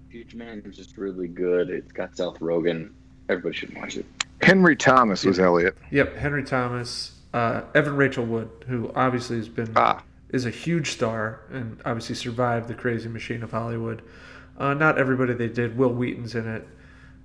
[0.10, 2.91] Future man is just really good it's got Seth rogen
[3.30, 4.06] everybody should watch it
[4.41, 5.77] Henry Thomas was Elliot.
[5.91, 10.91] Yep, Henry Thomas, uh, Evan Rachel Wood, who obviously has been Ah, is a huge
[10.91, 14.02] star and obviously survived the crazy machine of Hollywood.
[14.57, 15.77] Uh, not everybody they did.
[15.77, 16.68] Wil Wheaton's in it,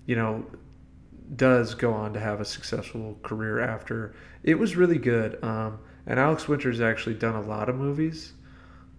[0.07, 0.45] you know,
[1.37, 4.15] does go on to have a successful career after.
[4.43, 5.43] It was really good.
[5.43, 8.33] Um, and Alex Winter's actually done a lot of movies.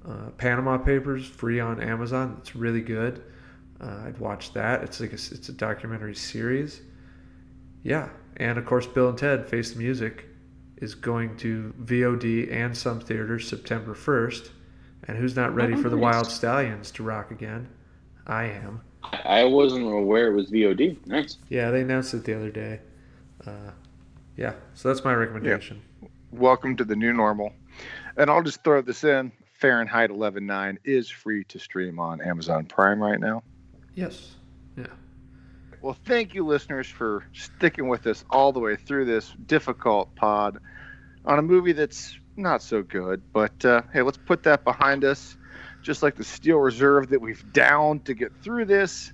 [0.08, 2.38] Uh, Panama Papers, free on Amazon.
[2.40, 3.24] It's really good.
[3.82, 4.84] Uh, I'd watch that.
[4.84, 6.82] It's like a, it's a documentary series.
[7.84, 10.26] Yeah, and of course, Bill and Ted Face the Music
[10.78, 14.50] is going to VOD and some theaters September 1st.
[15.08, 15.98] And who's not ready Oh, for the.
[15.98, 17.68] Wild Stallions to rock again?
[18.28, 18.82] I am.
[19.24, 22.80] i wasn't aware it was vod nice Yeah, they announced it the other day.
[23.46, 23.70] Uh,
[24.36, 25.82] yeah, so that's my recommendation.
[26.32, 27.54] welcome to the new normal.
[28.18, 29.32] And I'll just throw this in.
[29.54, 33.44] Fahrenheit 11.9 is free to stream on Amazon Prime right now.
[33.96, 34.36] Yes.
[34.78, 34.88] Yeah.
[35.82, 40.60] Well, thank you, listeners, for sticking with us all the way through this difficult pod
[41.24, 43.22] on a movie that's not so good.
[43.34, 45.38] But uh, hey, let's put that behind us,
[45.82, 49.14] just like the Steel Reserve that we've downed to get through this.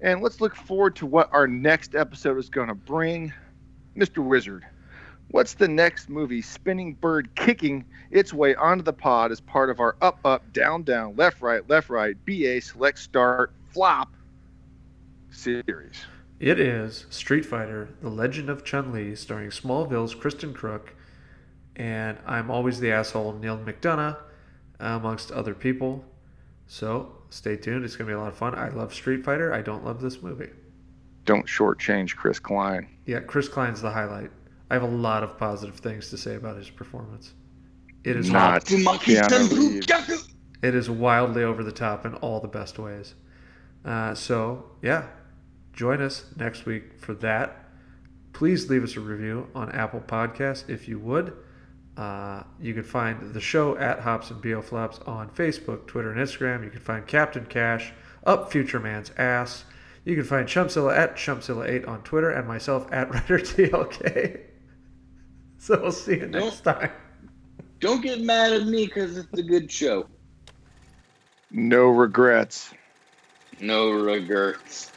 [0.00, 3.32] And let's look forward to what our next episode is going to bring.
[3.96, 4.24] Mr.
[4.24, 4.64] Wizard,
[5.30, 9.80] what's the next movie Spinning Bird kicking its way onto the pod as part of
[9.80, 14.12] our up, up, down, down, left, right, left, right, BA, select, start, flop
[15.30, 16.04] series?
[16.40, 20.90] It is Street Fighter: The Legend of Chun Li, starring Smallville's Kristin Kreuk
[21.78, 24.16] and I'm always the asshole Neil McDonough,
[24.80, 26.04] amongst other people.
[26.66, 27.84] So stay tuned.
[27.84, 28.54] It's gonna be a lot of fun.
[28.54, 29.54] I love Street Fighter.
[29.54, 30.50] I don't love this movie.
[31.24, 32.88] Don't shortchange Chris Klein.
[33.06, 34.30] Yeah, Chris Klein's the highlight.
[34.70, 37.32] I have a lot of positive things to say about his performance.
[38.04, 40.28] It is Not Keanu Reeves.
[40.62, 43.14] It is wildly over the top in all the best ways.
[43.84, 45.06] Uh, so, yeah,
[45.72, 47.64] join us next week for that.
[48.32, 51.36] Please leave us a review on Apple Podcasts if you would.
[51.96, 56.20] Uh, you can find the show at Hops and Bo Flops on Facebook, Twitter, and
[56.20, 56.62] Instagram.
[56.62, 57.92] You can find Captain Cash
[58.24, 59.64] up Future Man's ass.
[60.04, 64.40] You can find Chumpzilla at Chumpzilla8 on Twitter and myself at WriterTLK.
[65.60, 66.92] So we'll see you next time.
[67.80, 70.06] Don't get mad at me because it's a good show.
[71.50, 72.72] No regrets.
[73.60, 74.92] No regrets.